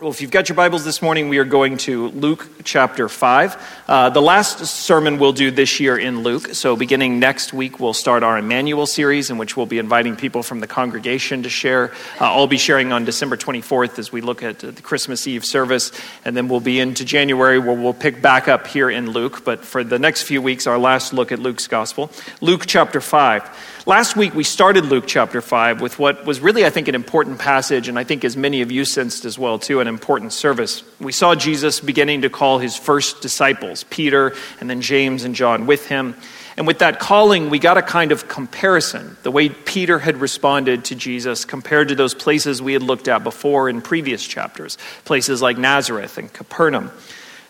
Well, 0.00 0.10
if 0.10 0.20
you've 0.20 0.32
got 0.32 0.48
your 0.48 0.56
Bibles 0.56 0.84
this 0.84 1.00
morning, 1.00 1.28
we 1.28 1.38
are 1.38 1.44
going 1.44 1.76
to 1.76 2.08
Luke 2.08 2.48
chapter 2.64 3.08
5. 3.08 3.84
Uh, 3.86 4.10
the 4.10 4.20
last 4.20 4.58
sermon 4.66 5.20
we'll 5.20 5.32
do 5.32 5.52
this 5.52 5.78
year 5.78 5.96
in 5.96 6.24
Luke. 6.24 6.48
So, 6.56 6.74
beginning 6.74 7.20
next 7.20 7.52
week, 7.52 7.78
we'll 7.78 7.94
start 7.94 8.24
our 8.24 8.36
Emmanuel 8.36 8.86
series, 8.86 9.30
in 9.30 9.38
which 9.38 9.56
we'll 9.56 9.66
be 9.66 9.78
inviting 9.78 10.16
people 10.16 10.42
from 10.42 10.58
the 10.58 10.66
congregation 10.66 11.44
to 11.44 11.48
share. 11.48 11.92
Uh, 12.20 12.24
I'll 12.24 12.48
be 12.48 12.58
sharing 12.58 12.92
on 12.92 13.04
December 13.04 13.36
24th 13.36 14.00
as 14.00 14.10
we 14.10 14.20
look 14.20 14.42
at 14.42 14.58
the 14.58 14.82
Christmas 14.82 15.28
Eve 15.28 15.44
service. 15.44 15.92
And 16.24 16.36
then 16.36 16.48
we'll 16.48 16.58
be 16.58 16.80
into 16.80 17.04
January, 17.04 17.60
where 17.60 17.76
we'll 17.76 17.94
pick 17.94 18.20
back 18.20 18.48
up 18.48 18.66
here 18.66 18.90
in 18.90 19.10
Luke. 19.12 19.44
But 19.44 19.64
for 19.64 19.84
the 19.84 20.00
next 20.00 20.22
few 20.22 20.42
weeks, 20.42 20.66
our 20.66 20.76
last 20.76 21.12
look 21.12 21.30
at 21.30 21.38
Luke's 21.38 21.68
gospel, 21.68 22.10
Luke 22.40 22.64
chapter 22.66 23.00
5. 23.00 23.48
Last 23.86 24.16
week, 24.16 24.34
we 24.34 24.44
started 24.44 24.86
Luke 24.86 25.04
chapter 25.06 25.42
5 25.42 25.82
with 25.82 25.98
what 25.98 26.24
was 26.24 26.40
really, 26.40 26.64
I 26.64 26.70
think, 26.70 26.88
an 26.88 26.94
important 26.94 27.38
passage, 27.38 27.86
and 27.86 27.98
I 27.98 28.04
think 28.04 28.24
as 28.24 28.34
many 28.34 28.62
of 28.62 28.72
you 28.72 28.86
sensed 28.86 29.26
as 29.26 29.38
well, 29.38 29.58
too, 29.58 29.80
an 29.80 29.88
important 29.88 30.32
service. 30.32 30.82
We 31.00 31.12
saw 31.12 31.34
Jesus 31.34 31.80
beginning 31.80 32.22
to 32.22 32.30
call 32.30 32.58
his 32.58 32.78
first 32.78 33.20
disciples, 33.20 33.84
Peter 33.90 34.32
and 34.58 34.70
then 34.70 34.80
James 34.80 35.24
and 35.24 35.34
John, 35.34 35.66
with 35.66 35.86
him. 35.86 36.16
And 36.56 36.66
with 36.66 36.78
that 36.78 36.98
calling, 36.98 37.50
we 37.50 37.58
got 37.58 37.76
a 37.76 37.82
kind 37.82 38.10
of 38.10 38.26
comparison, 38.26 39.18
the 39.22 39.30
way 39.30 39.50
Peter 39.50 39.98
had 39.98 40.16
responded 40.16 40.86
to 40.86 40.94
Jesus 40.94 41.44
compared 41.44 41.88
to 41.88 41.94
those 41.94 42.14
places 42.14 42.62
we 42.62 42.72
had 42.72 42.82
looked 42.82 43.06
at 43.06 43.22
before 43.22 43.68
in 43.68 43.82
previous 43.82 44.26
chapters, 44.26 44.78
places 45.04 45.42
like 45.42 45.58
Nazareth 45.58 46.16
and 46.16 46.32
Capernaum. 46.32 46.90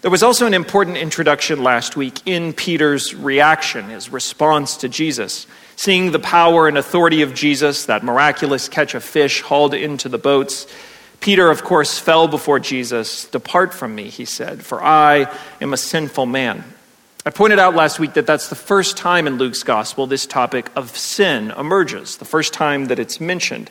There 0.01 0.11
was 0.11 0.25
also 0.25 0.47
an 0.47 0.55
important 0.55 0.97
introduction 0.97 1.62
last 1.62 1.97
week 1.97 2.27
in 2.27 2.55
Peter's 2.55 3.14
reaction, 3.14 3.91
his 3.91 4.11
response 4.11 4.78
to 4.78 4.89
Jesus. 4.89 5.47
Seeing 5.77 6.12
the 6.12 6.19
power 6.19 6.69
and 6.69 6.78
authority 6.78 7.23
of 7.23 7.34
Jesus, 7.34 7.87
that 7.87 8.05
miraculous 8.05 8.69
catch 8.69 8.95
of 8.95 9.02
fish 9.02 9.41
hauled 9.41 9.74
into 9.74 10.09
the 10.09 10.19
boats, 10.19 10.66
Peter, 11.20 11.50
of 11.50 11.64
course, 11.64 11.98
fell 11.98 12.28
before 12.28 12.60
Jesus. 12.60 13.27
Depart 13.27 13.73
from 13.73 13.95
me, 13.95 14.10
he 14.10 14.24
said, 14.24 14.62
for 14.62 14.83
I 14.83 15.27
am 15.60 15.73
a 15.73 15.78
sinful 15.78 16.27
man. 16.27 16.64
I 17.27 17.30
pointed 17.30 17.58
out 17.58 17.75
last 17.75 17.98
week 17.98 18.12
that 18.14 18.27
that's 18.27 18.48
the 18.48 18.55
first 18.55 18.98
time 18.98 19.27
in 19.27 19.39
Luke's 19.39 19.62
gospel 19.62 20.06
this 20.06 20.27
topic 20.27 20.70
of 20.77 20.95
sin 20.95 21.50
emerges, 21.52 22.19
the 22.19 22.27
first 22.27 22.52
time 22.52 22.86
that 22.86 22.98
it's 22.98 23.19
mentioned. 23.19 23.70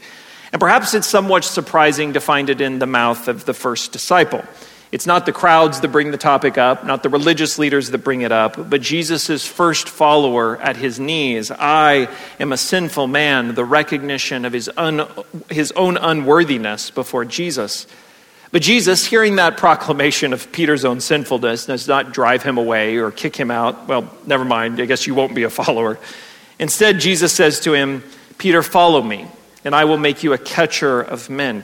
And 0.52 0.60
perhaps 0.60 0.96
it's 0.96 1.06
somewhat 1.06 1.44
surprising 1.44 2.14
to 2.14 2.20
find 2.20 2.50
it 2.50 2.62
in 2.62 2.80
the 2.80 2.88
mouth 2.88 3.28
of 3.28 3.46
the 3.46 3.54
first 3.54 3.92
disciple. 3.92 4.44
It's 4.94 5.08
not 5.08 5.26
the 5.26 5.32
crowds 5.32 5.82
that 5.82 5.88
bring 5.88 6.12
the 6.12 6.20
topic 6.20 6.56
up, 6.60 6.86
not 6.86 7.02
the 7.02 7.10
religious 7.10 7.58
leaders 7.58 7.90
that 7.90 7.98
bring 7.98 8.22
it 8.22 8.32
up, 8.32 8.70
but 8.70 8.80
Jesus' 8.80 9.44
first 9.44 9.90
follower 9.90 10.56
at 10.58 10.78
his 10.78 11.00
knees. 11.00 11.50
I 11.50 12.10
am 12.40 12.54
a 12.54 12.58
sinful 12.58 13.08
man, 13.08 13.56
the 13.56 13.66
recognition 13.66 14.46
of 14.46 14.54
his, 14.54 14.70
un, 14.78 15.08
his 15.50 15.72
own 15.72 15.98
unworthiness 15.98 16.92
before 16.92 17.26
Jesus. 17.26 17.88
But 18.52 18.62
Jesus, 18.62 19.04
hearing 19.04 19.38
that 19.38 19.58
proclamation 19.58 20.32
of 20.32 20.52
Peter's 20.52 20.86
own 20.86 21.02
sinfulness, 21.02 21.66
does 21.66 21.88
not 21.88 22.14
drive 22.14 22.44
him 22.44 22.60
away 22.60 22.98
or 22.98 23.10
kick 23.10 23.36
him 23.36 23.50
out. 23.50 23.88
Well, 23.88 24.16
never 24.28 24.46
mind, 24.46 24.80
I 24.80 24.86
guess 24.86 25.08
you 25.08 25.16
won't 25.16 25.34
be 25.34 25.42
a 25.42 25.50
follower. 25.50 25.98
Instead, 26.60 27.00
Jesus 27.00 27.34
says 27.34 27.62
to 27.62 27.74
him, 27.74 28.04
Peter, 28.38 28.62
follow 28.62 29.02
me, 29.02 29.26
and 29.66 29.74
I 29.74 29.86
will 29.86 29.98
make 29.98 30.22
you 30.22 30.34
a 30.34 30.38
catcher 30.38 31.02
of 31.02 31.32
men. 31.32 31.64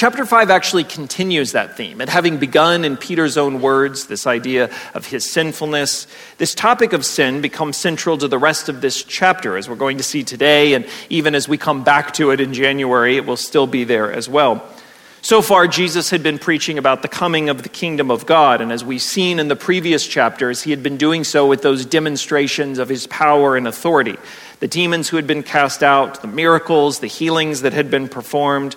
Chapter 0.00 0.24
5 0.24 0.48
actually 0.48 0.84
continues 0.84 1.52
that 1.52 1.76
theme. 1.76 2.00
And 2.00 2.08
having 2.08 2.38
begun 2.38 2.86
in 2.86 2.96
Peter's 2.96 3.36
own 3.36 3.60
words, 3.60 4.06
this 4.06 4.26
idea 4.26 4.70
of 4.94 5.04
his 5.04 5.30
sinfulness, 5.30 6.06
this 6.38 6.54
topic 6.54 6.94
of 6.94 7.04
sin 7.04 7.42
becomes 7.42 7.76
central 7.76 8.16
to 8.16 8.26
the 8.26 8.38
rest 8.38 8.70
of 8.70 8.80
this 8.80 9.04
chapter, 9.04 9.58
as 9.58 9.68
we're 9.68 9.76
going 9.76 9.98
to 9.98 10.02
see 10.02 10.24
today. 10.24 10.72
And 10.72 10.86
even 11.10 11.34
as 11.34 11.50
we 11.50 11.58
come 11.58 11.84
back 11.84 12.14
to 12.14 12.30
it 12.30 12.40
in 12.40 12.54
January, 12.54 13.18
it 13.18 13.26
will 13.26 13.36
still 13.36 13.66
be 13.66 13.84
there 13.84 14.10
as 14.10 14.26
well. 14.26 14.66
So 15.20 15.42
far, 15.42 15.68
Jesus 15.68 16.08
had 16.08 16.22
been 16.22 16.38
preaching 16.38 16.78
about 16.78 17.02
the 17.02 17.08
coming 17.08 17.50
of 17.50 17.62
the 17.62 17.68
kingdom 17.68 18.10
of 18.10 18.24
God. 18.24 18.62
And 18.62 18.72
as 18.72 18.82
we've 18.82 19.02
seen 19.02 19.38
in 19.38 19.48
the 19.48 19.54
previous 19.54 20.06
chapters, 20.06 20.62
he 20.62 20.70
had 20.70 20.82
been 20.82 20.96
doing 20.96 21.24
so 21.24 21.46
with 21.46 21.60
those 21.60 21.84
demonstrations 21.84 22.78
of 22.78 22.88
his 22.88 23.06
power 23.06 23.54
and 23.54 23.68
authority. 23.68 24.16
The 24.60 24.66
demons 24.66 25.10
who 25.10 25.16
had 25.16 25.26
been 25.26 25.42
cast 25.42 25.82
out, 25.82 26.22
the 26.22 26.26
miracles, 26.26 27.00
the 27.00 27.06
healings 27.06 27.60
that 27.60 27.74
had 27.74 27.90
been 27.90 28.08
performed. 28.08 28.76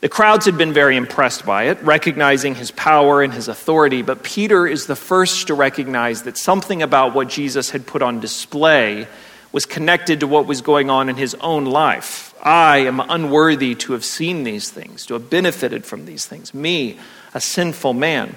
The 0.00 0.08
crowds 0.08 0.46
had 0.46 0.56
been 0.56 0.72
very 0.72 0.96
impressed 0.96 1.44
by 1.44 1.64
it, 1.64 1.82
recognizing 1.82 2.54
his 2.54 2.70
power 2.70 3.20
and 3.20 3.34
his 3.34 3.48
authority, 3.48 4.02
but 4.02 4.22
Peter 4.22 4.64
is 4.64 4.86
the 4.86 4.94
first 4.94 5.48
to 5.48 5.54
recognize 5.54 6.22
that 6.22 6.38
something 6.38 6.82
about 6.82 7.14
what 7.14 7.28
Jesus 7.28 7.70
had 7.70 7.84
put 7.84 8.00
on 8.00 8.20
display 8.20 9.08
was 9.50 9.66
connected 9.66 10.20
to 10.20 10.28
what 10.28 10.46
was 10.46 10.60
going 10.60 10.88
on 10.88 11.08
in 11.08 11.16
his 11.16 11.34
own 11.40 11.64
life. 11.64 12.32
I 12.40 12.78
am 12.78 13.00
unworthy 13.00 13.74
to 13.74 13.92
have 13.94 14.04
seen 14.04 14.44
these 14.44 14.70
things, 14.70 15.04
to 15.06 15.14
have 15.14 15.30
benefited 15.30 15.84
from 15.84 16.06
these 16.06 16.26
things. 16.26 16.54
Me, 16.54 17.00
a 17.34 17.40
sinful 17.40 17.94
man. 17.94 18.36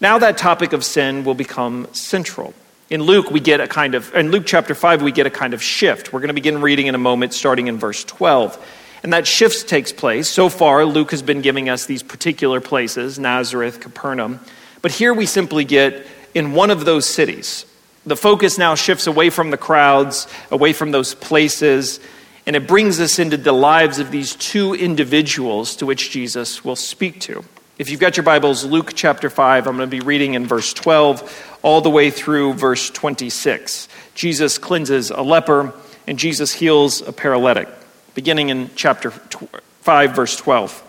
Now 0.00 0.18
that 0.18 0.38
topic 0.38 0.72
of 0.72 0.84
sin 0.84 1.24
will 1.24 1.34
become 1.34 1.88
central. 1.92 2.54
In 2.88 3.02
Luke, 3.02 3.32
we 3.32 3.40
get 3.40 3.60
a 3.60 3.66
kind 3.66 3.96
of, 3.96 4.14
in 4.14 4.30
Luke 4.30 4.44
chapter 4.46 4.76
5, 4.76 5.02
we 5.02 5.10
get 5.10 5.26
a 5.26 5.30
kind 5.30 5.54
of 5.54 5.62
shift. 5.62 6.12
We're 6.12 6.20
going 6.20 6.28
to 6.28 6.34
begin 6.34 6.60
reading 6.60 6.86
in 6.86 6.94
a 6.94 6.98
moment, 6.98 7.34
starting 7.34 7.66
in 7.66 7.78
verse 7.78 8.04
12. 8.04 8.83
And 9.04 9.12
that 9.12 9.26
shift 9.26 9.68
takes 9.68 9.92
place. 9.92 10.30
So 10.30 10.48
far, 10.48 10.86
Luke 10.86 11.10
has 11.10 11.20
been 11.20 11.42
giving 11.42 11.68
us 11.68 11.84
these 11.84 12.02
particular 12.02 12.62
places 12.62 13.18
Nazareth, 13.18 13.80
Capernaum. 13.80 14.40
But 14.80 14.92
here 14.92 15.12
we 15.12 15.26
simply 15.26 15.66
get 15.66 16.06
in 16.34 16.52
one 16.52 16.70
of 16.70 16.86
those 16.86 17.06
cities. 17.06 17.66
The 18.06 18.16
focus 18.16 18.56
now 18.56 18.74
shifts 18.74 19.06
away 19.06 19.28
from 19.28 19.50
the 19.50 19.58
crowds, 19.58 20.26
away 20.50 20.72
from 20.72 20.90
those 20.90 21.14
places, 21.14 22.00
and 22.46 22.56
it 22.56 22.66
brings 22.66 22.98
us 22.98 23.18
into 23.18 23.36
the 23.36 23.52
lives 23.52 23.98
of 23.98 24.10
these 24.10 24.36
two 24.36 24.72
individuals 24.74 25.76
to 25.76 25.86
which 25.86 26.10
Jesus 26.10 26.64
will 26.64 26.76
speak 26.76 27.20
to. 27.20 27.44
If 27.78 27.90
you've 27.90 28.00
got 28.00 28.16
your 28.16 28.24
Bibles, 28.24 28.64
Luke 28.64 28.92
chapter 28.94 29.28
5, 29.28 29.66
I'm 29.66 29.76
going 29.76 29.90
to 29.90 29.96
be 29.96 30.04
reading 30.04 30.32
in 30.32 30.46
verse 30.46 30.72
12 30.72 31.58
all 31.62 31.82
the 31.82 31.90
way 31.90 32.10
through 32.10 32.54
verse 32.54 32.88
26. 32.88 33.86
Jesus 34.14 34.56
cleanses 34.56 35.10
a 35.10 35.20
leper, 35.20 35.74
and 36.06 36.18
Jesus 36.18 36.54
heals 36.54 37.02
a 37.06 37.12
paralytic 37.12 37.68
beginning 38.14 38.48
in 38.48 38.70
chapter 38.76 39.10
5, 39.10 40.14
verse 40.14 40.36
12. 40.36 40.82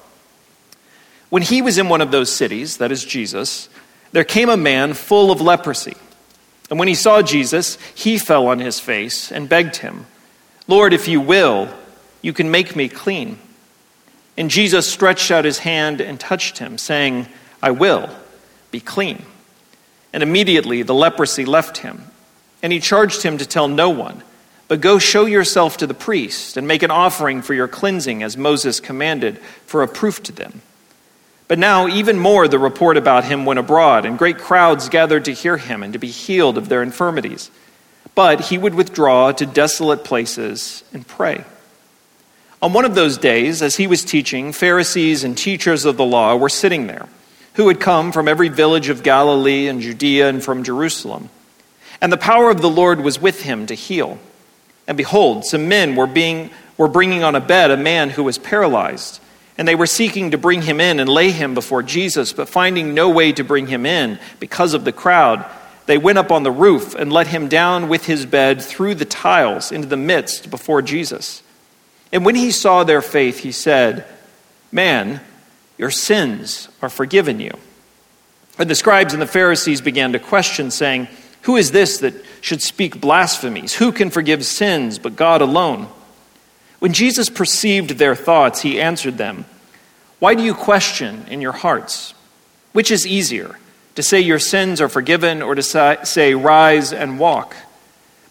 When 1.29 1.41
he 1.41 1.61
was 1.61 1.77
in 1.77 1.89
one 1.89 2.01
of 2.01 2.11
those 2.11 2.31
cities, 2.31 2.77
that 2.77 2.91
is 2.91 3.03
Jesus, 3.03 3.67
there 4.11 4.23
came 4.23 4.49
a 4.49 4.57
man 4.57 4.93
full 4.93 5.31
of 5.31 5.41
leprosy. 5.41 5.95
And 6.69 6.79
when 6.79 6.87
he 6.87 6.95
saw 6.95 7.21
Jesus, 7.21 7.77
he 7.93 8.17
fell 8.17 8.47
on 8.47 8.59
his 8.59 8.79
face 8.79 9.31
and 9.31 9.49
begged 9.49 9.77
him, 9.77 10.05
Lord, 10.67 10.93
if 10.93 11.07
you 11.07 11.21
will, 11.21 11.69
you 12.21 12.33
can 12.33 12.49
make 12.49 12.75
me 12.75 12.87
clean. 12.89 13.37
And 14.37 14.49
Jesus 14.49 14.87
stretched 14.87 15.31
out 15.31 15.45
his 15.45 15.59
hand 15.59 16.01
and 16.01 16.19
touched 16.19 16.57
him, 16.57 16.77
saying, 16.77 17.27
I 17.61 17.71
will, 17.71 18.09
be 18.71 18.79
clean. 18.79 19.25
And 20.11 20.23
immediately 20.23 20.81
the 20.81 20.93
leprosy 20.93 21.45
left 21.45 21.77
him. 21.77 22.03
And 22.63 22.73
he 22.73 22.79
charged 22.79 23.21
him 23.21 23.37
to 23.37 23.45
tell 23.45 23.67
no 23.67 23.89
one 23.89 24.23
but 24.67 24.81
go 24.81 24.97
show 24.97 25.25
yourself 25.25 25.77
to 25.77 25.87
the 25.87 25.93
priest 25.93 26.57
and 26.57 26.67
make 26.67 26.83
an 26.83 26.91
offering 26.91 27.41
for 27.41 27.53
your 27.53 27.67
cleansing, 27.67 28.23
as 28.23 28.37
Moses 28.37 28.79
commanded, 28.79 29.37
for 29.65 29.83
a 29.83 29.87
proof 29.87 30.23
to 30.23 30.31
them. 30.31 30.61
But 31.47 31.59
now, 31.59 31.87
even 31.87 32.17
more, 32.17 32.47
the 32.47 32.57
report 32.57 32.97
about 32.97 33.25
him 33.25 33.45
went 33.45 33.59
abroad, 33.59 34.05
and 34.05 34.17
great 34.17 34.39
crowds 34.39 34.89
gathered 34.89 35.25
to 35.25 35.33
hear 35.33 35.57
him 35.57 35.83
and 35.83 35.93
to 35.93 35.99
be 35.99 36.07
healed 36.07 36.57
of 36.57 36.69
their 36.69 36.81
infirmities. 36.81 37.51
But 38.15 38.41
he 38.41 38.57
would 38.57 38.73
withdraw 38.73 39.31
to 39.33 39.45
desolate 39.45 40.03
places 40.03 40.83
and 40.91 41.07
pray. 41.07 41.43
On 42.61 42.73
one 42.73 42.85
of 42.85 42.95
those 42.95 43.19
days, 43.19 43.61
as 43.61 43.75
he 43.75 43.85
was 43.85 44.03
teaching, 44.03 44.51
Pharisees 44.51 45.23
and 45.23 45.37
teachers 45.37 45.85
of 45.85 45.97
the 45.97 46.05
law 46.05 46.35
were 46.35 46.49
sitting 46.49 46.87
there, 46.87 47.07
who 47.53 47.67
had 47.67 47.79
come 47.79 48.11
from 48.11 48.27
every 48.27 48.49
village 48.49 48.89
of 48.89 49.03
Galilee 49.03 49.67
and 49.67 49.81
Judea 49.81 50.29
and 50.29 50.43
from 50.43 50.63
Jerusalem. 50.63 51.29
And 52.01 52.11
the 52.11 52.17
power 52.17 52.49
of 52.49 52.61
the 52.61 52.69
Lord 52.69 53.01
was 53.01 53.21
with 53.21 53.43
him 53.43 53.67
to 53.67 53.75
heal. 53.75 54.17
And 54.87 54.97
behold, 54.97 55.45
some 55.45 55.67
men 55.67 55.95
were, 55.95 56.07
being, 56.07 56.51
were 56.77 56.87
bringing 56.87 57.23
on 57.23 57.35
a 57.35 57.41
bed 57.41 57.71
a 57.71 57.77
man 57.77 58.09
who 58.09 58.23
was 58.23 58.37
paralyzed. 58.37 59.19
And 59.57 59.67
they 59.67 59.75
were 59.75 59.85
seeking 59.85 60.31
to 60.31 60.37
bring 60.37 60.61
him 60.61 60.81
in 60.81 60.99
and 60.99 61.09
lay 61.09 61.31
him 61.31 61.53
before 61.53 61.81
Jesus, 61.81 62.33
but 62.33 62.49
finding 62.49 62.93
no 62.93 63.09
way 63.09 63.31
to 63.33 63.43
bring 63.43 63.67
him 63.67 63.85
in 63.85 64.19
because 64.39 64.73
of 64.73 64.83
the 64.83 64.91
crowd, 64.91 65.45
they 65.85 65.97
went 65.97 66.17
up 66.17 66.31
on 66.31 66.43
the 66.43 66.51
roof 66.51 66.93
and 66.95 67.11
let 67.11 67.27
him 67.27 67.47
down 67.47 67.87
with 67.87 68.05
his 68.05 68.25
bed 68.25 68.61
through 68.61 68.95
the 68.95 69.05
tiles 69.05 69.71
into 69.71 69.87
the 69.87 69.97
midst 69.97 70.49
before 70.49 70.81
Jesus. 70.81 71.41
And 72.11 72.25
when 72.25 72.35
he 72.35 72.51
saw 72.51 72.83
their 72.83 73.01
faith, 73.01 73.39
he 73.39 73.51
said, 73.51 74.05
Man, 74.71 75.21
your 75.77 75.91
sins 75.91 76.69
are 76.81 76.89
forgiven 76.89 77.39
you. 77.39 77.51
And 78.57 78.69
the 78.69 78.75
scribes 78.75 79.13
and 79.13 79.21
the 79.21 79.27
Pharisees 79.27 79.81
began 79.81 80.13
to 80.13 80.19
question, 80.19 80.71
saying, 80.71 81.07
Who 81.45 81.57
is 81.57 81.71
this 81.71 81.99
that 81.99 82.13
should 82.41 82.61
speak 82.61 82.99
blasphemies? 82.99 83.75
Who 83.75 83.91
can 83.91 84.09
forgive 84.09 84.43
sins 84.43 84.97
but 84.97 85.15
God 85.15 85.41
alone? 85.41 85.87
When 86.79 86.91
Jesus 86.91 87.29
perceived 87.29 87.91
their 87.91 88.15
thoughts, 88.15 88.61
he 88.61 88.81
answered 88.81 89.17
them, 89.17 89.45
Why 90.19 90.33
do 90.33 90.43
you 90.43 90.55
question 90.55 91.25
in 91.29 91.41
your 91.41 91.51
hearts? 91.51 92.15
Which 92.73 92.89
is 92.89 93.05
easier, 93.05 93.57
to 93.93 94.01
say 94.01 94.19
your 94.19 94.39
sins 94.39 94.81
are 94.81 94.89
forgiven 94.89 95.43
or 95.43 95.53
to 95.53 95.63
say, 96.03 96.33
Rise 96.33 96.91
and 96.91 97.19
walk? 97.19 97.55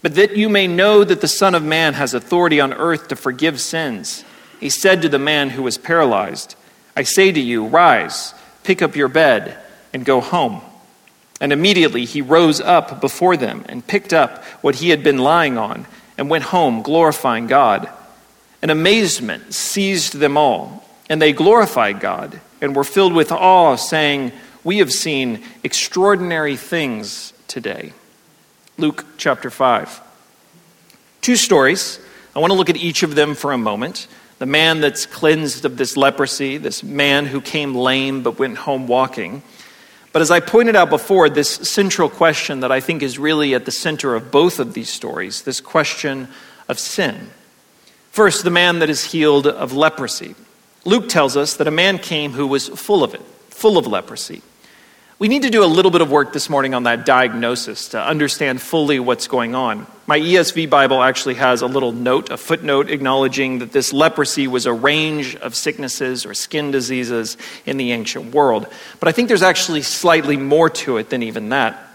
But 0.03 0.17
that 0.17 0.37
you 0.37 0.49
may 0.49 0.67
know 0.67 1.05
that 1.05 1.21
the 1.21 1.29
Son 1.29 1.55
of 1.55 1.63
Man 1.63 1.95
has 1.95 2.15
authority 2.15 2.61
on 2.61 2.73
earth 2.73 3.09
to 3.09 3.17
forgive 3.17 3.61
sins, 3.61 4.25
he 4.59 4.71
said 4.71 5.03
to 5.03 5.09
the 5.09 5.19
man 5.21 5.51
who 5.51 5.63
was 5.63 5.79
paralyzed, 5.79 6.57
I 6.97 7.05
say 7.05 7.31
to 7.31 7.41
you, 7.41 7.67
rise, 7.67 8.35
pick 8.63 8.83
up 8.83 8.97
your 8.97 9.09
bed, 9.09 9.57
and 9.93 10.05
go 10.05 10.21
home. 10.21 10.63
And 11.41 11.53
immediately 11.53 12.05
he 12.05 12.23
rose 12.23 12.61
up 12.61 13.01
before 13.01 13.37
them 13.37 13.65
and 13.69 13.87
picked 13.87 14.13
up 14.13 14.45
what 14.63 14.77
he 14.77 14.91
had 14.91 15.03
been 15.03 15.19
lying 15.19 15.59
on 15.59 15.87
and 16.17 16.31
went 16.31 16.45
home, 16.45 16.83
glorifying 16.83 17.47
God. 17.47 17.89
And 18.63 18.71
amazement 18.71 19.53
seized 19.53 20.15
them 20.15 20.37
all, 20.37 20.85
and 21.11 21.21
they 21.21 21.33
glorified 21.33 22.01
God 22.01 22.41
and 22.61 22.75
were 22.75 22.85
filled 22.85 23.13
with 23.13 23.31
awe, 23.31 23.77
saying, 23.77 24.33
We 24.63 24.79
have 24.79 24.93
seen 24.93 25.43
extraordinary 25.63 26.57
things 26.57 27.33
today. 27.49 27.93
Luke 28.79 29.05
chapter 29.19 29.51
5. 29.51 30.01
Two 31.21 31.37
stories. 31.37 32.01
I 32.35 32.39
want 32.39 32.53
to 32.53 32.57
look 32.57 32.71
at 32.71 32.77
each 32.77 33.03
of 33.03 33.15
them 33.15 33.35
for 33.35 33.53
a 33.53 33.59
moment 33.59 34.09
the 34.39 34.47
man 34.47 34.81
that's 34.81 35.07
cleansed 35.07 35.65
of 35.65 35.77
this 35.77 35.97
leprosy, 35.97 36.59
this 36.59 36.83
man 36.83 37.27
who 37.27 37.41
came 37.41 37.75
lame 37.75 38.23
but 38.23 38.39
went 38.39 38.59
home 38.59 38.87
walking. 38.87 39.43
But 40.15 40.23
as 40.23 40.31
I 40.31 40.39
pointed 40.39 40.77
out 40.77 40.91
before, 40.91 41.29
this 41.29 41.51
central 41.51 42.09
question 42.09 42.61
that 42.61 42.71
I 42.71 42.79
think 42.79 43.03
is 43.03 43.19
really 43.19 43.53
at 43.53 43.65
the 43.65 43.73
center 43.73 44.15
of 44.15 44.31
both 44.31 44.61
of 44.61 44.73
these 44.73 44.89
stories 44.89 45.43
this 45.43 45.61
question 45.61 46.29
of 46.69 46.79
sin. 46.79 47.31
First, 48.13 48.45
the 48.45 48.51
man 48.51 48.79
that 48.79 48.89
is 48.89 49.03
healed 49.03 49.49
of 49.49 49.73
leprosy. 49.73 50.37
Luke 50.85 51.09
tells 51.09 51.37
us 51.37 51.55
that 51.57 51.67
a 51.67 51.73
man 51.73 51.99
came 51.99 52.31
who 52.31 52.47
was 52.47 52.69
full 52.69 53.03
of 53.03 53.13
it, 53.13 53.23
full 53.51 53.77
of 53.77 53.89
leprosy. 53.89 54.41
We 55.25 55.29
need 55.29 55.45
to 55.45 55.51
do 55.51 55.65
a 55.65 55.73
little 55.75 55.91
bit 55.91 56.03
of 56.03 56.11
work 56.11 56.35
this 56.35 56.51
morning 56.51 56.75
on 56.75 56.83
that 56.83 57.07
diagnosis 57.07 57.89
to 57.89 57.99
understand 57.99 58.61
fully 58.61 59.01
what's 59.01 59.27
going 59.27 59.55
on. 59.55 59.87
My 60.07 60.21
ESV 60.21 60.69
Bible 60.69 61.03
actually 61.03 61.37
has 61.37 61.63
a 61.63 61.67
little 61.67 61.93
note, 61.93 62.29
a 62.29 62.37
footnote, 62.37 62.91
acknowledging 62.91 63.61
that 63.61 63.73
this 63.73 63.95
leprosy 63.95 64.47
was 64.47 64.67
a 64.67 64.73
range 64.75 65.35
of 65.37 65.55
sicknesses 65.55 66.27
or 66.27 66.35
skin 66.35 66.73
diseases 66.73 67.39
in 67.65 67.79
the 67.79 67.93
ancient 67.93 68.35
world. 68.35 68.67
But 69.01 69.09
I 69.09 69.13
think 69.13 69.29
there's 69.29 69.43
actually 69.43 69.81
slightly 69.81 70.37
more 70.37 70.69
to 70.69 70.99
it 70.99 71.09
than 71.09 71.23
even 71.23 71.49
that. 71.49 71.94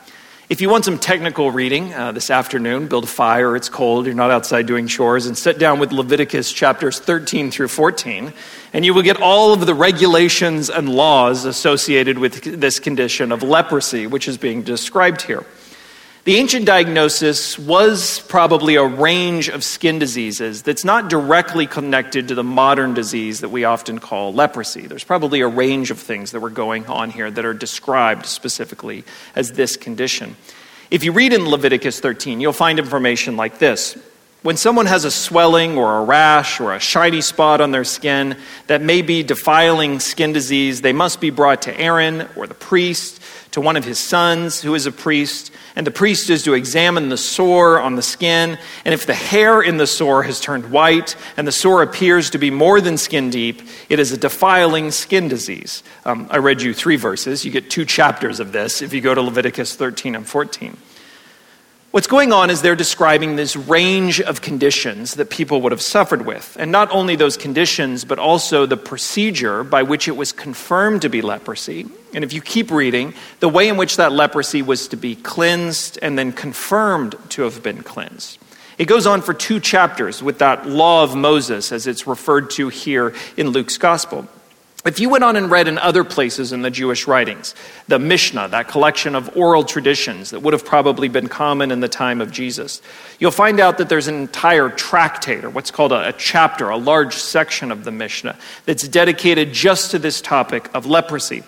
If 0.49 0.61
you 0.61 0.69
want 0.69 0.83
some 0.83 0.97
technical 0.97 1.51
reading 1.51 1.93
uh, 1.93 2.11
this 2.11 2.31
afternoon, 2.31 2.87
build 2.87 3.03
a 3.03 3.07
fire, 3.07 3.55
it's 3.55 3.69
cold, 3.69 4.07
you're 4.07 4.15
not 4.15 4.31
outside 4.31 4.65
doing 4.65 4.87
chores, 4.87 5.27
and 5.27 5.37
sit 5.37 5.59
down 5.59 5.77
with 5.77 5.91
Leviticus 5.91 6.51
chapters 6.51 6.97
13 6.97 7.51
through 7.51 7.67
14, 7.67 8.33
and 8.73 8.83
you 8.83 8.95
will 8.95 9.03
get 9.03 9.21
all 9.21 9.53
of 9.53 9.67
the 9.67 9.75
regulations 9.75 10.71
and 10.71 10.89
laws 10.89 11.45
associated 11.45 12.17
with 12.17 12.59
this 12.59 12.79
condition 12.79 13.31
of 13.31 13.43
leprosy, 13.43 14.07
which 14.07 14.27
is 14.27 14.39
being 14.39 14.63
described 14.63 15.21
here. 15.21 15.45
The 16.25 16.35
ancient 16.35 16.65
diagnosis 16.65 17.57
was 17.57 18.19
probably 18.27 18.75
a 18.75 18.83
range 18.85 19.47
of 19.47 19.63
skin 19.63 19.99
diseases 19.99 20.63
that's 20.63 20.83
not 20.83 21.09
directly 21.09 21.65
connected 21.65 22.27
to 22.27 22.35
the 22.35 22.43
modern 22.43 22.93
disease 22.93 23.39
that 23.39 23.49
we 23.49 23.63
often 23.63 23.99
call 23.99 24.33
leprosy. 24.33 24.85
There's 24.85 25.05
probably 25.05 25.39
a 25.39 25.47
range 25.47 25.91
of 25.91 25.99
things 25.99 26.31
that 26.31 26.41
were 26.41 26.49
going 26.49 26.85
on 26.87 27.09
here 27.09 27.31
that 27.31 27.45
are 27.45 27.53
described 27.53 28.25
specifically 28.25 29.05
as 29.33 29.53
this 29.53 29.77
condition. 29.77 30.35
If 30.91 31.05
you 31.05 31.13
read 31.13 31.31
in 31.31 31.47
Leviticus 31.47 32.01
13, 32.01 32.41
you'll 32.41 32.51
find 32.51 32.79
information 32.79 33.37
like 33.37 33.59
this. 33.59 33.97
When 34.41 34.55
someone 34.55 34.85
has 34.85 35.03
a 35.03 35.11
swelling 35.11 35.77
or 35.77 35.97
a 35.97 36.03
rash 36.03 36.61
or 36.61 36.73
a 36.73 36.79
shiny 36.79 37.19
spot 37.19 37.59
on 37.59 37.71
their 37.71 37.83
skin 37.83 38.37
that 38.67 38.81
may 38.81 39.01
be 39.01 39.21
defiling 39.21 39.99
skin 39.99 40.31
disease, 40.31 40.81
they 40.81 40.93
must 40.93 41.19
be 41.19 41.29
brought 41.29 41.63
to 41.63 41.77
Aaron 41.77 42.27
or 42.37 42.47
the 42.47 42.53
priest, 42.53 43.21
to 43.51 43.61
one 43.61 43.77
of 43.77 43.83
his 43.83 43.99
sons 43.99 44.61
who 44.61 44.75
is 44.75 44.85
a 44.85 44.91
priest 44.91 45.51
and 45.75 45.87
the 45.87 45.91
priest 45.91 46.29
is 46.29 46.43
to 46.43 46.53
examine 46.53 47.09
the 47.09 47.17
sore 47.17 47.79
on 47.79 47.95
the 47.95 48.01
skin. 48.01 48.57
And 48.85 48.93
if 48.93 49.05
the 49.05 49.13
hair 49.13 49.61
in 49.61 49.77
the 49.77 49.87
sore 49.87 50.23
has 50.23 50.39
turned 50.39 50.71
white 50.71 51.15
and 51.37 51.47
the 51.47 51.51
sore 51.51 51.81
appears 51.81 52.29
to 52.31 52.37
be 52.37 52.51
more 52.51 52.81
than 52.81 52.97
skin 52.97 53.29
deep, 53.29 53.61
it 53.87 53.99
is 53.99 54.11
a 54.11 54.17
defiling 54.17 54.91
skin 54.91 55.27
disease. 55.27 55.83
Um, 56.05 56.27
I 56.29 56.37
read 56.37 56.61
you 56.61 56.73
three 56.73 56.95
verses. 56.95 57.45
You 57.45 57.51
get 57.51 57.69
two 57.69 57.85
chapters 57.85 58.39
of 58.39 58.51
this 58.51 58.81
if 58.81 58.93
you 58.93 59.01
go 59.01 59.13
to 59.13 59.21
Leviticus 59.21 59.75
13 59.75 60.15
and 60.15 60.27
14. 60.27 60.75
What's 61.91 62.05
going 62.05 62.31
on 62.31 62.51
is 62.51 62.61
they're 62.61 62.75
describing 62.75 63.35
this 63.35 63.55
range 63.55 64.21
of 64.21 64.41
conditions 64.41 65.15
that 65.15 65.31
people 65.31 65.61
would 65.61 65.71
have 65.71 65.81
suffered 65.81 66.23
with. 66.23 66.55
And 66.59 66.71
not 66.71 66.91
only 66.91 67.15
those 67.15 67.35
conditions, 67.35 68.05
but 68.05 68.19
also 68.19 68.67
the 68.67 68.77
procedure 68.77 69.63
by 69.63 69.81
which 69.81 70.07
it 70.07 70.15
was 70.15 70.31
confirmed 70.31 71.01
to 71.01 71.09
be 71.09 71.23
leprosy. 71.23 71.87
And 72.13 72.23
if 72.23 72.31
you 72.31 72.41
keep 72.41 72.69
reading, 72.69 73.15
the 73.39 73.49
way 73.49 73.67
in 73.67 73.75
which 73.75 73.97
that 73.97 74.11
leprosy 74.11 74.61
was 74.61 74.87
to 74.89 74.97
be 74.97 75.15
cleansed 75.15 75.97
and 75.99 76.15
then 76.15 76.31
confirmed 76.31 77.15
to 77.29 77.41
have 77.41 77.63
been 77.63 77.81
cleansed. 77.81 78.37
It 78.77 78.85
goes 78.85 79.07
on 79.07 79.23
for 79.23 79.33
two 79.33 79.59
chapters 79.59 80.21
with 80.21 80.37
that 80.37 80.69
law 80.69 81.03
of 81.03 81.15
Moses 81.15 81.71
as 81.71 81.87
it's 81.87 82.05
referred 82.05 82.51
to 82.51 82.69
here 82.69 83.15
in 83.35 83.49
Luke's 83.49 83.79
gospel. 83.79 84.27
If 84.89 84.99
you 84.99 85.07
went 85.07 85.23
on 85.23 85.35
and 85.35 85.51
read 85.51 85.67
in 85.67 85.77
other 85.77 86.03
places 86.03 86.51
in 86.51 86.63
the 86.63 86.71
Jewish 86.71 87.05
writings, 87.05 87.53
the 87.87 87.99
Mishnah, 87.99 88.47
that 88.47 88.69
collection 88.69 89.13
of 89.13 89.37
oral 89.37 89.63
traditions 89.63 90.31
that 90.31 90.39
would 90.39 90.53
have 90.53 90.65
probably 90.65 91.07
been 91.09 91.27
common 91.27 91.69
in 91.69 91.79
the 91.79 91.87
time 91.87 92.21
of 92.21 92.31
Jesus, 92.31 92.81
you'll 93.19 93.29
find 93.29 93.59
out 93.59 93.77
that 93.77 93.87
there's 93.87 94.07
an 94.07 94.15
entire 94.15 94.67
tractate, 94.67 95.43
or 95.43 95.51
what's 95.51 95.69
called 95.69 95.91
a, 95.91 96.07
a 96.07 96.13
chapter, 96.13 96.69
a 96.69 96.75
large 96.75 97.13
section 97.13 97.71
of 97.71 97.83
the 97.83 97.91
Mishnah, 97.91 98.35
that's 98.65 98.87
dedicated 98.87 99.53
just 99.53 99.91
to 99.91 99.99
this 99.99 100.21
topic 100.21 100.71
of 100.73 100.87
leprosy. 100.87 101.43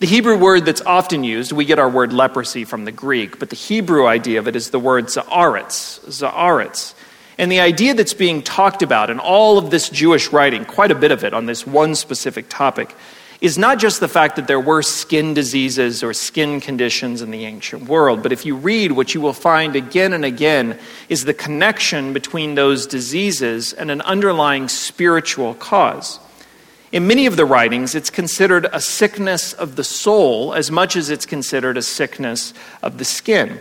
The 0.00 0.08
Hebrew 0.08 0.36
word 0.36 0.64
that's 0.64 0.80
often 0.80 1.22
used, 1.22 1.52
we 1.52 1.64
get 1.64 1.78
our 1.78 1.88
word 1.88 2.12
leprosy 2.12 2.64
from 2.64 2.84
the 2.84 2.90
Greek, 2.90 3.38
but 3.38 3.48
the 3.48 3.54
Hebrew 3.54 4.08
idea 4.08 4.40
of 4.40 4.48
it 4.48 4.56
is 4.56 4.70
the 4.70 4.80
word 4.80 5.04
tzara'at, 5.04 5.68
tzara'at. 6.08 6.94
And 7.42 7.50
the 7.50 7.58
idea 7.58 7.92
that's 7.92 8.14
being 8.14 8.40
talked 8.40 8.84
about 8.84 9.10
in 9.10 9.18
all 9.18 9.58
of 9.58 9.72
this 9.72 9.88
Jewish 9.88 10.30
writing, 10.30 10.64
quite 10.64 10.92
a 10.92 10.94
bit 10.94 11.10
of 11.10 11.24
it 11.24 11.34
on 11.34 11.46
this 11.46 11.66
one 11.66 11.96
specific 11.96 12.48
topic, 12.48 12.94
is 13.40 13.58
not 13.58 13.80
just 13.80 13.98
the 13.98 14.06
fact 14.06 14.36
that 14.36 14.46
there 14.46 14.60
were 14.60 14.80
skin 14.80 15.34
diseases 15.34 16.04
or 16.04 16.12
skin 16.12 16.60
conditions 16.60 17.20
in 17.20 17.32
the 17.32 17.44
ancient 17.44 17.88
world, 17.88 18.22
but 18.22 18.30
if 18.30 18.46
you 18.46 18.54
read, 18.54 18.92
what 18.92 19.12
you 19.12 19.20
will 19.20 19.32
find 19.32 19.74
again 19.74 20.12
and 20.12 20.24
again 20.24 20.78
is 21.08 21.24
the 21.24 21.34
connection 21.34 22.12
between 22.12 22.54
those 22.54 22.86
diseases 22.86 23.72
and 23.72 23.90
an 23.90 24.02
underlying 24.02 24.68
spiritual 24.68 25.54
cause. 25.54 26.20
In 26.92 27.08
many 27.08 27.26
of 27.26 27.34
the 27.34 27.44
writings, 27.44 27.96
it's 27.96 28.08
considered 28.08 28.68
a 28.72 28.80
sickness 28.80 29.52
of 29.52 29.74
the 29.74 29.82
soul 29.82 30.54
as 30.54 30.70
much 30.70 30.94
as 30.94 31.10
it's 31.10 31.26
considered 31.26 31.76
a 31.76 31.82
sickness 31.82 32.54
of 32.82 32.98
the 32.98 33.04
skin. 33.04 33.58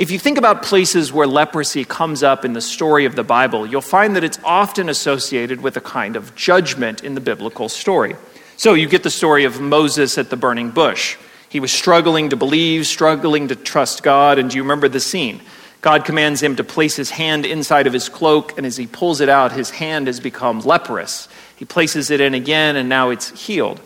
If 0.00 0.10
you 0.10 0.18
think 0.18 0.38
about 0.38 0.62
places 0.62 1.12
where 1.12 1.26
leprosy 1.26 1.84
comes 1.84 2.22
up 2.22 2.46
in 2.46 2.54
the 2.54 2.62
story 2.62 3.04
of 3.04 3.16
the 3.16 3.22
Bible, 3.22 3.66
you'll 3.66 3.82
find 3.82 4.16
that 4.16 4.24
it's 4.24 4.38
often 4.42 4.88
associated 4.88 5.60
with 5.60 5.76
a 5.76 5.82
kind 5.82 6.16
of 6.16 6.34
judgment 6.34 7.04
in 7.04 7.14
the 7.14 7.20
biblical 7.20 7.68
story. 7.68 8.16
So 8.56 8.72
you 8.72 8.88
get 8.88 9.02
the 9.02 9.10
story 9.10 9.44
of 9.44 9.60
Moses 9.60 10.16
at 10.16 10.30
the 10.30 10.38
burning 10.38 10.70
bush. 10.70 11.18
He 11.50 11.60
was 11.60 11.70
struggling 11.70 12.30
to 12.30 12.36
believe, 12.36 12.86
struggling 12.86 13.48
to 13.48 13.54
trust 13.54 14.02
God, 14.02 14.38
and 14.38 14.48
do 14.48 14.56
you 14.56 14.62
remember 14.62 14.88
the 14.88 15.00
scene? 15.00 15.42
God 15.82 16.06
commands 16.06 16.42
him 16.42 16.56
to 16.56 16.64
place 16.64 16.96
his 16.96 17.10
hand 17.10 17.44
inside 17.44 17.86
of 17.86 17.92
his 17.92 18.08
cloak, 18.08 18.56
and 18.56 18.66
as 18.66 18.78
he 18.78 18.86
pulls 18.86 19.20
it 19.20 19.28
out, 19.28 19.52
his 19.52 19.68
hand 19.68 20.06
has 20.06 20.18
become 20.18 20.60
leprous. 20.60 21.28
He 21.56 21.66
places 21.66 22.10
it 22.10 22.22
in 22.22 22.32
again, 22.32 22.74
and 22.74 22.88
now 22.88 23.10
it's 23.10 23.38
healed. 23.38 23.82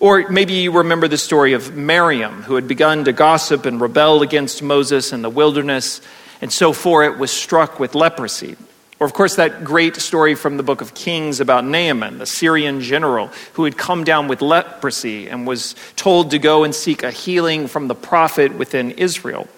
Or 0.00 0.26
maybe 0.30 0.54
you 0.54 0.72
remember 0.72 1.08
the 1.08 1.18
story 1.18 1.52
of 1.52 1.76
Miriam, 1.76 2.42
who 2.42 2.54
had 2.54 2.66
begun 2.66 3.04
to 3.04 3.12
gossip 3.12 3.66
and 3.66 3.78
rebel 3.78 4.22
against 4.22 4.62
Moses 4.62 5.12
in 5.12 5.20
the 5.20 5.28
wilderness, 5.28 6.00
and 6.40 6.50
so 6.50 6.72
for 6.72 7.04
it 7.04 7.18
was 7.18 7.30
struck 7.30 7.78
with 7.78 7.94
leprosy. 7.94 8.56
Or, 8.98 9.06
of 9.06 9.12
course, 9.12 9.36
that 9.36 9.62
great 9.62 9.96
story 9.96 10.34
from 10.34 10.56
the 10.56 10.62
book 10.62 10.80
of 10.80 10.94
Kings 10.94 11.40
about 11.40 11.64
Naaman, 11.64 12.18
the 12.18 12.26
Syrian 12.26 12.80
general 12.80 13.30
who 13.54 13.64
had 13.64 13.76
come 13.76 14.04
down 14.04 14.26
with 14.26 14.42
leprosy 14.42 15.28
and 15.28 15.46
was 15.46 15.74
told 15.96 16.30
to 16.30 16.38
go 16.38 16.64
and 16.64 16.74
seek 16.74 17.02
a 17.02 17.10
healing 17.10 17.66
from 17.66 17.88
the 17.88 17.94
prophet 17.94 18.54
within 18.56 18.90
Israel. 18.92 19.48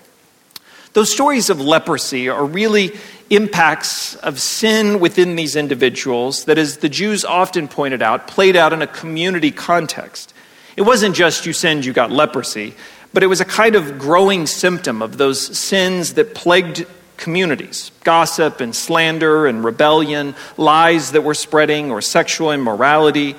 Those 0.92 1.12
stories 1.12 1.50
of 1.50 1.60
leprosy 1.60 2.28
are 2.28 2.44
really 2.44 2.92
impacts 3.32 4.14
of 4.16 4.38
sin 4.38 5.00
within 5.00 5.36
these 5.36 5.56
individuals 5.56 6.44
that, 6.44 6.58
as 6.58 6.78
the 6.78 6.88
Jews 6.88 7.24
often 7.24 7.66
pointed 7.66 8.02
out, 8.02 8.28
played 8.28 8.56
out 8.56 8.74
in 8.74 8.82
a 8.82 8.86
community 8.86 9.50
context. 9.50 10.34
It 10.76 10.82
wasn't 10.82 11.16
just 11.16 11.46
you 11.46 11.54
sinned, 11.54 11.86
you 11.86 11.94
got 11.94 12.10
leprosy, 12.10 12.74
but 13.14 13.22
it 13.22 13.28
was 13.28 13.40
a 13.40 13.46
kind 13.46 13.74
of 13.74 13.98
growing 13.98 14.46
symptom 14.46 15.00
of 15.00 15.16
those 15.16 15.40
sins 15.58 16.14
that 16.14 16.34
plagued 16.34 16.86
communities 17.16 17.90
gossip 18.04 18.60
and 18.60 18.74
slander 18.74 19.46
and 19.46 19.64
rebellion, 19.64 20.34
lies 20.56 21.12
that 21.12 21.22
were 21.22 21.34
spreading, 21.34 21.90
or 21.90 22.02
sexual 22.02 22.52
immorality. 22.52 23.34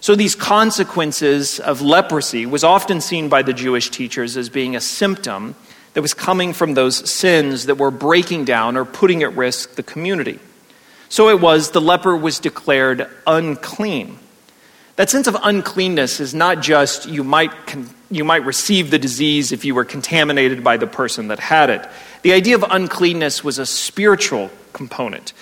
So, 0.00 0.14
these 0.14 0.34
consequences 0.34 1.58
of 1.58 1.80
leprosy 1.80 2.46
was 2.46 2.64
often 2.64 3.00
seen 3.00 3.28
by 3.28 3.42
the 3.42 3.52
Jewish 3.52 3.90
teachers 3.90 4.36
as 4.36 4.48
being 4.48 4.76
a 4.76 4.80
symptom 4.80 5.56
that 5.98 6.02
was 6.02 6.14
coming 6.14 6.52
from 6.52 6.74
those 6.74 7.10
sins 7.10 7.66
that 7.66 7.74
were 7.74 7.90
breaking 7.90 8.44
down 8.44 8.76
or 8.76 8.84
putting 8.84 9.24
at 9.24 9.36
risk 9.36 9.74
the 9.74 9.82
community. 9.82 10.38
So 11.08 11.28
it 11.28 11.40
was 11.40 11.72
the 11.72 11.80
leper 11.80 12.16
was 12.16 12.38
declared 12.38 13.10
unclean. 13.26 14.16
That 14.94 15.10
sense 15.10 15.26
of 15.26 15.36
uncleanness 15.42 16.20
is 16.20 16.34
not 16.34 16.62
just 16.62 17.08
you 17.08 17.24
might, 17.24 17.50
you 18.12 18.22
might 18.22 18.44
receive 18.44 18.92
the 18.92 18.98
disease 19.00 19.50
if 19.50 19.64
you 19.64 19.74
were 19.74 19.84
contaminated 19.84 20.62
by 20.62 20.76
the 20.76 20.86
person 20.86 21.26
that 21.28 21.40
had 21.40 21.68
it. 21.68 21.84
The 22.22 22.32
idea 22.32 22.54
of 22.54 22.64
uncleanness 22.70 23.42
was 23.42 23.58
a 23.58 23.66
spiritual 23.66 24.52
component. 24.72 25.32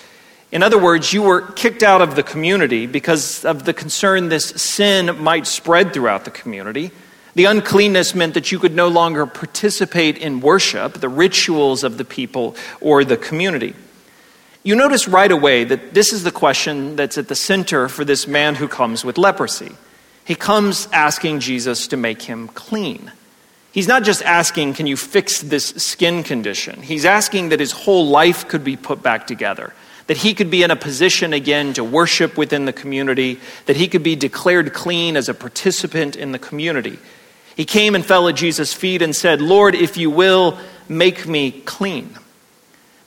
In 0.53 0.63
other 0.63 0.79
words, 0.83 1.13
you 1.13 1.21
were 1.21 1.43
kicked 1.43 1.83
out 1.83 2.01
of 2.01 2.17
the 2.17 2.23
community 2.23 2.87
because 2.87 3.45
of 3.45 3.67
the 3.67 3.75
concern 3.75 4.31
this 4.31 4.47
sin 4.47 5.23
might 5.23 5.47
spread 5.47 5.93
throughout 5.93 6.25
the 6.25 6.31
community. 6.31 6.93
The 7.37 7.45
uncleanness 7.45 8.15
meant 8.15 8.33
that 8.33 8.51
you 8.51 8.59
could 8.59 8.75
no 8.75 8.89
longer 8.89 9.27
participate 9.27 10.17
in 10.17 10.41
worship, 10.41 10.95
the 10.95 11.09
rituals 11.11 11.85
of 11.85 11.99
the 11.99 12.05
people 12.05 12.57
or 12.81 13.05
the 13.05 13.19
community. 13.19 13.75
You 14.63 14.75
notice 14.75 15.07
right 15.07 15.31
away 15.31 15.65
that 15.65 15.93
this 15.93 16.15
is 16.15 16.25
the 16.25 16.31
question 16.31 16.97
that's 16.97 17.19
at 17.19 17.29
the 17.29 17.35
center 17.35 17.91
for 17.91 18.07
this 18.07 18.27
man 18.27 18.55
who 18.55 18.67
comes 18.67 19.05
with 19.05 19.19
leprosy. 19.19 19.73
He 20.25 20.35
comes 20.35 20.89
asking 20.93 21.41
Jesus 21.41 21.89
to 21.89 21.99
make 21.99 22.23
him 22.23 22.49
clean. 22.49 23.13
He's 23.71 23.87
not 23.87 24.03
just 24.03 24.23
asking, 24.23 24.73
Can 24.73 24.87
you 24.87 24.97
fix 24.97 25.43
this 25.43 25.69
skin 25.69 26.23
condition? 26.23 26.81
He's 26.81 27.05
asking 27.05 27.51
that 27.51 27.61
his 27.61 27.73
whole 27.73 28.09
life 28.09 28.49
could 28.49 28.65
be 28.65 28.79
put 28.79 29.03
back 29.03 29.27
together 29.27 29.75
that 30.07 30.19
he 30.19 30.35
could 30.35 30.51
be 30.51 30.63
in 30.63 30.71
a 30.71 30.77
position 30.77 31.33
again 31.33 31.73
to 31.73 31.83
worship 31.83 32.37
within 32.37 32.65
the 32.65 32.73
community, 32.73 33.41
that 33.67 33.77
he 33.77 33.89
could 33.89 34.03
be 34.03 34.15
declared 34.15 34.73
clean 34.73 35.17
as 35.17 35.29
a 35.29 35.35
participant 35.35 36.15
in 36.15 36.33
the 36.33 36.39
community. 36.39 36.99
He 37.57 37.65
came 37.65 37.95
and 37.95 38.05
fell 38.05 38.29
at 38.29 38.37
Jesus' 38.37 38.73
feet 38.73 39.03
and 39.03 39.17
said, 39.17 39.41
Lord, 39.41 39.75
if 39.75 39.97
you 39.97 40.11
will, 40.11 40.59
make 40.89 41.27
me 41.27 41.51
clean. 41.51 42.17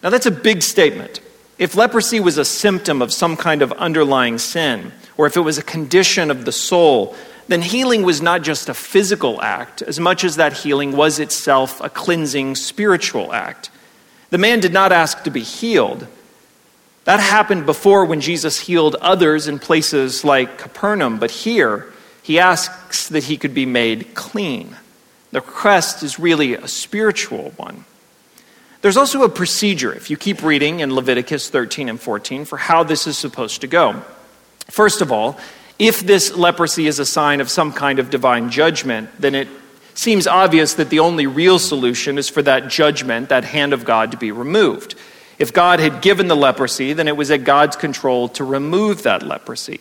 Now, 0.04 0.10
that's 0.10 0.26
a 0.26 0.32
big 0.32 0.64
statement. 0.64 1.22
If 1.58 1.76
leprosy 1.76 2.20
was 2.20 2.38
a 2.38 2.46
symptom 2.46 3.02
of 3.02 3.14
some 3.14 3.38
kind 3.38 3.62
of 3.62 3.72
underlying 3.74 4.38
sin, 4.38 4.92
or 5.18 5.28
if 5.28 5.38
it 5.38 5.42
was 5.42 5.58
a 5.58 5.64
condition 5.64 6.32
of 6.32 6.46
the 6.46 6.52
soul, 6.52 7.16
then 7.48 7.62
healing 7.62 8.04
was 8.04 8.22
not 8.22 8.42
just 8.42 8.70
a 8.70 8.74
physical 8.74 9.42
act, 9.42 9.82
as 9.82 10.00
much 10.00 10.24
as 10.24 10.38
that 10.38 10.54
healing 10.54 10.94
was 10.94 11.20
itself 11.20 11.80
a 11.82 11.90
cleansing 11.90 12.56
spiritual 12.56 13.34
act. 13.34 13.70
The 14.30 14.38
man 14.38 14.60
did 14.60 14.74
not 14.74 14.92
ask 14.92 15.24
to 15.24 15.32
be 15.32 15.42
healed, 15.42 16.08
that 17.06 17.20
happened 17.20 17.66
before 17.66 18.06
when 18.06 18.22
Jesus 18.22 18.60
healed 18.60 18.96
others 19.02 19.48
in 19.48 19.58
places 19.58 20.24
like 20.24 20.60
Capernaum, 20.60 21.18
but 21.18 21.32
here 21.32 21.92
he 22.30 22.38
asks 22.38 23.08
that 23.08 23.24
he 23.24 23.38
could 23.38 23.56
be 23.56 23.66
made 23.66 24.14
clean. 24.14 24.76
The 25.32 25.42
request 25.42 26.04
is 26.04 26.20
really 26.20 26.54
a 26.54 26.68
spiritual 26.68 27.54
one. 27.58 27.86
There's 28.84 28.98
also 28.98 29.24
a 29.24 29.30
procedure, 29.30 29.92
if 29.92 30.12
you 30.12 30.16
keep 30.16 30.44
reading 30.44 30.82
in 30.82 30.94
Leviticus 30.94 31.50
13 31.50 31.90
and 31.90 32.00
14, 32.00 32.46
for 32.46 32.58
how 32.58 32.84
this 32.84 33.08
is 33.08 33.18
supposed 33.18 33.62
to 33.62 33.68
go. 33.68 34.04
First 34.70 35.02
of 35.02 35.12
all, 35.12 35.40
if 35.80 36.02
this 36.02 36.32
leprosy 36.38 36.86
is 36.86 37.00
a 37.00 37.06
sign 37.06 37.42
of 37.42 37.50
some 37.50 37.74
kind 37.74 37.98
of 37.98 38.12
divine 38.12 38.52
judgment, 38.52 39.10
then 39.18 39.34
it 39.34 39.48
seems 39.96 40.28
obvious 40.28 40.76
that 40.76 40.92
the 40.92 41.00
only 41.00 41.26
real 41.26 41.58
solution 41.58 42.20
is 42.20 42.30
for 42.30 42.44
that 42.44 42.68
judgment, 42.68 43.30
that 43.30 43.44
hand 43.44 43.74
of 43.74 43.86
God, 43.86 44.12
to 44.12 44.18
be 44.18 44.32
removed. 44.32 44.94
If 45.40 45.52
God 45.52 45.80
had 45.80 46.04
given 46.04 46.28
the 46.28 46.36
leprosy, 46.36 46.94
then 46.94 47.08
it 47.08 47.18
was 47.18 47.32
at 47.32 47.44
God's 47.44 47.76
control 47.76 48.30
to 48.30 48.44
remove 48.44 49.02
that 49.02 49.24
leprosy. 49.24 49.80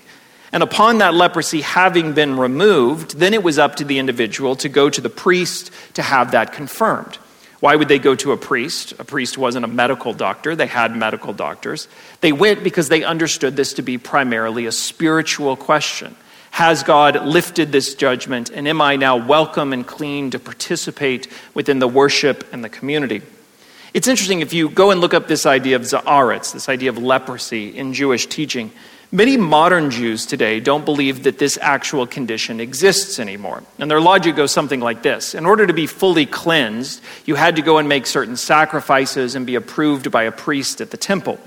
And 0.52 0.62
upon 0.62 0.98
that 0.98 1.14
leprosy 1.14 1.60
having 1.60 2.14
been 2.14 2.38
removed, 2.38 3.18
then 3.18 3.34
it 3.34 3.42
was 3.42 3.58
up 3.58 3.76
to 3.76 3.84
the 3.84 3.98
individual 3.98 4.56
to 4.56 4.68
go 4.68 4.88
to 4.88 5.00
the 5.00 5.10
priest 5.10 5.70
to 5.94 6.02
have 6.02 6.30
that 6.30 6.52
confirmed. 6.52 7.18
Why 7.60 7.74
would 7.74 7.88
they 7.88 7.98
go 7.98 8.14
to 8.14 8.32
a 8.32 8.36
priest? 8.36 8.92
A 8.98 9.04
priest 9.04 9.36
wasn't 9.36 9.64
a 9.64 9.68
medical 9.68 10.12
doctor, 10.12 10.54
they 10.54 10.68
had 10.68 10.96
medical 10.96 11.32
doctors. 11.32 11.88
They 12.20 12.32
went 12.32 12.62
because 12.62 12.88
they 12.88 13.02
understood 13.02 13.56
this 13.56 13.74
to 13.74 13.82
be 13.82 13.98
primarily 13.98 14.66
a 14.66 14.72
spiritual 14.72 15.56
question. 15.56 16.14
Has 16.50 16.82
God 16.82 17.26
lifted 17.26 17.72
this 17.72 17.94
judgment, 17.94 18.50
and 18.50 18.66
am 18.66 18.80
I 18.80 18.96
now 18.96 19.16
welcome 19.16 19.72
and 19.72 19.86
clean 19.86 20.30
to 20.30 20.38
participate 20.38 21.28
within 21.52 21.78
the 21.78 21.88
worship 21.88 22.48
and 22.52 22.64
the 22.64 22.68
community? 22.68 23.22
It's 23.92 24.08
interesting 24.08 24.40
if 24.40 24.52
you 24.52 24.68
go 24.68 24.90
and 24.90 25.00
look 25.00 25.14
up 25.14 25.28
this 25.28 25.46
idea 25.46 25.76
of 25.76 25.82
tzara'at, 25.82 26.52
this 26.52 26.68
idea 26.68 26.90
of 26.90 26.98
leprosy 26.98 27.76
in 27.76 27.92
Jewish 27.92 28.26
teaching. 28.26 28.70
Many 29.10 29.38
modern 29.38 29.90
Jews 29.90 30.26
today 30.26 30.60
don't 30.60 30.84
believe 30.84 31.22
that 31.22 31.38
this 31.38 31.58
actual 31.62 32.06
condition 32.06 32.60
exists 32.60 33.18
anymore. 33.18 33.62
And 33.78 33.90
their 33.90 34.02
logic 34.02 34.36
goes 34.36 34.52
something 34.52 34.80
like 34.80 35.02
this 35.02 35.34
In 35.34 35.46
order 35.46 35.66
to 35.66 35.72
be 35.72 35.86
fully 35.86 36.26
cleansed, 36.26 37.00
you 37.24 37.34
had 37.34 37.56
to 37.56 37.62
go 37.62 37.78
and 37.78 37.88
make 37.88 38.06
certain 38.06 38.36
sacrifices 38.36 39.34
and 39.34 39.46
be 39.46 39.54
approved 39.54 40.10
by 40.10 40.24
a 40.24 40.32
priest 40.32 40.82
at 40.82 40.90
the 40.90 40.98
temple. 40.98 41.38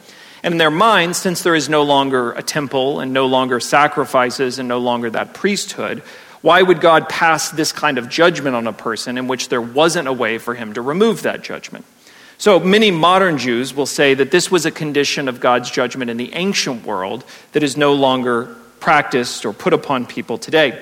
And 0.42 0.56
in 0.56 0.58
their 0.58 0.72
minds, 0.72 1.20
since 1.20 1.44
there 1.44 1.54
is 1.54 1.70
no 1.70 1.84
longer 1.84 2.32
a 2.32 2.42
temple 2.42 3.00
and 3.00 3.14
no 3.14 3.28
longer 3.28 3.60
sacrifices 3.60 4.58
and 4.58 4.68
no 4.68 4.80
longer 4.80 5.12
that 5.12 5.36
priesthood, 5.36 6.00
why 6.42 6.64
would 6.64 6.82
God 6.82 7.10
pass 7.10 7.52
this 7.52 7.72
kind 7.72 8.00
of 8.00 8.10
judgment 8.10 8.56
on 8.56 8.66
a 8.66 8.74
person 8.74 9.20
in 9.20 9.28
which 9.28 9.50
there 9.50 9.62
wasn't 9.62 10.08
a 10.08 10.14
way 10.14 10.40
for 10.40 10.56
him 10.56 10.74
to 10.74 10.82
remove 10.82 11.22
that 11.22 11.44
judgment? 11.44 11.86
So 12.42 12.60
many 12.60 12.90
modern 12.90 13.38
Jews 13.38 13.72
will 13.72 13.86
say 13.86 14.16
that 14.16 14.32
this 14.32 14.50
was 14.50 14.66
a 14.66 14.72
condition 14.72 15.28
of 15.28 15.40
God's 15.40 15.70
judgment 15.70 16.10
in 16.10 16.18
the 16.18 16.34
ancient 16.34 16.88
world 16.88 17.24
that 17.52 17.62
is 17.62 17.78
no 17.78 17.94
longer 17.94 18.56
practiced 18.80 19.46
or 19.46 19.54
put 19.54 19.74
upon 19.74 20.08
people 20.08 20.40
today. 20.40 20.82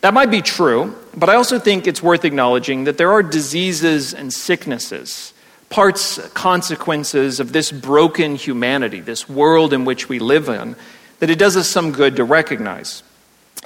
That 0.00 0.14
might 0.14 0.30
be 0.30 0.40
true, 0.40 0.96
but 1.14 1.28
I 1.28 1.34
also 1.34 1.58
think 1.58 1.86
it's 1.86 2.02
worth 2.02 2.24
acknowledging 2.24 2.84
that 2.84 2.96
there 2.96 3.12
are 3.12 3.22
diseases 3.22 4.14
and 4.14 4.32
sicknesses, 4.32 5.34
parts, 5.68 6.18
consequences 6.28 7.40
of 7.40 7.52
this 7.52 7.70
broken 7.70 8.34
humanity, 8.34 9.00
this 9.00 9.28
world 9.28 9.74
in 9.74 9.84
which 9.84 10.08
we 10.08 10.18
live 10.18 10.48
in, 10.48 10.76
that 11.18 11.28
it 11.28 11.38
does 11.38 11.58
us 11.58 11.68
some 11.68 11.92
good 11.92 12.16
to 12.16 12.24
recognize. 12.24 13.02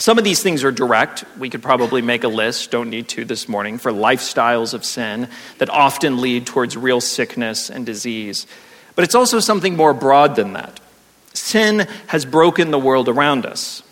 Some 0.01 0.17
of 0.17 0.25
these 0.25 0.43
things 0.43 0.65
are 0.65 0.73
direct. 0.73 1.27
We 1.39 1.51
could 1.51 1.63
probably 1.63 2.01
make 2.01 2.25
a 2.25 2.29
list, 2.29 2.71
don't 2.71 2.89
need 2.89 3.07
to 3.09 3.27
this 3.27 3.51
morning, 3.51 3.77
for 3.77 3.93
lifestyles 3.93 4.73
of 4.73 4.83
sin 4.83 5.29
that 5.59 5.69
often 5.69 6.23
lead 6.23 6.47
towards 6.47 6.75
real 6.75 7.03
sickness 7.03 7.69
and 7.69 7.85
disease. 7.85 8.47
But 8.95 9.05
it's 9.05 9.15
also 9.15 9.41
something 9.41 9.77
more 9.77 9.93
broad 9.93 10.37
than 10.37 10.55
that. 10.55 10.81
Sin 11.35 11.87
has 12.07 12.25
broken 12.25 12.71
the 12.71 12.79
world 12.79 13.11
around 13.11 13.45
us. 13.45 13.83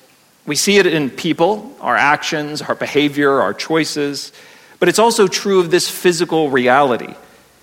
We 0.46 0.56
see 0.56 0.78
it 0.78 0.86
in 0.86 1.10
people, 1.10 1.76
our 1.78 1.96
actions, 1.96 2.62
our 2.62 2.74
behavior, 2.74 3.42
our 3.42 3.52
choices, 3.52 4.32
but 4.78 4.88
it's 4.88 4.98
also 4.98 5.26
true 5.26 5.60
of 5.60 5.70
this 5.70 5.90
physical 5.90 6.48
reality. 6.48 7.16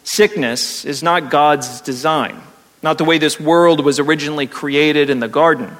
Sickness 0.03 0.85
is 0.85 1.01
not 1.01 1.31
God's 1.31 1.81
design, 1.81 2.39
not 2.83 2.99
the 2.99 3.05
way 3.05 3.17
this 3.17 3.39
world 3.39 3.83
was 3.83 3.97
originally 3.97 4.45
created 4.45 5.09
in 5.09 5.19
the 5.19 5.27
garden, 5.27 5.75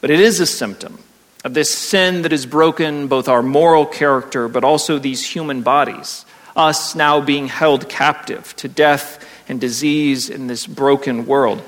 but 0.00 0.10
it 0.10 0.20
is 0.20 0.40
a 0.40 0.46
symptom 0.46 1.00
of 1.44 1.54
this 1.54 1.72
sin 1.72 2.22
that 2.22 2.32
has 2.32 2.46
broken 2.46 3.06
both 3.06 3.28
our 3.28 3.42
moral 3.42 3.86
character 3.86 4.48
but 4.48 4.64
also 4.64 4.98
these 4.98 5.24
human 5.24 5.62
bodies, 5.62 6.24
us 6.56 6.94
now 6.94 7.20
being 7.20 7.46
held 7.46 7.88
captive 7.88 8.54
to 8.56 8.68
death 8.68 9.24
and 9.48 9.60
disease 9.60 10.28
in 10.28 10.46
this 10.46 10.66
broken 10.66 11.26
world. 11.26 11.62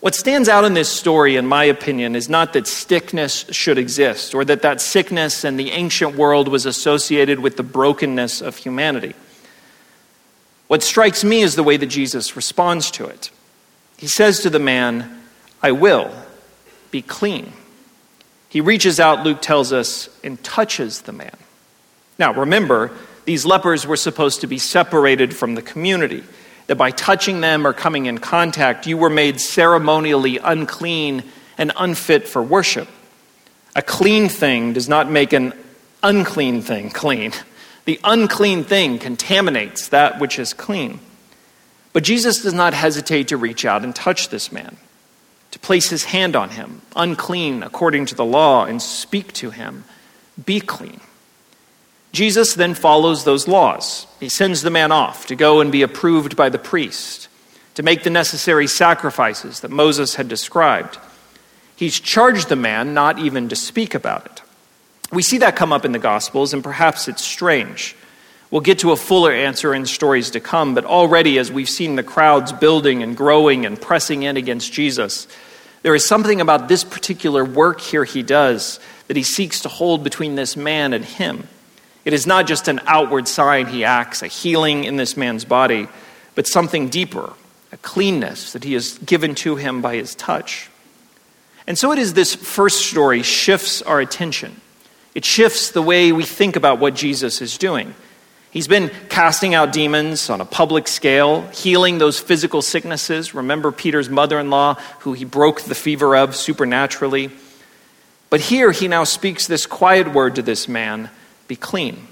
What 0.00 0.14
stands 0.14 0.48
out 0.48 0.64
in 0.64 0.74
this 0.74 0.88
story, 0.88 1.34
in 1.34 1.46
my 1.46 1.64
opinion, 1.64 2.14
is 2.14 2.28
not 2.28 2.52
that 2.52 2.68
sickness 2.68 3.44
should 3.50 3.78
exist 3.78 4.32
or 4.32 4.44
that 4.44 4.62
that 4.62 4.80
sickness 4.80 5.44
in 5.44 5.56
the 5.56 5.72
ancient 5.72 6.14
world 6.14 6.46
was 6.46 6.66
associated 6.66 7.40
with 7.40 7.56
the 7.56 7.64
brokenness 7.64 8.40
of 8.40 8.56
humanity. 8.56 9.14
What 10.68 10.84
strikes 10.84 11.24
me 11.24 11.40
is 11.40 11.56
the 11.56 11.64
way 11.64 11.76
that 11.76 11.86
Jesus 11.86 12.36
responds 12.36 12.92
to 12.92 13.06
it. 13.06 13.30
He 13.96 14.06
says 14.06 14.40
to 14.40 14.50
the 14.50 14.60
man, 14.60 15.22
I 15.60 15.72
will 15.72 16.12
be 16.92 17.02
clean. 17.02 17.52
He 18.48 18.60
reaches 18.60 18.98
out, 18.98 19.24
Luke 19.24 19.42
tells 19.42 19.72
us, 19.72 20.08
and 20.24 20.42
touches 20.42 21.02
the 21.02 21.12
man. 21.12 21.36
Now, 22.18 22.32
remember, 22.32 22.90
these 23.24 23.44
lepers 23.44 23.86
were 23.86 23.96
supposed 23.96 24.40
to 24.40 24.46
be 24.46 24.58
separated 24.58 25.36
from 25.36 25.54
the 25.54 25.62
community, 25.62 26.24
that 26.66 26.76
by 26.76 26.90
touching 26.90 27.40
them 27.40 27.66
or 27.66 27.72
coming 27.72 28.06
in 28.06 28.18
contact, 28.18 28.86
you 28.86 28.96
were 28.96 29.10
made 29.10 29.40
ceremonially 29.40 30.38
unclean 30.38 31.24
and 31.56 31.72
unfit 31.76 32.26
for 32.28 32.42
worship. 32.42 32.88
A 33.76 33.82
clean 33.82 34.28
thing 34.28 34.72
does 34.72 34.88
not 34.88 35.10
make 35.10 35.32
an 35.32 35.52
unclean 36.02 36.62
thing 36.62 36.90
clean. 36.90 37.32
The 37.84 38.00
unclean 38.04 38.64
thing 38.64 38.98
contaminates 38.98 39.88
that 39.88 40.20
which 40.20 40.38
is 40.38 40.52
clean. 40.52 41.00
But 41.92 42.02
Jesus 42.02 42.42
does 42.42 42.54
not 42.54 42.74
hesitate 42.74 43.28
to 43.28 43.36
reach 43.36 43.64
out 43.64 43.84
and 43.84 43.94
touch 43.94 44.28
this 44.28 44.52
man 44.52 44.76
to 45.50 45.58
place 45.58 45.90
his 45.90 46.04
hand 46.04 46.36
on 46.36 46.50
him, 46.50 46.82
unclean 46.94 47.62
according 47.62 48.06
to 48.06 48.14
the 48.14 48.24
law, 48.24 48.64
and 48.64 48.80
speak 48.82 49.32
to 49.34 49.50
him, 49.50 49.84
Be 50.44 50.60
clean. 50.60 51.00
Jesus 52.12 52.54
then 52.54 52.74
follows 52.74 53.24
those 53.24 53.48
laws. 53.48 54.06
He 54.18 54.28
sends 54.28 54.62
the 54.62 54.70
man 54.70 54.92
off 54.92 55.26
to 55.26 55.36
go 55.36 55.60
and 55.60 55.70
be 55.70 55.82
approved 55.82 56.36
by 56.36 56.48
the 56.48 56.58
priest, 56.58 57.28
to 57.74 57.82
make 57.82 58.02
the 58.02 58.10
necessary 58.10 58.66
sacrifices 58.66 59.60
that 59.60 59.70
Moses 59.70 60.16
had 60.16 60.28
described. 60.28 60.98
He's 61.76 62.00
charged 62.00 62.48
the 62.48 62.56
man 62.56 62.94
not 62.94 63.18
even 63.18 63.48
to 63.50 63.56
speak 63.56 63.94
about 63.94 64.26
it. 64.26 64.42
We 65.12 65.22
see 65.22 65.38
that 65.38 65.56
come 65.56 65.72
up 65.72 65.84
in 65.84 65.92
the 65.92 65.98
Gospels, 65.98 66.52
and 66.52 66.64
perhaps 66.64 67.08
it's 67.08 67.22
strange. 67.22 67.94
We'll 68.50 68.62
get 68.62 68.78
to 68.78 68.92
a 68.92 68.96
fuller 68.96 69.32
answer 69.32 69.74
in 69.74 69.84
stories 69.84 70.30
to 70.30 70.40
come, 70.40 70.74
but 70.74 70.86
already 70.86 71.38
as 71.38 71.52
we've 71.52 71.68
seen 71.68 71.96
the 71.96 72.02
crowds 72.02 72.50
building 72.52 73.02
and 73.02 73.14
growing 73.16 73.66
and 73.66 73.80
pressing 73.80 74.22
in 74.22 74.38
against 74.38 74.72
Jesus, 74.72 75.28
there 75.82 75.94
is 75.94 76.06
something 76.06 76.40
about 76.40 76.68
this 76.68 76.82
particular 76.82 77.44
work 77.44 77.80
here 77.80 78.04
he 78.04 78.22
does 78.22 78.80
that 79.06 79.16
he 79.16 79.22
seeks 79.22 79.60
to 79.60 79.68
hold 79.68 80.02
between 80.02 80.34
this 80.34 80.56
man 80.56 80.92
and 80.92 81.04
him. 81.04 81.46
It 82.04 82.14
is 82.14 82.26
not 82.26 82.46
just 82.46 82.68
an 82.68 82.80
outward 82.86 83.28
sign 83.28 83.66
he 83.66 83.84
acts, 83.84 84.22
a 84.22 84.28
healing 84.28 84.84
in 84.84 84.96
this 84.96 85.14
man's 85.14 85.44
body, 85.44 85.88
but 86.34 86.46
something 86.46 86.88
deeper, 86.88 87.34
a 87.70 87.76
cleanness 87.78 88.52
that 88.54 88.64
he 88.64 88.72
has 88.72 88.96
given 88.98 89.34
to 89.36 89.56
him 89.56 89.82
by 89.82 89.96
his 89.96 90.14
touch. 90.14 90.70
And 91.66 91.76
so 91.76 91.92
it 91.92 91.98
is 91.98 92.14
this 92.14 92.34
first 92.34 92.86
story 92.86 93.22
shifts 93.22 93.82
our 93.82 94.00
attention. 94.00 94.58
It 95.14 95.26
shifts 95.26 95.70
the 95.70 95.82
way 95.82 96.12
we 96.12 96.24
think 96.24 96.56
about 96.56 96.78
what 96.78 96.94
Jesus 96.94 97.42
is 97.42 97.58
doing. 97.58 97.94
He's 98.50 98.68
been 98.68 98.90
casting 99.10 99.54
out 99.54 99.72
demons 99.72 100.30
on 100.30 100.40
a 100.40 100.46
public 100.46 100.88
scale, 100.88 101.42
healing 101.48 101.98
those 101.98 102.18
physical 102.18 102.62
sicknesses. 102.62 103.34
Remember 103.34 103.70
Peter's 103.70 104.08
mother 104.08 104.38
in 104.40 104.48
law, 104.48 104.74
who 105.00 105.12
he 105.12 105.24
broke 105.24 105.62
the 105.62 105.74
fever 105.74 106.16
of 106.16 106.34
supernaturally. 106.34 107.30
But 108.30 108.40
here 108.40 108.72
he 108.72 108.88
now 108.88 109.04
speaks 109.04 109.46
this 109.46 109.66
quiet 109.66 110.12
word 110.12 110.36
to 110.36 110.42
this 110.42 110.68
man 110.68 111.10
be 111.46 111.56
clean. 111.56 112.06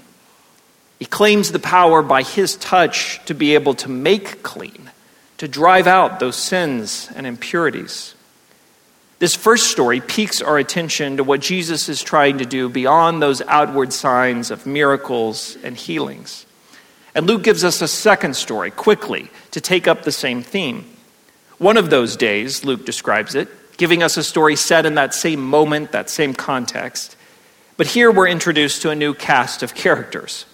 He 0.99 1.05
claims 1.05 1.51
the 1.51 1.59
power 1.59 2.01
by 2.01 2.23
his 2.23 2.55
touch 2.55 3.23
to 3.25 3.35
be 3.35 3.53
able 3.53 3.75
to 3.75 3.89
make 3.89 4.41
clean, 4.41 4.89
to 5.37 5.47
drive 5.47 5.85
out 5.85 6.19
those 6.19 6.35
sins 6.35 7.09
and 7.15 7.27
impurities. 7.27 8.15
This 9.19 9.35
first 9.35 9.71
story 9.71 9.99
piques 9.99 10.41
our 10.41 10.57
attention 10.57 11.17
to 11.17 11.23
what 11.23 11.41
Jesus 11.41 11.89
is 11.89 12.03
trying 12.03 12.37
to 12.37 12.45
do 12.45 12.69
beyond 12.69 13.21
those 13.21 13.41
outward 13.41 13.91
signs 13.91 14.51
of 14.51 14.67
miracles 14.67 15.57
and 15.63 15.75
healings. 15.75 16.45
And 17.15 17.25
Luke 17.25 17.41
gives 17.41 17.63
us 17.63 17.81
a 17.81 17.87
second 17.87 18.35
story 18.35 18.69
quickly 18.69 19.31
to 19.51 19.59
take 19.59 19.87
up 19.87 20.03
the 20.03 20.11
same 20.11 20.43
theme. 20.43 20.85
One 21.57 21.77
of 21.77 21.89
those 21.89 22.15
days, 22.15 22.63
Luke 22.63 22.85
describes 22.85 23.33
it, 23.33 23.49
giving 23.77 24.03
us 24.03 24.17
a 24.17 24.23
story 24.23 24.55
set 24.55 24.85
in 24.85 24.95
that 24.95 25.15
same 25.15 25.41
moment, 25.41 25.91
that 25.93 26.11
same 26.11 26.35
context. 26.35 27.15
But 27.75 27.87
here 27.87 28.11
we're 28.11 28.27
introduced 28.27 28.83
to 28.83 28.91
a 28.91 28.95
new 28.95 29.13
cast 29.13 29.63
of 29.63 29.73
characters 29.73 30.45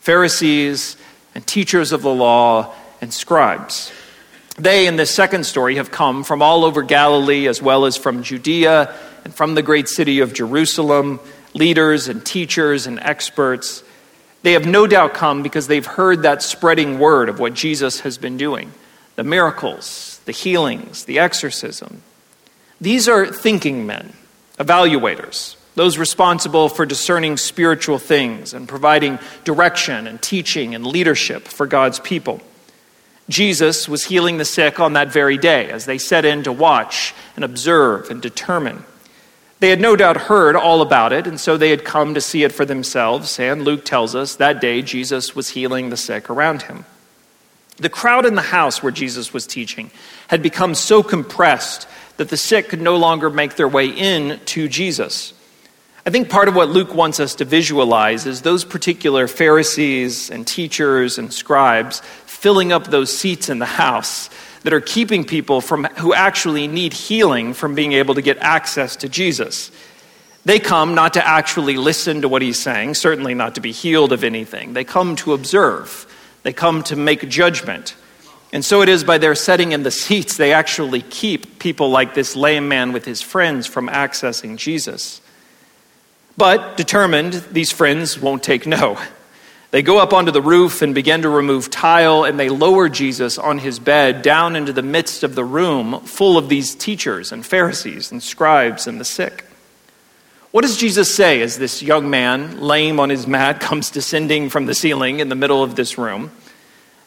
Pharisees 0.00 0.96
and 1.34 1.46
teachers 1.46 1.92
of 1.92 2.02
the 2.02 2.12
law 2.12 2.74
and 3.00 3.12
scribes. 3.12 3.92
They, 4.58 4.88
in 4.88 4.96
this 4.96 5.14
second 5.14 5.44
story, 5.44 5.76
have 5.76 5.92
come 5.92 6.24
from 6.24 6.42
all 6.42 6.64
over 6.64 6.82
Galilee 6.82 7.46
as 7.46 7.62
well 7.62 7.84
as 7.84 7.96
from 7.96 8.24
Judea 8.24 8.92
and 9.24 9.32
from 9.32 9.54
the 9.54 9.62
great 9.62 9.88
city 9.88 10.18
of 10.18 10.34
Jerusalem, 10.34 11.20
leaders 11.54 12.08
and 12.08 12.24
teachers 12.26 12.86
and 12.86 12.98
experts. 12.98 13.84
They 14.42 14.52
have 14.54 14.66
no 14.66 14.86
doubt 14.86 15.14
come 15.14 15.42
because 15.42 15.68
they've 15.68 15.86
heard 15.86 16.22
that 16.22 16.42
spreading 16.42 16.98
word 16.98 17.28
of 17.28 17.38
what 17.38 17.54
Jesus 17.54 18.00
has 18.00 18.18
been 18.18 18.36
doing 18.36 18.72
the 19.14 19.24
miracles, 19.24 20.20
the 20.26 20.32
healings, 20.32 21.04
the 21.04 21.18
exorcism. 21.18 22.02
These 22.80 23.08
are 23.08 23.26
thinking 23.26 23.84
men, 23.84 24.12
evaluators, 24.58 25.56
those 25.74 25.98
responsible 25.98 26.68
for 26.68 26.86
discerning 26.86 27.36
spiritual 27.36 27.98
things 27.98 28.54
and 28.54 28.68
providing 28.68 29.18
direction 29.42 30.06
and 30.06 30.22
teaching 30.22 30.74
and 30.76 30.86
leadership 30.86 31.48
for 31.48 31.66
God's 31.66 31.98
people. 31.98 32.40
Jesus 33.28 33.88
was 33.88 34.04
healing 34.04 34.38
the 34.38 34.44
sick 34.44 34.80
on 34.80 34.94
that 34.94 35.12
very 35.12 35.36
day 35.36 35.70
as 35.70 35.84
they 35.84 35.98
set 35.98 36.24
in 36.24 36.44
to 36.44 36.52
watch 36.52 37.14
and 37.36 37.44
observe 37.44 38.10
and 38.10 38.22
determine. 38.22 38.84
They 39.60 39.70
had 39.70 39.80
no 39.80 39.96
doubt 39.96 40.16
heard 40.16 40.54
all 40.56 40.82
about 40.82 41.12
it, 41.12 41.26
and 41.26 41.38
so 41.38 41.56
they 41.56 41.70
had 41.70 41.84
come 41.84 42.14
to 42.14 42.20
see 42.20 42.44
it 42.44 42.52
for 42.52 42.64
themselves. 42.64 43.38
And 43.40 43.64
Luke 43.64 43.84
tells 43.84 44.14
us 44.14 44.36
that 44.36 44.60
day 44.60 44.82
Jesus 44.82 45.34
was 45.34 45.50
healing 45.50 45.90
the 45.90 45.96
sick 45.96 46.30
around 46.30 46.62
him. 46.62 46.84
The 47.76 47.88
crowd 47.88 48.24
in 48.24 48.34
the 48.34 48.42
house 48.42 48.82
where 48.82 48.92
Jesus 48.92 49.32
was 49.32 49.46
teaching 49.46 49.90
had 50.28 50.42
become 50.42 50.74
so 50.74 51.02
compressed 51.02 51.88
that 52.16 52.28
the 52.28 52.36
sick 52.36 52.68
could 52.68 52.80
no 52.80 52.96
longer 52.96 53.30
make 53.30 53.56
their 53.56 53.68
way 53.68 53.88
in 53.88 54.40
to 54.46 54.68
Jesus. 54.68 55.32
I 56.06 56.10
think 56.10 56.30
part 56.30 56.48
of 56.48 56.56
what 56.56 56.70
Luke 56.70 56.94
wants 56.94 57.20
us 57.20 57.34
to 57.36 57.44
visualize 57.44 58.26
is 58.26 58.42
those 58.42 58.64
particular 58.64 59.28
Pharisees 59.28 60.30
and 60.30 60.46
teachers 60.46 61.18
and 61.18 61.32
scribes 61.32 62.00
filling 62.38 62.70
up 62.70 62.84
those 62.84 63.16
seats 63.16 63.48
in 63.48 63.58
the 63.58 63.66
house 63.66 64.30
that 64.62 64.72
are 64.72 64.80
keeping 64.80 65.24
people 65.24 65.60
from 65.60 65.84
who 65.98 66.14
actually 66.14 66.68
need 66.68 66.92
healing 66.92 67.52
from 67.52 67.74
being 67.74 67.92
able 67.92 68.14
to 68.14 68.22
get 68.22 68.38
access 68.38 68.94
to 68.94 69.08
Jesus. 69.08 69.72
They 70.44 70.60
come 70.60 70.94
not 70.94 71.14
to 71.14 71.26
actually 71.26 71.76
listen 71.76 72.22
to 72.22 72.28
what 72.28 72.40
he's 72.40 72.60
saying, 72.60 72.94
certainly 72.94 73.34
not 73.34 73.56
to 73.56 73.60
be 73.60 73.72
healed 73.72 74.12
of 74.12 74.22
anything. 74.22 74.72
They 74.72 74.84
come 74.84 75.16
to 75.16 75.32
observe. 75.32 76.06
They 76.44 76.52
come 76.52 76.84
to 76.84 76.96
make 76.96 77.28
judgment. 77.28 77.96
And 78.52 78.64
so 78.64 78.82
it 78.82 78.88
is 78.88 79.02
by 79.02 79.18
their 79.18 79.34
setting 79.34 79.72
in 79.72 79.82
the 79.82 79.90
seats, 79.90 80.36
they 80.36 80.52
actually 80.52 81.02
keep 81.02 81.58
people 81.58 81.90
like 81.90 82.14
this 82.14 82.36
lame 82.36 82.68
man 82.68 82.92
with 82.92 83.04
his 83.04 83.20
friends 83.20 83.66
from 83.66 83.88
accessing 83.88 84.56
Jesus. 84.56 85.20
But 86.36 86.76
determined, 86.76 87.34
these 87.50 87.72
friends 87.72 88.18
won't 88.18 88.44
take 88.44 88.64
no. 88.64 88.96
They 89.70 89.82
go 89.82 89.98
up 89.98 90.14
onto 90.14 90.32
the 90.32 90.40
roof 90.40 90.80
and 90.80 90.94
begin 90.94 91.22
to 91.22 91.28
remove 91.28 91.68
tile, 91.68 92.24
and 92.24 92.40
they 92.40 92.48
lower 92.48 92.88
Jesus 92.88 93.36
on 93.36 93.58
his 93.58 93.78
bed 93.78 94.22
down 94.22 94.56
into 94.56 94.72
the 94.72 94.82
midst 94.82 95.22
of 95.24 95.34
the 95.34 95.44
room 95.44 96.00
full 96.00 96.38
of 96.38 96.48
these 96.48 96.74
teachers 96.74 97.32
and 97.32 97.44
Pharisees 97.44 98.10
and 98.10 98.22
scribes 98.22 98.86
and 98.86 98.98
the 98.98 99.04
sick. 99.04 99.44
What 100.52 100.62
does 100.62 100.78
Jesus 100.78 101.14
say 101.14 101.42
as 101.42 101.58
this 101.58 101.82
young 101.82 102.08
man, 102.08 102.62
lame 102.62 102.98
on 102.98 103.10
his 103.10 103.26
mat, 103.26 103.60
comes 103.60 103.90
descending 103.90 104.48
from 104.48 104.64
the 104.64 104.74
ceiling 104.74 105.20
in 105.20 105.28
the 105.28 105.34
middle 105.34 105.62
of 105.62 105.76
this 105.76 105.98
room? 105.98 106.30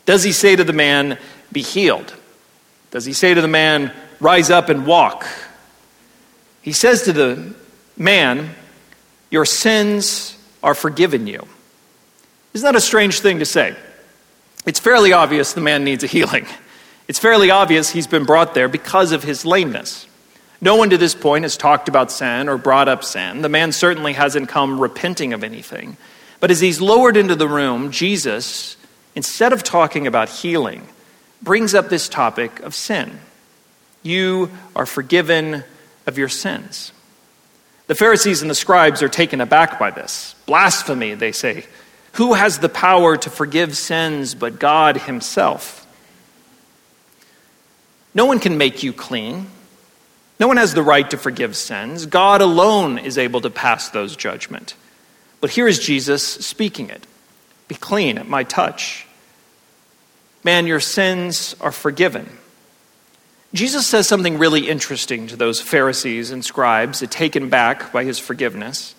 Does 0.05 0.23
he 0.23 0.31
say 0.31 0.55
to 0.55 0.63
the 0.63 0.73
man, 0.73 1.17
Be 1.51 1.61
healed? 1.61 2.13
Does 2.91 3.05
he 3.05 3.13
say 3.13 3.33
to 3.33 3.41
the 3.41 3.47
man, 3.47 3.91
Rise 4.19 4.51
up 4.51 4.69
and 4.69 4.85
walk? 4.85 5.25
He 6.61 6.73
says 6.73 7.03
to 7.03 7.13
the 7.13 7.55
man, 7.97 8.51
Your 9.31 9.45
sins 9.45 10.37
are 10.61 10.75
forgiven 10.75 11.25
you. 11.25 11.47
Isn't 12.53 12.65
that 12.65 12.75
a 12.75 12.81
strange 12.81 13.19
thing 13.19 13.39
to 13.39 13.45
say? 13.45 13.75
It's 14.65 14.79
fairly 14.79 15.13
obvious 15.13 15.53
the 15.53 15.61
man 15.61 15.83
needs 15.83 16.03
a 16.03 16.07
healing. 16.07 16.45
It's 17.07 17.19
fairly 17.19 17.49
obvious 17.49 17.89
he's 17.89 18.07
been 18.07 18.25
brought 18.25 18.53
there 18.53 18.67
because 18.67 19.11
of 19.11 19.23
his 19.23 19.45
lameness. 19.45 20.07
No 20.61 20.75
one 20.75 20.91
to 20.91 20.97
this 20.97 21.15
point 21.15 21.43
has 21.43 21.57
talked 21.57 21.89
about 21.89 22.11
sin 22.11 22.47
or 22.47 22.57
brought 22.57 22.87
up 22.87 23.03
sin. 23.03 23.41
The 23.41 23.49
man 23.49 23.71
certainly 23.71 24.13
hasn't 24.13 24.47
come 24.47 24.79
repenting 24.79 25.33
of 25.33 25.43
anything. 25.43 25.97
But 26.39 26.51
as 26.51 26.59
he's 26.59 26.79
lowered 26.79 27.17
into 27.17 27.35
the 27.35 27.47
room, 27.47 27.91
Jesus, 27.91 28.77
instead 29.15 29.53
of 29.53 29.63
talking 29.63 30.05
about 30.05 30.29
healing, 30.29 30.87
brings 31.41 31.73
up 31.73 31.89
this 31.89 32.07
topic 32.07 32.59
of 32.59 32.75
sin. 32.75 33.19
You 34.03 34.51
are 34.75 34.85
forgiven 34.85 35.63
of 36.05 36.17
your 36.17 36.29
sins. 36.29 36.91
The 37.87 37.95
Pharisees 37.95 38.41
and 38.41 38.49
the 38.49 38.55
scribes 38.55 39.01
are 39.01 39.09
taken 39.09 39.41
aback 39.41 39.79
by 39.79 39.91
this. 39.91 40.35
Blasphemy, 40.45 41.15
they 41.15 41.31
say. 41.31 41.65
Who 42.13 42.33
has 42.33 42.59
the 42.59 42.69
power 42.69 43.15
to 43.17 43.29
forgive 43.29 43.77
sins 43.77 44.35
but 44.35 44.59
God 44.59 44.97
Himself? 44.97 45.85
No 48.13 48.25
one 48.25 48.39
can 48.39 48.57
make 48.57 48.83
you 48.83 48.91
clean. 48.91 49.47
No 50.39 50.47
one 50.47 50.57
has 50.57 50.73
the 50.73 50.83
right 50.83 51.09
to 51.11 51.17
forgive 51.17 51.55
sins. 51.55 52.05
God 52.05 52.41
alone 52.41 52.97
is 52.97 53.17
able 53.17 53.41
to 53.41 53.49
pass 53.49 53.89
those 53.89 54.15
judgment. 54.15 54.75
But 55.39 55.51
here 55.51 55.67
is 55.67 55.79
Jesus 55.79 56.23
speaking 56.23 56.89
it. 56.89 57.05
Be 57.67 57.75
clean 57.75 58.17
at 58.17 58.27
my 58.27 58.43
touch. 58.43 59.05
Man, 60.43 60.67
your 60.67 60.79
sins 60.79 61.55
are 61.61 61.71
forgiven. 61.71 62.27
Jesus 63.53 63.85
says 63.85 64.07
something 64.07 64.37
really 64.37 64.69
interesting 64.69 65.27
to 65.27 65.35
those 65.35 65.61
Pharisees 65.61 66.31
and 66.31 66.43
scribes, 66.43 67.03
taken 67.09 67.49
back 67.49 67.91
by 67.91 68.03
his 68.03 68.17
forgiveness. 68.17 68.95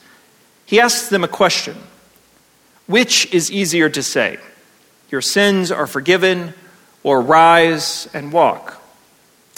He 0.66 0.78
asks 0.78 1.08
them 1.08 1.24
a 1.24 1.28
question 1.28 1.76
which 2.92 3.32
is 3.32 3.50
easier 3.50 3.88
to 3.88 4.02
say? 4.02 4.38
Your 5.10 5.22
sins 5.22 5.72
are 5.72 5.86
forgiven, 5.86 6.54
or 7.02 7.20
rise 7.20 8.08
and 8.14 8.32
walk? 8.32 8.80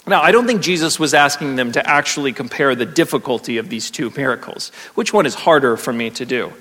Now, 0.06 0.22
I 0.22 0.32
don't 0.32 0.46
think 0.46 0.62
Jesus 0.62 1.00
was 1.00 1.14
asking 1.14 1.56
them 1.56 1.72
to 1.72 1.88
actually 1.88 2.32
compare 2.32 2.74
the 2.74 2.86
difficulty 2.86 3.58
of 3.58 3.70
these 3.70 3.90
two 3.90 4.10
miracles. 4.16 4.70
Which 4.94 5.12
one 5.12 5.26
is 5.26 5.34
harder 5.34 5.76
for 5.76 5.92
me 5.92 6.10
to 6.10 6.24
do? 6.24 6.52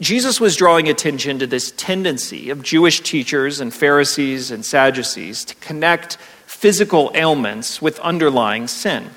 Jesus 0.00 0.40
was 0.40 0.56
drawing 0.56 0.88
attention 0.88 1.38
to 1.38 1.46
this 1.46 1.72
tendency 1.76 2.50
of 2.50 2.62
Jewish 2.62 3.00
teachers 3.00 3.60
and 3.60 3.72
Pharisees 3.72 4.50
and 4.50 4.64
Sadducees 4.64 5.44
to 5.46 5.54
connect 5.56 6.16
physical 6.46 7.10
ailments 7.14 7.80
with 7.80 7.98
underlying 8.00 8.66
sin. 8.66 9.10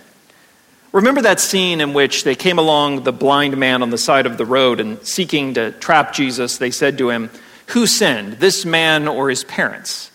Remember 0.98 1.22
that 1.22 1.40
scene 1.40 1.80
in 1.80 1.94
which 1.94 2.24
they 2.24 2.34
came 2.34 2.58
along 2.58 3.04
the 3.04 3.14
blind 3.14 3.56
man 3.56 3.84
on 3.84 3.92
the 3.92 4.00
side 4.00 4.26
of 4.26 4.40
the 4.40 4.48
road 4.48 4.80
and 4.80 5.00
seeking 5.06 5.54
to 5.54 5.72
trap 5.74 6.12
Jesus, 6.12 6.58
they 6.58 6.72
said 6.72 6.98
to 6.98 7.12
him, 7.12 7.30
Who 7.68 7.86
sinned, 7.86 8.40
this 8.40 8.66
man 8.66 9.08
or 9.08 9.30
his 9.30 9.44
parents? 9.44 10.10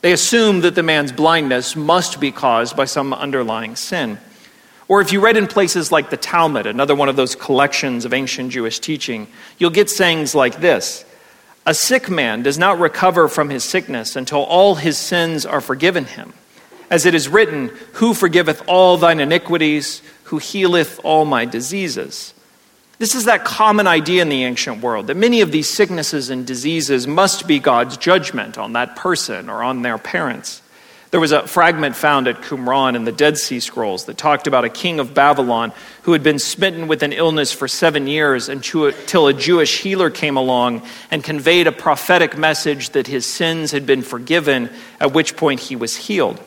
They 0.00 0.12
assumed 0.12 0.62
that 0.62 0.76
the 0.76 0.84
man's 0.84 1.10
blindness 1.10 1.74
must 1.74 2.20
be 2.20 2.30
caused 2.30 2.76
by 2.76 2.84
some 2.84 3.12
underlying 3.12 3.74
sin. 3.74 4.18
Or 4.86 5.00
if 5.00 5.12
you 5.12 5.18
read 5.18 5.36
in 5.36 5.48
places 5.48 5.90
like 5.90 6.08
the 6.08 6.16
Talmud, 6.16 6.66
another 6.66 6.94
one 6.94 7.08
of 7.08 7.16
those 7.16 7.34
collections 7.34 8.04
of 8.04 8.14
ancient 8.14 8.52
Jewish 8.52 8.78
teaching, 8.78 9.26
you'll 9.58 9.70
get 9.70 9.90
sayings 9.90 10.36
like 10.36 10.60
this 10.60 11.04
A 11.66 11.74
sick 11.74 12.08
man 12.08 12.44
does 12.44 12.58
not 12.58 12.78
recover 12.78 13.26
from 13.26 13.50
his 13.50 13.64
sickness 13.64 14.14
until 14.14 14.44
all 14.44 14.76
his 14.76 14.98
sins 14.98 15.44
are 15.44 15.60
forgiven 15.60 16.04
him. 16.04 16.32
As 16.90 17.04
it 17.04 17.14
is 17.14 17.28
written, 17.28 17.70
Who 17.94 18.14
forgiveth 18.14 18.62
all 18.66 18.96
thine 18.96 19.20
iniquities? 19.20 20.00
Who 20.28 20.38
healeth 20.38 21.00
all 21.04 21.24
my 21.24 21.44
diseases? 21.44 22.34
This 22.98 23.14
is 23.14 23.26
that 23.26 23.44
common 23.44 23.86
idea 23.86 24.22
in 24.22 24.28
the 24.28 24.44
ancient 24.44 24.82
world 24.82 25.06
that 25.06 25.16
many 25.16 25.40
of 25.40 25.52
these 25.52 25.68
sicknesses 25.68 26.30
and 26.30 26.46
diseases 26.46 27.06
must 27.06 27.46
be 27.46 27.58
God's 27.58 27.96
judgment 27.96 28.58
on 28.58 28.72
that 28.72 28.96
person 28.96 29.48
or 29.48 29.62
on 29.62 29.82
their 29.82 29.98
parents. 29.98 30.62
There 31.10 31.20
was 31.20 31.32
a 31.32 31.46
fragment 31.46 31.96
found 31.96 32.28
at 32.28 32.42
Qumran 32.42 32.94
in 32.94 33.04
the 33.04 33.12
Dead 33.12 33.38
Sea 33.38 33.60
Scrolls 33.60 34.04
that 34.04 34.18
talked 34.18 34.46
about 34.46 34.64
a 34.64 34.68
king 34.68 35.00
of 35.00 35.14
Babylon 35.14 35.72
who 36.02 36.12
had 36.12 36.22
been 36.22 36.38
smitten 36.38 36.88
with 36.88 37.02
an 37.02 37.14
illness 37.14 37.50
for 37.50 37.66
seven 37.66 38.06
years 38.06 38.50
until 38.50 39.28
a 39.28 39.32
Jewish 39.32 39.80
healer 39.80 40.10
came 40.10 40.36
along 40.36 40.82
and 41.10 41.24
conveyed 41.24 41.66
a 41.66 41.72
prophetic 41.72 42.36
message 42.36 42.90
that 42.90 43.06
his 43.06 43.24
sins 43.24 43.70
had 43.70 43.86
been 43.86 44.02
forgiven, 44.02 44.68
at 45.00 45.14
which 45.14 45.36
point 45.36 45.60
he 45.60 45.76
was 45.76 45.96
healed. 45.96 46.38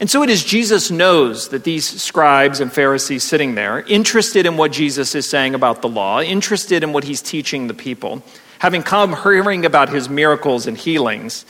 And 0.00 0.10
so 0.10 0.22
it 0.22 0.30
is 0.30 0.42
Jesus 0.42 0.90
knows 0.90 1.50
that 1.50 1.64
these 1.64 1.86
scribes 2.02 2.60
and 2.60 2.72
Pharisees 2.72 3.22
sitting 3.22 3.54
there, 3.54 3.80
interested 3.82 4.46
in 4.46 4.56
what 4.56 4.72
Jesus 4.72 5.14
is 5.14 5.28
saying 5.28 5.54
about 5.54 5.82
the 5.82 5.88
law, 5.88 6.22
interested 6.22 6.82
in 6.82 6.94
what 6.94 7.04
he's 7.04 7.20
teaching 7.20 7.66
the 7.66 7.74
people, 7.74 8.22
having 8.60 8.82
come 8.82 9.14
hearing 9.14 9.66
about 9.66 9.90
his 9.90 10.08
miracles 10.08 10.66
and 10.66 10.78
healings, 10.78 11.44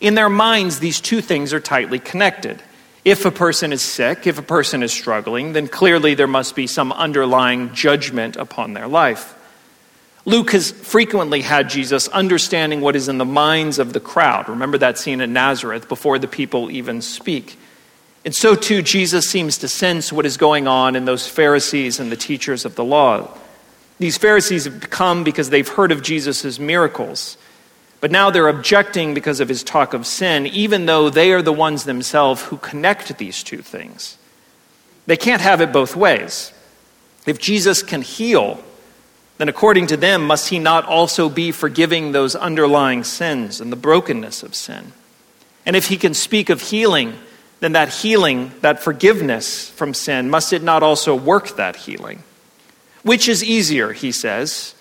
in 0.00 0.16
their 0.16 0.28
minds, 0.28 0.80
these 0.80 1.00
two 1.00 1.20
things 1.20 1.54
are 1.54 1.60
tightly 1.60 2.00
connected. 2.00 2.60
If 3.04 3.24
a 3.24 3.30
person 3.30 3.72
is 3.72 3.80
sick, 3.80 4.26
if 4.26 4.38
a 4.38 4.42
person 4.42 4.82
is 4.82 4.92
struggling, 4.92 5.52
then 5.52 5.68
clearly 5.68 6.14
there 6.14 6.26
must 6.26 6.56
be 6.56 6.66
some 6.66 6.90
underlying 6.92 7.72
judgment 7.74 8.34
upon 8.36 8.72
their 8.72 8.88
life. 8.88 9.34
Luke 10.24 10.50
has 10.52 10.72
frequently 10.72 11.42
had 11.42 11.68
Jesus 11.68 12.08
understanding 12.08 12.80
what 12.80 12.96
is 12.96 13.08
in 13.08 13.18
the 13.18 13.24
minds 13.24 13.78
of 13.78 13.92
the 13.92 14.00
crowd. 14.00 14.48
Remember 14.48 14.78
that 14.78 14.98
scene 14.98 15.20
in 15.20 15.32
Nazareth 15.32 15.88
before 15.88 16.18
the 16.18 16.26
people 16.26 16.70
even 16.70 17.00
speak. 17.00 17.58
And 18.24 18.34
so 18.34 18.54
too, 18.54 18.80
Jesus 18.80 19.28
seems 19.28 19.58
to 19.58 19.68
sense 19.68 20.12
what 20.12 20.24
is 20.24 20.36
going 20.36 20.66
on 20.66 20.96
in 20.96 21.04
those 21.04 21.28
Pharisees 21.28 22.00
and 22.00 22.10
the 22.10 22.16
teachers 22.16 22.64
of 22.64 22.74
the 22.74 22.84
law. 22.84 23.28
These 23.98 24.16
Pharisees 24.16 24.64
have 24.64 24.90
come 24.90 25.24
because 25.24 25.50
they've 25.50 25.68
heard 25.68 25.92
of 25.92 26.02
Jesus' 26.02 26.58
miracles. 26.58 27.36
But 28.00 28.10
now 28.10 28.30
they're 28.30 28.48
objecting 28.48 29.14
because 29.14 29.40
of 29.40 29.48
his 29.48 29.62
talk 29.62 29.94
of 29.94 30.06
sin, 30.06 30.46
even 30.46 30.86
though 30.86 31.10
they 31.10 31.32
are 31.32 31.42
the 31.42 31.52
ones 31.52 31.84
themselves 31.84 32.42
who 32.42 32.56
connect 32.56 33.16
these 33.18 33.42
two 33.42 33.62
things. 33.62 34.18
They 35.06 35.16
can't 35.16 35.42
have 35.42 35.60
it 35.60 35.72
both 35.72 35.96
ways. 35.96 36.52
If 37.26 37.38
Jesus 37.38 37.82
can 37.82 38.02
heal, 38.02 38.62
then 39.38 39.48
according 39.48 39.86
to 39.88 39.96
them, 39.96 40.26
must 40.26 40.48
he 40.48 40.58
not 40.58 40.84
also 40.86 41.28
be 41.28 41.50
forgiving 41.50 42.12
those 42.12 42.36
underlying 42.36 43.04
sins 43.04 43.60
and 43.60 43.72
the 43.72 43.76
brokenness 43.76 44.42
of 44.42 44.54
sin? 44.54 44.92
And 45.66 45.74
if 45.74 45.86
he 45.88 45.96
can 45.96 46.14
speak 46.14 46.50
of 46.50 46.60
healing, 46.60 47.14
then 47.64 47.72
that 47.72 47.88
healing, 47.88 48.52
that 48.60 48.82
forgiveness 48.82 49.70
from 49.70 49.94
sin, 49.94 50.28
must 50.28 50.52
it 50.52 50.62
not 50.62 50.82
also 50.82 51.14
work 51.14 51.56
that 51.56 51.76
healing? 51.76 52.22
Which 53.02 53.26
is 53.26 53.42
easier, 53.42 53.94
he 53.94 54.12
says, 54.12 54.74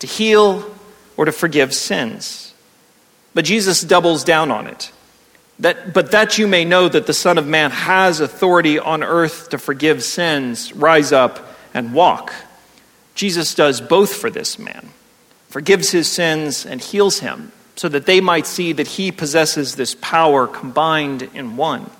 to 0.00 0.06
heal 0.06 0.70
or 1.16 1.24
to 1.24 1.32
forgive 1.32 1.72
sins? 1.72 2.52
But 3.32 3.46
Jesus 3.46 3.80
doubles 3.80 4.22
down 4.22 4.50
on 4.50 4.66
it. 4.66 4.92
That, 5.60 5.94
but 5.94 6.10
that 6.10 6.36
you 6.36 6.46
may 6.46 6.66
know 6.66 6.90
that 6.90 7.06
the 7.06 7.14
Son 7.14 7.38
of 7.38 7.46
Man 7.46 7.70
has 7.70 8.20
authority 8.20 8.78
on 8.78 9.02
earth 9.02 9.48
to 9.50 9.58
forgive 9.58 10.02
sins, 10.02 10.74
rise 10.74 11.12
up 11.12 11.40
and 11.72 11.94
walk. 11.94 12.34
Jesus 13.14 13.54
does 13.54 13.80
both 13.80 14.14
for 14.14 14.28
this 14.28 14.58
man, 14.58 14.90
forgives 15.48 15.90
his 15.90 16.10
sins 16.10 16.66
and 16.66 16.82
heals 16.82 17.20
him, 17.20 17.52
so 17.76 17.88
that 17.88 18.04
they 18.04 18.20
might 18.20 18.46
see 18.46 18.74
that 18.74 18.88
he 18.88 19.10
possesses 19.10 19.76
this 19.76 19.94
power 19.94 20.46
combined 20.46 21.22
in 21.32 21.56
one. 21.56 21.90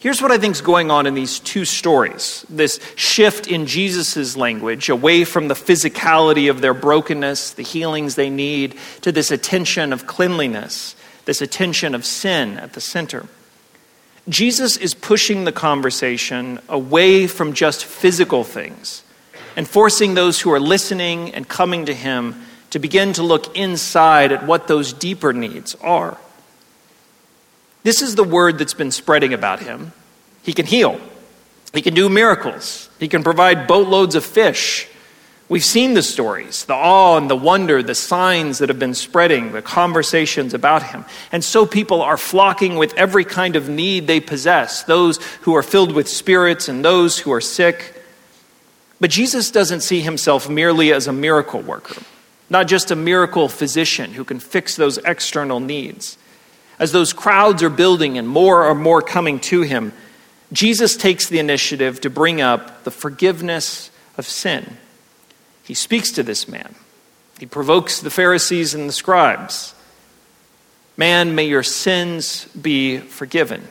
Here's 0.00 0.22
what 0.22 0.32
I 0.32 0.38
think 0.38 0.54
is 0.54 0.62
going 0.62 0.90
on 0.90 1.06
in 1.06 1.12
these 1.12 1.38
two 1.40 1.66
stories 1.66 2.46
this 2.48 2.80
shift 2.96 3.46
in 3.46 3.66
Jesus' 3.66 4.34
language 4.34 4.88
away 4.88 5.24
from 5.24 5.48
the 5.48 5.54
physicality 5.54 6.48
of 6.48 6.62
their 6.62 6.72
brokenness, 6.72 7.52
the 7.52 7.62
healings 7.62 8.14
they 8.14 8.30
need, 8.30 8.78
to 9.02 9.12
this 9.12 9.30
attention 9.30 9.92
of 9.92 10.06
cleanliness, 10.06 10.96
this 11.26 11.42
attention 11.42 11.94
of 11.94 12.06
sin 12.06 12.56
at 12.56 12.72
the 12.72 12.80
center. 12.80 13.26
Jesus 14.26 14.78
is 14.78 14.94
pushing 14.94 15.44
the 15.44 15.52
conversation 15.52 16.60
away 16.66 17.26
from 17.26 17.52
just 17.52 17.84
physical 17.84 18.42
things 18.42 19.02
and 19.54 19.68
forcing 19.68 20.14
those 20.14 20.40
who 20.40 20.50
are 20.50 20.60
listening 20.60 21.34
and 21.34 21.46
coming 21.46 21.84
to 21.84 21.94
him 21.94 22.42
to 22.70 22.78
begin 22.78 23.12
to 23.12 23.22
look 23.22 23.54
inside 23.54 24.32
at 24.32 24.46
what 24.46 24.66
those 24.66 24.94
deeper 24.94 25.34
needs 25.34 25.74
are. 25.82 26.16
This 27.82 28.02
is 28.02 28.14
the 28.14 28.24
word 28.24 28.58
that's 28.58 28.74
been 28.74 28.90
spreading 28.90 29.32
about 29.32 29.60
him. 29.60 29.92
He 30.42 30.52
can 30.52 30.66
heal, 30.66 31.00
he 31.72 31.82
can 31.82 31.94
do 31.94 32.08
miracles, 32.08 32.90
he 32.98 33.08
can 33.08 33.22
provide 33.22 33.66
boatloads 33.66 34.14
of 34.14 34.24
fish. 34.24 34.88
We've 35.48 35.64
seen 35.64 35.94
the 35.94 36.02
stories, 36.04 36.64
the 36.66 36.74
awe 36.74 37.16
and 37.16 37.28
the 37.28 37.34
wonder, 37.34 37.82
the 37.82 37.96
signs 37.96 38.58
that 38.58 38.68
have 38.68 38.78
been 38.78 38.94
spreading, 38.94 39.50
the 39.50 39.60
conversations 39.60 40.54
about 40.54 40.84
him. 40.84 41.04
And 41.32 41.42
so 41.42 41.66
people 41.66 42.02
are 42.02 42.16
flocking 42.16 42.76
with 42.76 42.94
every 42.94 43.24
kind 43.24 43.56
of 43.56 43.68
need 43.68 44.06
they 44.06 44.20
possess 44.20 44.84
those 44.84 45.16
who 45.40 45.56
are 45.56 45.64
filled 45.64 45.90
with 45.90 46.08
spirits 46.08 46.68
and 46.68 46.84
those 46.84 47.18
who 47.18 47.32
are 47.32 47.40
sick. 47.40 48.00
But 49.00 49.10
Jesus 49.10 49.50
doesn't 49.50 49.80
see 49.80 50.02
himself 50.02 50.48
merely 50.48 50.92
as 50.92 51.08
a 51.08 51.12
miracle 51.12 51.60
worker, 51.60 52.00
not 52.48 52.68
just 52.68 52.92
a 52.92 52.96
miracle 52.96 53.48
physician 53.48 54.12
who 54.12 54.22
can 54.22 54.38
fix 54.38 54.76
those 54.76 54.98
external 54.98 55.58
needs. 55.58 56.16
As 56.80 56.92
those 56.92 57.12
crowds 57.12 57.62
are 57.62 57.70
building 57.70 58.16
and 58.16 58.26
more 58.26 58.64
are 58.64 58.74
more 58.74 59.02
coming 59.02 59.38
to 59.40 59.60
him, 59.60 59.92
Jesus 60.50 60.96
takes 60.96 61.28
the 61.28 61.38
initiative 61.38 62.00
to 62.00 62.10
bring 62.10 62.40
up 62.40 62.84
the 62.84 62.90
forgiveness 62.90 63.90
of 64.16 64.26
sin. 64.26 64.78
He 65.62 65.74
speaks 65.74 66.10
to 66.12 66.22
this 66.22 66.48
man. 66.48 66.74
He 67.38 67.46
provokes 67.46 68.00
the 68.00 68.10
Pharisees 68.10 68.74
and 68.74 68.88
the 68.88 68.94
scribes. 68.94 69.74
Man, 70.96 71.34
may 71.34 71.44
your 71.44 71.62
sins 71.62 72.46
be 72.46 72.96
forgiven. 72.98 73.68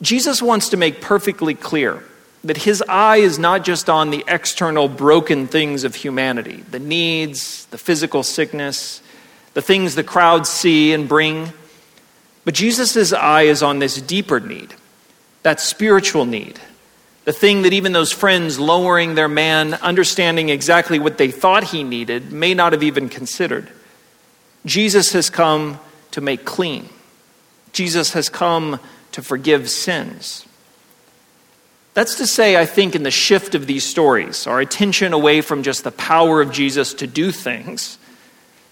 Jesus 0.00 0.40
wants 0.40 0.70
to 0.70 0.76
make 0.76 1.02
perfectly 1.02 1.54
clear 1.54 2.02
that 2.44 2.56
his 2.56 2.82
eye 2.88 3.18
is 3.18 3.38
not 3.38 3.62
just 3.64 3.90
on 3.90 4.10
the 4.10 4.24
external 4.26 4.88
broken 4.88 5.46
things 5.46 5.84
of 5.84 5.94
humanity, 5.94 6.64
the 6.70 6.78
needs, 6.78 7.66
the 7.66 7.78
physical 7.78 8.22
sickness, 8.22 9.02
the 9.54 9.62
things 9.62 9.94
the 9.94 10.04
crowds 10.04 10.48
see 10.48 10.92
and 10.92 11.08
bring. 11.08 11.52
But 12.44 12.54
Jesus' 12.54 13.12
eye 13.12 13.42
is 13.42 13.62
on 13.62 13.78
this 13.78 14.00
deeper 14.00 14.40
need, 14.40 14.74
that 15.42 15.60
spiritual 15.60 16.24
need, 16.24 16.60
the 17.24 17.32
thing 17.32 17.62
that 17.62 17.72
even 17.72 17.92
those 17.92 18.12
friends 18.12 18.58
lowering 18.58 19.14
their 19.14 19.28
man, 19.28 19.74
understanding 19.74 20.48
exactly 20.48 20.98
what 20.98 21.18
they 21.18 21.30
thought 21.30 21.64
he 21.64 21.82
needed, 21.82 22.32
may 22.32 22.54
not 22.54 22.72
have 22.72 22.82
even 22.82 23.08
considered. 23.08 23.70
Jesus 24.64 25.12
has 25.12 25.28
come 25.28 25.78
to 26.12 26.20
make 26.20 26.44
clean, 26.44 26.88
Jesus 27.72 28.12
has 28.12 28.28
come 28.28 28.80
to 29.12 29.22
forgive 29.22 29.68
sins. 29.68 30.46
That's 31.94 32.14
to 32.18 32.26
say, 32.26 32.56
I 32.56 32.64
think, 32.64 32.94
in 32.94 33.02
the 33.02 33.10
shift 33.10 33.56
of 33.56 33.66
these 33.66 33.84
stories, 33.84 34.46
our 34.46 34.60
attention 34.60 35.12
away 35.12 35.40
from 35.40 35.64
just 35.64 35.82
the 35.82 35.90
power 35.90 36.40
of 36.40 36.52
Jesus 36.52 36.94
to 36.94 37.08
do 37.08 37.32
things, 37.32 37.98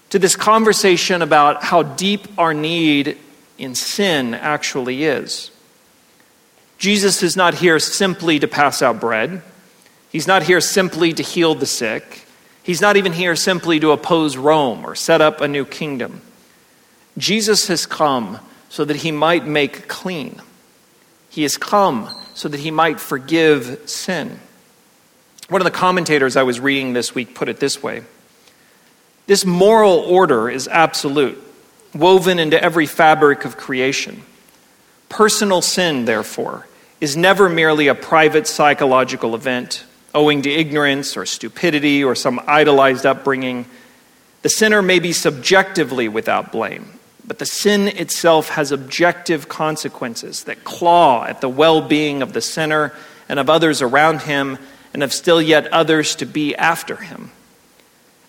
to 0.09 0.19
this 0.19 0.35
conversation 0.35 1.21
about 1.21 1.63
how 1.63 1.83
deep 1.83 2.27
our 2.37 2.53
need 2.53 3.17
in 3.57 3.75
sin 3.75 4.33
actually 4.33 5.03
is. 5.03 5.51
Jesus 6.77 7.23
is 7.23 7.35
not 7.35 7.55
here 7.55 7.79
simply 7.79 8.39
to 8.39 8.47
pass 8.47 8.81
out 8.81 8.99
bread. 8.99 9.41
He's 10.11 10.27
not 10.27 10.43
here 10.43 10.61
simply 10.61 11.13
to 11.13 11.23
heal 11.23 11.55
the 11.55 11.65
sick. 11.65 12.25
He's 12.63 12.81
not 12.81 12.97
even 12.97 13.13
here 13.13 13.35
simply 13.35 13.79
to 13.79 13.91
oppose 13.91 14.37
Rome 14.37 14.85
or 14.85 14.95
set 14.95 15.21
up 15.21 15.41
a 15.41 15.47
new 15.47 15.65
kingdom. 15.65 16.21
Jesus 17.17 17.67
has 17.67 17.85
come 17.85 18.39
so 18.69 18.85
that 18.85 18.97
he 18.97 19.11
might 19.11 19.45
make 19.45 19.87
clean. 19.87 20.41
He 21.29 21.43
has 21.43 21.57
come 21.57 22.09
so 22.33 22.47
that 22.47 22.59
he 22.59 22.71
might 22.71 22.99
forgive 22.99 23.89
sin. 23.89 24.39
One 25.49 25.61
of 25.61 25.65
the 25.65 25.71
commentators 25.71 26.35
I 26.35 26.43
was 26.43 26.59
reading 26.59 26.93
this 26.93 27.15
week 27.15 27.33
put 27.33 27.49
it 27.49 27.59
this 27.59 27.81
way 27.81 28.03
This 29.27 29.45
moral 29.45 29.99
order 29.99 30.49
is 30.49 30.67
absolute 30.67 31.43
woven 31.93 32.39
into 32.39 32.61
every 32.61 32.85
fabric 32.85 33.43
of 33.43 33.57
creation. 33.57 34.21
Personal 35.09 35.61
sin, 35.61 36.05
therefore, 36.05 36.67
is 37.01 37.15
never 37.17 37.49
merely 37.49 37.87
a 37.87 37.95
private 37.95 38.47
psychological 38.47 39.35
event 39.35 39.85
owing 40.15 40.41
to 40.41 40.49
ignorance 40.49 41.17
or 41.17 41.25
stupidity 41.25 42.03
or 42.03 42.15
some 42.15 42.41
idolized 42.47 43.05
upbringing. 43.05 43.65
The 44.41 44.49
sinner 44.49 44.81
may 44.81 44.99
be 44.99 45.11
subjectively 45.11 46.07
without 46.07 46.51
blame, 46.51 46.93
but 47.25 47.39
the 47.39 47.45
sin 47.45 47.87
itself 47.87 48.49
has 48.49 48.71
objective 48.71 49.49
consequences 49.49 50.45
that 50.45 50.63
claw 50.63 51.25
at 51.25 51.41
the 51.41 51.49
well 51.49 51.81
being 51.81 52.21
of 52.21 52.33
the 52.33 52.41
sinner 52.41 52.93
and 53.27 53.39
of 53.39 53.49
others 53.49 53.81
around 53.81 54.21
him 54.21 54.57
and 54.93 55.03
of 55.03 55.13
still 55.13 55.41
yet 55.41 55.67
others 55.67 56.15
to 56.15 56.25
be 56.25 56.55
after 56.55 56.95
him. 56.95 57.31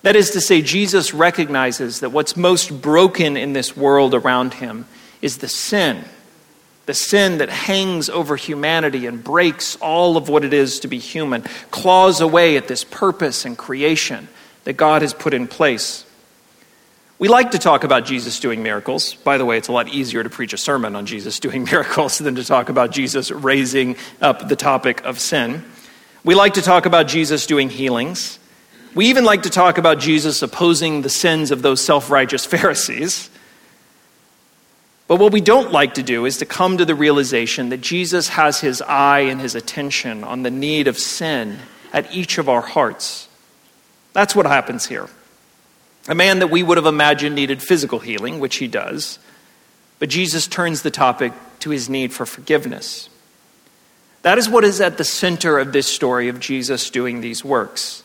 That 0.02 0.16
is 0.16 0.30
to 0.30 0.40
say, 0.40 0.62
Jesus 0.62 1.12
recognizes 1.12 2.00
that 2.00 2.11
what's 2.11 2.37
most 2.37 2.80
broken 2.80 3.37
in 3.37 3.52
this 3.52 3.76
world 3.76 4.14
around 4.14 4.54
him 4.54 4.87
is 5.20 5.38
the 5.38 5.48
sin, 5.48 6.04
the 6.87 6.94
sin 6.94 7.38
that 7.38 7.48
hangs 7.48 8.08
over 8.08 8.37
humanity 8.37 9.06
and 9.06 9.22
breaks 9.22 9.76
all 9.76 10.16
of 10.16 10.28
what 10.28 10.44
it 10.44 10.52
is 10.52 10.80
to 10.80 10.88
be 10.88 10.98
human, 10.98 11.42
claws 11.70 12.20
away 12.20 12.56
at 12.56 12.68
this 12.68 12.84
purpose 12.84 13.44
and 13.44 13.58
creation 13.58 14.28
that 14.64 14.74
God 14.74 15.02
has 15.02 15.12
put 15.12 15.34
in 15.34 15.48
place. 15.48 16.04
We 17.18 17.26
like 17.26 17.50
to 17.50 17.58
talk 17.58 17.82
about 17.82 18.04
Jesus 18.04 18.38
doing 18.38 18.62
miracles. 18.62 19.14
By 19.14 19.38
the 19.38 19.44
way, 19.44 19.58
it's 19.58 19.66
a 19.66 19.72
lot 19.72 19.88
easier 19.88 20.22
to 20.22 20.30
preach 20.30 20.52
a 20.52 20.56
sermon 20.56 20.94
on 20.94 21.04
Jesus 21.04 21.40
doing 21.40 21.64
miracles 21.64 22.18
than 22.18 22.37
to 22.37 22.44
talk 22.44 22.68
about 22.68 22.92
Jesus 22.92 23.32
raising 23.32 23.96
up 24.20 24.48
the 24.48 24.54
topic 24.54 25.04
of 25.04 25.18
sin. 25.18 25.64
We 26.22 26.37
like 26.37 26.54
to 26.54 26.62
talk 26.62 26.87
about 26.87 27.08
Jesus 27.08 27.46
doing 27.46 27.70
healings. 27.70 28.38
We 28.94 29.07
even 29.07 29.24
like 29.24 29.42
to 29.42 29.51
talk 29.51 29.79
about 29.79 29.98
Jesus 29.98 30.42
opposing 30.42 31.03
the 31.03 31.11
sins 31.11 31.51
of 31.51 31.62
those 31.62 31.81
self 31.81 32.11
righteous 32.11 32.44
Pharisees. 32.46 33.31
But 35.07 35.16
what 35.16 35.33
we 35.33 35.40
don't 35.40 35.72
like 35.72 35.94
to 35.94 36.03
do 36.03 36.27
is 36.27 36.37
to 36.38 36.46
come 36.46 36.77
to 36.77 36.85
the 36.85 36.94
realization 36.94 37.70
that 37.70 37.81
Jesus 37.81 38.29
has 38.29 38.61
his 38.61 38.83
eye 38.83 39.20
and 39.20 39.40
his 39.40 39.55
attention 39.55 40.22
on 40.22 40.42
the 40.42 40.51
need 40.51 40.87
of 40.87 40.98
sin 40.98 41.59
at 41.94 42.14
each 42.14 42.37
of 42.37 42.48
our 42.48 42.61
hearts. 42.61 43.27
That's 44.12 44.37
what 44.37 44.44
happens 44.44 44.87
here. 44.87 45.09
A 46.09 46.14
man 46.14 46.40
that 46.40 46.51
we 46.51 46.62
would 46.62 46.77
have 46.77 46.87
imagined 46.87 47.35
needed 47.35 47.62
physical 47.62 48.01
healing, 48.01 48.38
which 48.38 48.57
he 48.57 48.68
does, 48.68 49.18
but 49.98 50.11
Jesus 50.11 50.46
turns 50.46 50.83
the 50.83 50.90
topic 50.90 51.33
to 51.61 51.70
his 51.70 51.88
need 51.88 52.12
for 52.12 52.27
forgiveness. 52.27 53.09
That 54.22 54.37
is 54.37 54.48
what 54.48 54.64
is 54.64 54.81
at 54.81 54.98
the 54.98 55.05
center 55.05 55.59
of 55.59 55.72
this 55.72 55.87
story 55.87 56.29
of 56.29 56.40
Jesus 56.40 56.90
doing 56.90 57.20
these 57.20 57.44
works. 57.44 58.03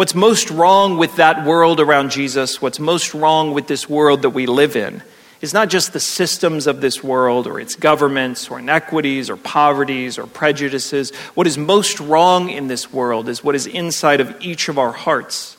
What's 0.00 0.14
most 0.14 0.48
wrong 0.48 0.96
with 0.96 1.16
that 1.16 1.44
world 1.44 1.78
around 1.78 2.10
Jesus, 2.10 2.62
what's 2.62 2.78
most 2.78 3.12
wrong 3.12 3.52
with 3.52 3.66
this 3.66 3.86
world 3.86 4.22
that 4.22 4.30
we 4.30 4.46
live 4.46 4.74
in, 4.74 5.02
is 5.42 5.52
not 5.52 5.68
just 5.68 5.92
the 5.92 6.00
systems 6.00 6.66
of 6.66 6.80
this 6.80 7.04
world 7.04 7.46
or 7.46 7.60
its 7.60 7.74
governments 7.74 8.50
or 8.50 8.60
inequities 8.60 9.28
or 9.28 9.36
poverties 9.36 10.18
or 10.18 10.26
prejudices. 10.26 11.14
What 11.34 11.46
is 11.46 11.58
most 11.58 12.00
wrong 12.00 12.48
in 12.48 12.66
this 12.66 12.90
world 12.90 13.28
is 13.28 13.44
what 13.44 13.54
is 13.54 13.66
inside 13.66 14.22
of 14.22 14.34
each 14.40 14.70
of 14.70 14.78
our 14.78 14.92
hearts. 14.92 15.58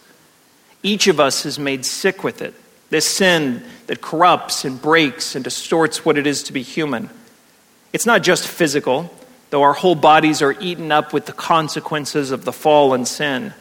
Each 0.82 1.06
of 1.06 1.20
us 1.20 1.46
is 1.46 1.60
made 1.60 1.86
sick 1.86 2.24
with 2.24 2.42
it. 2.42 2.56
This 2.90 3.06
sin 3.06 3.64
that 3.86 4.02
corrupts 4.02 4.66
and 4.66 4.82
breaks 4.82 5.36
and 5.36 5.44
distorts 5.44 6.04
what 6.04 6.18
it 6.18 6.26
is 6.26 6.42
to 6.46 6.52
be 6.52 6.64
human. 6.64 7.12
It's 7.94 8.08
not 8.08 8.24
just 8.24 8.48
physical, 8.48 9.16
though 9.52 9.62
our 9.62 9.74
whole 9.74 9.94
bodies 9.94 10.42
are 10.42 10.60
eaten 10.60 10.92
up 10.92 11.14
with 11.14 11.28
the 11.28 11.32
consequences 11.32 12.32
of 12.32 12.44
the 12.44 12.52
fall 12.52 12.96
and 12.96 13.08
sin. 13.08 13.54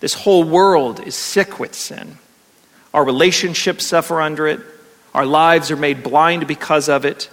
This 0.00 0.14
whole 0.14 0.44
world 0.44 1.00
is 1.00 1.14
sick 1.14 1.58
with 1.58 1.74
sin. 1.74 2.18
Our 2.92 3.04
relationships 3.04 3.86
suffer 3.86 4.20
under 4.20 4.46
it. 4.46 4.60
Our 5.14 5.26
lives 5.26 5.70
are 5.70 5.76
made 5.76 6.02
blind 6.02 6.46
because 6.46 6.88
of 6.88 7.04
it. 7.04 7.30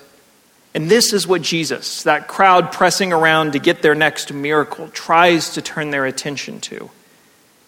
And 0.74 0.90
this 0.90 1.12
is 1.12 1.28
what 1.28 1.42
Jesus, 1.42 2.04
that 2.04 2.28
crowd 2.28 2.72
pressing 2.72 3.12
around 3.12 3.54
to 3.54 3.60
get 3.60 3.82
their 3.82 3.96
next 3.96 4.32
miracle, 4.32 4.88
tries 4.90 5.52
to 5.52 5.62
turn 5.62 5.92
their 5.92 6.06
attention 6.06 6.62
to. 6.62 6.90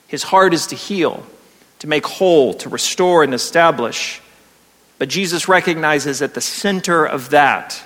His 0.08 0.23
heart 0.23 0.53
is 0.53 0.67
to 0.67 0.75
heal, 0.75 1.25
to 1.79 1.88
make 1.88 2.06
whole, 2.06 2.53
to 2.56 2.69
restore 2.69 3.23
and 3.23 3.34
establish. 3.34 4.21
But 4.99 5.10
Jesus 5.10 5.47
recognizes 5.47 6.21
at 6.21 6.34
the 6.34 6.41
center 6.41 7.03
of 7.06 7.32
that 7.32 7.84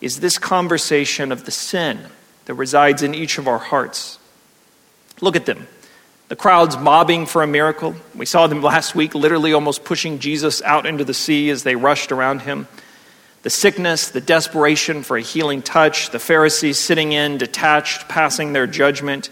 is 0.00 0.20
this 0.20 0.38
conversation 0.38 1.30
of 1.30 1.44
the 1.44 1.50
sin 1.50 2.00
that 2.46 2.54
resides 2.54 3.02
in 3.02 3.14
each 3.14 3.38
of 3.38 3.46
our 3.46 3.58
hearts. 3.58 4.18
Look 5.20 5.36
at 5.36 5.46
them. 5.46 5.68
The 6.28 6.36
crowds 6.36 6.76
mobbing 6.76 7.26
for 7.26 7.44
a 7.44 7.46
miracle. 7.46 7.94
We 8.14 8.26
saw 8.26 8.48
them 8.48 8.60
last 8.60 8.96
week 8.96 9.14
literally 9.14 9.52
almost 9.52 9.84
pushing 9.84 10.18
Jesus 10.18 10.60
out 10.62 10.84
into 10.84 11.04
the 11.04 11.14
sea 11.14 11.50
as 11.50 11.62
they 11.62 11.76
rushed 11.76 12.10
around 12.10 12.42
him. 12.42 12.66
The 13.42 13.50
sickness, 13.50 14.10
the 14.10 14.20
desperation 14.20 15.04
for 15.04 15.16
a 15.16 15.22
healing 15.22 15.62
touch, 15.62 16.10
the 16.10 16.18
Pharisees 16.18 16.80
sitting 16.80 17.12
in, 17.12 17.38
detached, 17.38 18.08
passing 18.08 18.52
their 18.52 18.66
judgment. 18.66 19.30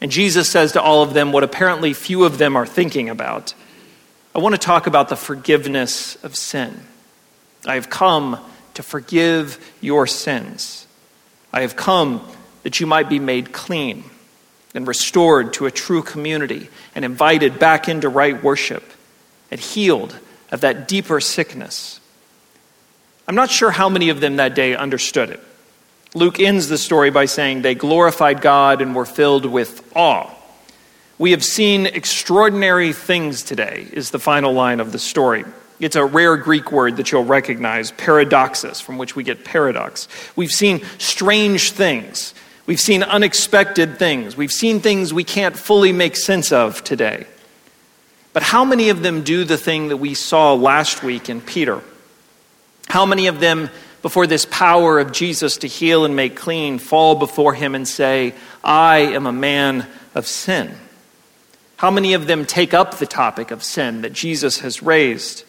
And 0.00 0.10
Jesus 0.10 0.50
says 0.50 0.72
to 0.72 0.82
all 0.82 1.04
of 1.04 1.14
them 1.14 1.30
what 1.30 1.44
apparently 1.44 1.92
few 1.92 2.24
of 2.24 2.38
them 2.38 2.56
are 2.56 2.66
thinking 2.66 3.08
about. 3.08 3.54
I 4.34 4.40
want 4.40 4.56
to 4.56 4.60
talk 4.60 4.88
about 4.88 5.08
the 5.08 5.16
forgiveness 5.16 6.16
of 6.24 6.34
sin. 6.34 6.80
I 7.64 7.76
have 7.76 7.90
come 7.90 8.40
to 8.74 8.82
forgive 8.82 9.74
your 9.80 10.08
sins. 10.08 10.88
I 11.52 11.60
have 11.60 11.76
come 11.76 12.26
that 12.64 12.80
you 12.80 12.88
might 12.88 13.08
be 13.08 13.20
made 13.20 13.52
clean 13.52 14.02
and 14.78 14.86
restored 14.86 15.52
to 15.52 15.66
a 15.66 15.72
true 15.72 16.04
community 16.04 16.70
and 16.94 17.04
invited 17.04 17.58
back 17.58 17.88
into 17.88 18.08
right 18.08 18.44
worship 18.44 18.84
and 19.50 19.58
healed 19.58 20.16
of 20.52 20.60
that 20.60 20.86
deeper 20.86 21.18
sickness. 21.18 21.98
I'm 23.26 23.34
not 23.34 23.50
sure 23.50 23.72
how 23.72 23.88
many 23.88 24.10
of 24.10 24.20
them 24.20 24.36
that 24.36 24.54
day 24.54 24.76
understood 24.76 25.30
it. 25.30 25.40
Luke 26.14 26.38
ends 26.38 26.68
the 26.68 26.78
story 26.78 27.10
by 27.10 27.24
saying 27.24 27.62
they 27.62 27.74
glorified 27.74 28.40
God 28.40 28.80
and 28.80 28.94
were 28.94 29.04
filled 29.04 29.46
with 29.46 29.82
awe. 29.96 30.30
We 31.18 31.32
have 31.32 31.44
seen 31.44 31.86
extraordinary 31.86 32.92
things 32.92 33.42
today, 33.42 33.88
is 33.92 34.12
the 34.12 34.20
final 34.20 34.52
line 34.52 34.78
of 34.78 34.92
the 34.92 35.00
story. 35.00 35.44
It's 35.80 35.96
a 35.96 36.04
rare 36.04 36.36
Greek 36.36 36.70
word 36.70 36.98
that 36.98 37.10
you'll 37.10 37.24
recognize, 37.24 37.90
paradoxus, 37.90 38.80
from 38.80 38.96
which 38.96 39.16
we 39.16 39.24
get 39.24 39.44
paradox. 39.44 40.06
We've 40.36 40.52
seen 40.52 40.84
strange 40.98 41.72
things. 41.72 42.32
We've 42.68 42.78
seen 42.78 43.02
unexpected 43.02 43.98
things. 43.98 44.36
We've 44.36 44.52
seen 44.52 44.80
things 44.80 45.14
we 45.14 45.24
can't 45.24 45.56
fully 45.56 45.90
make 45.90 46.16
sense 46.16 46.52
of 46.52 46.84
today. 46.84 47.26
But 48.34 48.42
how 48.42 48.62
many 48.62 48.90
of 48.90 49.02
them 49.02 49.22
do 49.24 49.44
the 49.44 49.56
thing 49.56 49.88
that 49.88 49.96
we 49.96 50.12
saw 50.12 50.52
last 50.52 51.02
week 51.02 51.30
in 51.30 51.40
Peter? 51.40 51.80
How 52.86 53.06
many 53.06 53.26
of 53.28 53.40
them 53.40 53.70
before 54.02 54.26
this 54.26 54.44
power 54.44 54.98
of 54.98 55.12
Jesus 55.12 55.56
to 55.56 55.66
heal 55.66 56.04
and 56.04 56.14
make 56.14 56.36
clean, 56.36 56.78
fall 56.78 57.14
before 57.14 57.54
him 57.54 57.74
and 57.74 57.88
say, 57.88 58.34
I 58.62 58.98
am 58.98 59.26
a 59.26 59.32
man 59.32 59.86
of 60.14 60.26
sin? 60.26 60.76
How 61.78 61.90
many 61.90 62.12
of 62.12 62.26
them 62.26 62.44
take 62.44 62.74
up 62.74 62.98
the 62.98 63.06
topic 63.06 63.50
of 63.50 63.62
sin 63.62 64.02
that 64.02 64.12
Jesus 64.12 64.58
has 64.58 64.82
raised? 64.82 65.42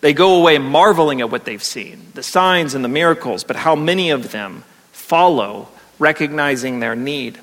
They 0.00 0.14
go 0.14 0.40
away 0.40 0.56
marveling 0.56 1.20
at 1.20 1.28
what 1.28 1.44
they've 1.44 1.62
seen, 1.62 2.06
the 2.14 2.22
signs 2.22 2.74
and 2.74 2.82
the 2.82 2.88
miracles, 2.88 3.44
but 3.44 3.56
how 3.56 3.76
many 3.76 4.08
of 4.08 4.32
them 4.32 4.64
follow, 4.92 5.68
recognizing 5.98 6.80
their 6.80 6.96
need? 6.96 7.38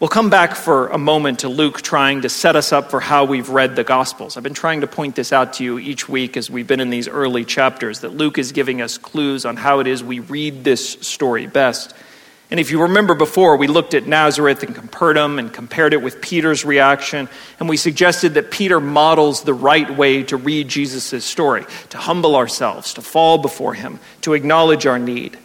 We'll 0.00 0.08
come 0.08 0.30
back 0.30 0.54
for 0.54 0.88
a 0.88 0.96
moment 0.96 1.40
to 1.40 1.50
Luke 1.50 1.82
trying 1.82 2.22
to 2.22 2.30
set 2.30 2.56
us 2.56 2.72
up 2.72 2.90
for 2.90 3.00
how 3.00 3.26
we've 3.26 3.50
read 3.50 3.76
the 3.76 3.84
Gospels. 3.84 4.38
I've 4.38 4.42
been 4.42 4.54
trying 4.54 4.80
to 4.80 4.86
point 4.86 5.14
this 5.14 5.30
out 5.30 5.52
to 5.54 5.64
you 5.64 5.78
each 5.78 6.08
week 6.08 6.38
as 6.38 6.50
we've 6.50 6.66
been 6.66 6.80
in 6.80 6.88
these 6.88 7.06
early 7.06 7.44
chapters, 7.44 8.00
that 8.00 8.14
Luke 8.14 8.38
is 8.38 8.52
giving 8.52 8.80
us 8.80 8.96
clues 8.96 9.44
on 9.44 9.58
how 9.58 9.80
it 9.80 9.86
is 9.86 10.02
we 10.02 10.20
read 10.20 10.64
this 10.64 10.92
story 11.02 11.46
best. 11.46 11.94
And 12.50 12.58
if 12.58 12.70
you 12.70 12.80
remember 12.80 13.14
before, 13.14 13.58
we 13.58 13.66
looked 13.66 13.92
at 13.92 14.06
Nazareth 14.06 14.62
and 14.62 14.74
Capernaum 14.74 15.38
and 15.38 15.52
compared 15.52 15.92
it 15.92 16.00
with 16.00 16.22
Peter's 16.22 16.64
reaction, 16.64 17.28
and 17.60 17.68
we 17.68 17.76
suggested 17.76 18.34
that 18.34 18.50
Peter 18.50 18.80
models 18.80 19.42
the 19.42 19.52
right 19.52 19.94
way 19.98 20.22
to 20.22 20.38
read 20.38 20.66
Jesus' 20.68 21.26
story, 21.26 21.66
to 21.90 21.98
humble 21.98 22.36
ourselves, 22.36 22.94
to 22.94 23.02
fall 23.02 23.36
before 23.36 23.74
him, 23.74 24.00
to 24.22 24.32
acknowledge 24.32 24.86
our 24.86 24.98
need. 24.98 25.36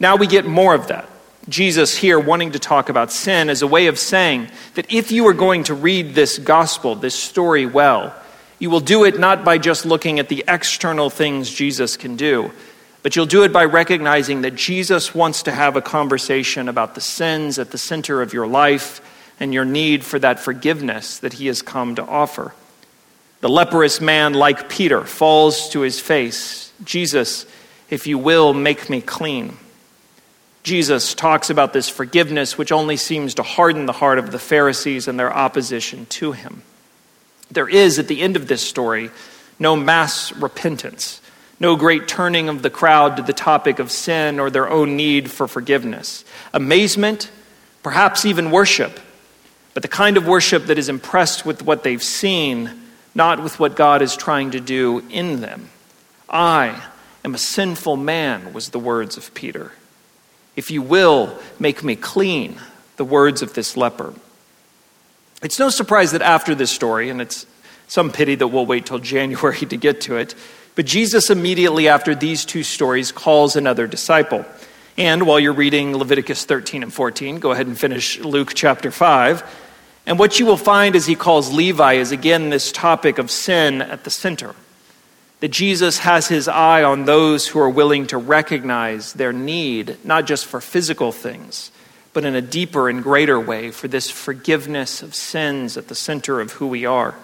Now 0.00 0.16
we 0.16 0.26
get 0.26 0.46
more 0.46 0.74
of 0.74 0.88
that. 0.88 1.08
Jesus 1.48 1.96
here 1.96 2.18
wanting 2.18 2.52
to 2.52 2.58
talk 2.58 2.88
about 2.88 3.10
sin 3.10 3.48
as 3.48 3.62
a 3.62 3.66
way 3.66 3.86
of 3.86 3.98
saying 3.98 4.48
that 4.74 4.92
if 4.92 5.10
you 5.10 5.26
are 5.28 5.34
going 5.34 5.64
to 5.64 5.74
read 5.74 6.14
this 6.14 6.38
gospel, 6.38 6.94
this 6.94 7.14
story 7.14 7.64
well, 7.64 8.14
you 8.58 8.70
will 8.70 8.80
do 8.80 9.04
it 9.04 9.18
not 9.18 9.44
by 9.44 9.56
just 9.58 9.86
looking 9.86 10.18
at 10.18 10.28
the 10.28 10.44
external 10.46 11.10
things 11.10 11.50
Jesus 11.50 11.96
can 11.96 12.16
do, 12.16 12.50
but 13.02 13.16
you'll 13.16 13.26
do 13.26 13.44
it 13.44 13.52
by 13.52 13.64
recognizing 13.64 14.42
that 14.42 14.56
Jesus 14.56 15.14
wants 15.14 15.44
to 15.44 15.52
have 15.52 15.76
a 15.76 15.80
conversation 15.80 16.68
about 16.68 16.94
the 16.94 17.00
sins 17.00 17.58
at 17.58 17.70
the 17.70 17.78
center 17.78 18.20
of 18.20 18.32
your 18.32 18.46
life 18.46 19.00
and 19.40 19.54
your 19.54 19.64
need 19.64 20.04
for 20.04 20.18
that 20.18 20.40
forgiveness 20.40 21.18
that 21.18 21.34
he 21.34 21.46
has 21.46 21.62
come 21.62 21.94
to 21.94 22.02
offer. 22.02 22.52
The 23.40 23.48
leprous 23.48 24.00
man, 24.00 24.34
like 24.34 24.68
Peter, 24.68 25.04
falls 25.04 25.70
to 25.70 25.80
his 25.80 26.00
face 26.00 26.72
Jesus, 26.84 27.46
if 27.90 28.06
you 28.06 28.18
will, 28.18 28.54
make 28.54 28.88
me 28.90 29.00
clean. 29.00 29.56
Jesus 30.62 31.14
talks 31.14 31.50
about 31.50 31.72
this 31.72 31.88
forgiveness, 31.88 32.58
which 32.58 32.72
only 32.72 32.96
seems 32.96 33.34
to 33.34 33.42
harden 33.42 33.86
the 33.86 33.92
heart 33.92 34.18
of 34.18 34.32
the 34.32 34.38
Pharisees 34.38 35.08
and 35.08 35.18
their 35.18 35.32
opposition 35.32 36.06
to 36.06 36.32
him. 36.32 36.62
There 37.50 37.68
is, 37.68 37.98
at 37.98 38.08
the 38.08 38.20
end 38.20 38.36
of 38.36 38.48
this 38.48 38.60
story, 38.60 39.10
no 39.58 39.76
mass 39.76 40.32
repentance, 40.32 41.20
no 41.58 41.76
great 41.76 42.06
turning 42.06 42.48
of 42.48 42.62
the 42.62 42.70
crowd 42.70 43.16
to 43.16 43.22
the 43.22 43.32
topic 43.32 43.78
of 43.78 43.90
sin 43.90 44.38
or 44.38 44.50
their 44.50 44.68
own 44.68 44.96
need 44.96 45.30
for 45.30 45.48
forgiveness. 45.48 46.24
Amazement, 46.52 47.30
perhaps 47.82 48.24
even 48.24 48.50
worship, 48.50 49.00
but 49.74 49.82
the 49.82 49.88
kind 49.88 50.16
of 50.16 50.26
worship 50.26 50.66
that 50.66 50.78
is 50.78 50.88
impressed 50.88 51.46
with 51.46 51.62
what 51.62 51.82
they've 51.82 52.02
seen, 52.02 52.70
not 53.14 53.42
with 53.42 53.58
what 53.58 53.76
God 53.76 54.02
is 54.02 54.16
trying 54.16 54.50
to 54.50 54.60
do 54.60 55.02
in 55.08 55.40
them. 55.40 55.70
I 56.28 56.84
am 57.24 57.34
a 57.34 57.38
sinful 57.38 57.96
man, 57.96 58.52
was 58.52 58.70
the 58.70 58.78
words 58.78 59.16
of 59.16 59.32
Peter. 59.34 59.72
If 60.58 60.72
you 60.72 60.82
will, 60.82 61.38
make 61.60 61.84
me 61.84 61.94
clean, 61.94 62.60
the 62.96 63.04
words 63.04 63.42
of 63.42 63.54
this 63.54 63.76
leper. 63.76 64.12
It's 65.40 65.60
no 65.60 65.70
surprise 65.70 66.10
that 66.10 66.20
after 66.20 66.52
this 66.56 66.72
story, 66.72 67.10
and 67.10 67.20
it's 67.20 67.46
some 67.86 68.10
pity 68.10 68.34
that 68.34 68.48
we'll 68.48 68.66
wait 68.66 68.84
till 68.84 68.98
January 69.14 69.60
to 69.60 69.76
get 69.76 70.00
to 70.00 70.16
it, 70.16 70.34
but 70.74 70.84
Jesus 70.84 71.30
immediately 71.30 71.86
after 71.86 72.12
these 72.12 72.44
two 72.44 72.64
stories 72.64 73.12
calls 73.12 73.54
another 73.54 73.86
disciple. 73.86 74.44
And 74.96 75.28
while 75.28 75.38
you're 75.38 75.52
reading 75.52 75.96
Leviticus 75.96 76.44
13 76.44 76.82
and 76.82 76.92
14, 76.92 77.38
go 77.38 77.52
ahead 77.52 77.68
and 77.68 77.78
finish 77.78 78.18
Luke 78.18 78.50
chapter 78.52 78.90
5. 78.90 79.44
And 80.06 80.18
what 80.18 80.40
you 80.40 80.46
will 80.46 80.56
find 80.56 80.96
as 80.96 81.06
he 81.06 81.14
calls 81.14 81.52
Levi 81.52 81.92
is 81.92 82.10
again 82.10 82.50
this 82.50 82.72
topic 82.72 83.18
of 83.18 83.30
sin 83.30 83.80
at 83.80 84.02
the 84.02 84.10
center. 84.10 84.56
That 85.40 85.48
Jesus 85.48 85.98
has 86.00 86.26
his 86.26 86.48
eye 86.48 86.82
on 86.82 87.04
those 87.04 87.46
who 87.46 87.60
are 87.60 87.70
willing 87.70 88.08
to 88.08 88.18
recognize 88.18 89.12
their 89.12 89.32
need, 89.32 89.96
not 90.04 90.26
just 90.26 90.46
for 90.46 90.60
physical 90.60 91.12
things, 91.12 91.70
but 92.12 92.24
in 92.24 92.34
a 92.34 92.40
deeper 92.40 92.88
and 92.88 93.02
greater 93.02 93.38
way 93.38 93.70
for 93.70 93.86
this 93.86 94.10
forgiveness 94.10 95.02
of 95.02 95.14
sins 95.14 95.76
at 95.76 95.86
the 95.86 95.94
center 95.94 96.40
of 96.40 96.52
who 96.52 96.66
we 96.66 96.84
are. 96.84 97.14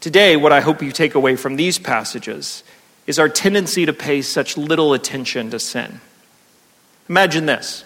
Today, 0.00 0.36
what 0.36 0.52
I 0.52 0.60
hope 0.60 0.82
you 0.82 0.90
take 0.90 1.14
away 1.14 1.36
from 1.36 1.56
these 1.56 1.78
passages 1.78 2.64
is 3.06 3.18
our 3.18 3.28
tendency 3.28 3.84
to 3.84 3.92
pay 3.92 4.22
such 4.22 4.56
little 4.56 4.94
attention 4.94 5.50
to 5.50 5.58
sin. 5.58 6.00
Imagine 7.08 7.46
this 7.46 7.84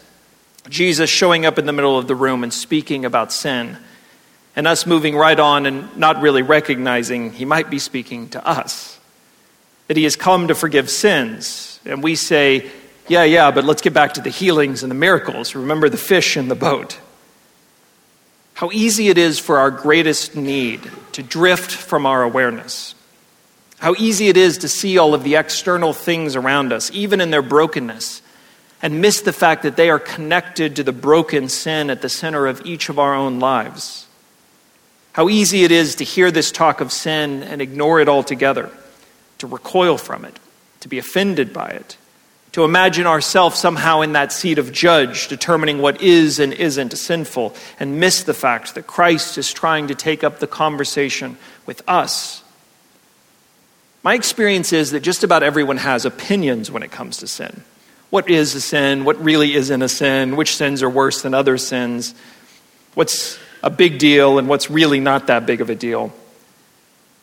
Jesus 0.68 1.10
showing 1.10 1.46
up 1.46 1.58
in 1.58 1.66
the 1.66 1.72
middle 1.72 1.98
of 1.98 2.06
the 2.06 2.14
room 2.14 2.44
and 2.44 2.52
speaking 2.52 3.04
about 3.04 3.32
sin, 3.32 3.76
and 4.54 4.66
us 4.66 4.86
moving 4.86 5.16
right 5.16 5.38
on 5.38 5.66
and 5.66 5.96
not 5.96 6.20
really 6.20 6.42
recognizing 6.42 7.32
he 7.32 7.44
might 7.44 7.70
be 7.70 7.78
speaking 7.78 8.28
to 8.28 8.46
us 8.46 8.95
that 9.88 9.96
he 9.96 10.04
has 10.04 10.16
come 10.16 10.48
to 10.48 10.54
forgive 10.54 10.90
sins. 10.90 11.80
And 11.84 12.02
we 12.02 12.14
say, 12.14 12.70
yeah, 13.08 13.24
yeah, 13.24 13.50
but 13.50 13.64
let's 13.64 13.82
get 13.82 13.94
back 13.94 14.14
to 14.14 14.20
the 14.20 14.30
healings 14.30 14.82
and 14.82 14.90
the 14.90 14.96
miracles. 14.96 15.54
Remember 15.54 15.88
the 15.88 15.96
fish 15.96 16.36
in 16.36 16.48
the 16.48 16.54
boat. 16.54 16.98
How 18.54 18.70
easy 18.72 19.08
it 19.08 19.18
is 19.18 19.38
for 19.38 19.58
our 19.58 19.70
greatest 19.70 20.34
need 20.34 20.80
to 21.12 21.22
drift 21.22 21.70
from 21.70 22.06
our 22.06 22.22
awareness. 22.22 22.94
How 23.78 23.94
easy 23.98 24.28
it 24.28 24.36
is 24.36 24.58
to 24.58 24.68
see 24.68 24.96
all 24.98 25.14
of 25.14 25.22
the 25.22 25.36
external 25.36 25.92
things 25.92 26.34
around 26.34 26.72
us, 26.72 26.90
even 26.92 27.20
in 27.20 27.30
their 27.30 27.42
brokenness, 27.42 28.22
and 28.82 29.00
miss 29.00 29.20
the 29.20 29.32
fact 29.32 29.62
that 29.62 29.76
they 29.76 29.90
are 29.90 29.98
connected 29.98 30.76
to 30.76 30.82
the 30.82 30.92
broken 30.92 31.48
sin 31.48 31.90
at 31.90 32.02
the 32.02 32.08
center 32.08 32.46
of 32.46 32.64
each 32.64 32.88
of 32.88 32.98
our 32.98 33.14
own 33.14 33.38
lives. 33.38 34.06
How 35.12 35.28
easy 35.28 35.64
it 35.64 35.70
is 35.70 35.96
to 35.96 36.04
hear 36.04 36.30
this 36.30 36.50
talk 36.50 36.80
of 36.80 36.92
sin 36.92 37.42
and 37.42 37.60
ignore 37.62 38.00
it 38.00 38.08
altogether 38.08 38.70
to 39.38 39.46
recoil 39.46 39.98
from 39.98 40.24
it, 40.24 40.38
to 40.80 40.88
be 40.88 40.98
offended 40.98 41.52
by 41.52 41.68
it, 41.68 41.96
to 42.52 42.64
imagine 42.64 43.06
ourselves 43.06 43.58
somehow 43.58 44.00
in 44.00 44.12
that 44.12 44.32
seat 44.32 44.58
of 44.58 44.72
judge, 44.72 45.28
determining 45.28 45.82
what 45.82 46.00
is 46.00 46.38
and 46.38 46.54
isn't 46.54 46.96
sinful, 46.96 47.54
and 47.78 48.00
miss 48.00 48.22
the 48.22 48.32
fact 48.32 48.74
that 48.74 48.86
Christ 48.86 49.36
is 49.36 49.52
trying 49.52 49.88
to 49.88 49.94
take 49.94 50.24
up 50.24 50.38
the 50.38 50.46
conversation 50.46 51.36
with 51.66 51.82
us. 51.86 52.42
My 54.02 54.14
experience 54.14 54.72
is 54.72 54.92
that 54.92 55.00
just 55.00 55.24
about 55.24 55.42
everyone 55.42 55.78
has 55.78 56.04
opinions 56.04 56.70
when 56.70 56.82
it 56.82 56.90
comes 56.90 57.18
to 57.18 57.26
sin. 57.26 57.62
What 58.08 58.30
is 58.30 58.54
a 58.54 58.60
sin? 58.60 59.04
What 59.04 59.22
really 59.22 59.54
isn't 59.54 59.82
a 59.82 59.88
sin? 59.88 60.36
Which 60.36 60.56
sins 60.56 60.82
are 60.82 60.88
worse 60.88 61.22
than 61.22 61.34
other 61.34 61.58
sins? 61.58 62.14
What's 62.94 63.38
a 63.62 63.68
big 63.68 63.98
deal 63.98 64.38
and 64.38 64.48
what's 64.48 64.70
really 64.70 65.00
not 65.00 65.26
that 65.26 65.44
big 65.44 65.60
of 65.60 65.70
a 65.70 65.74
deal? 65.74 66.14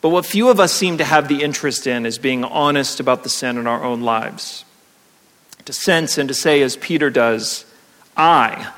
But 0.04 0.10
what 0.10 0.26
few 0.26 0.50
of 0.50 0.60
us 0.60 0.70
seem 0.70 0.98
to 0.98 1.04
have 1.04 1.28
the 1.28 1.42
interest 1.42 1.86
in 1.86 2.04
is 2.04 2.18
being 2.18 2.44
honest 2.44 3.00
about 3.00 3.22
the 3.22 3.30
sin 3.30 3.56
in 3.56 3.66
our 3.66 3.82
own 3.82 4.02
lives. 4.02 4.66
To 5.64 5.72
sense 5.72 6.18
and 6.18 6.28
to 6.28 6.34
say, 6.34 6.60
as 6.60 6.76
Peter 6.76 7.08
does, 7.08 7.64
I 8.14 8.70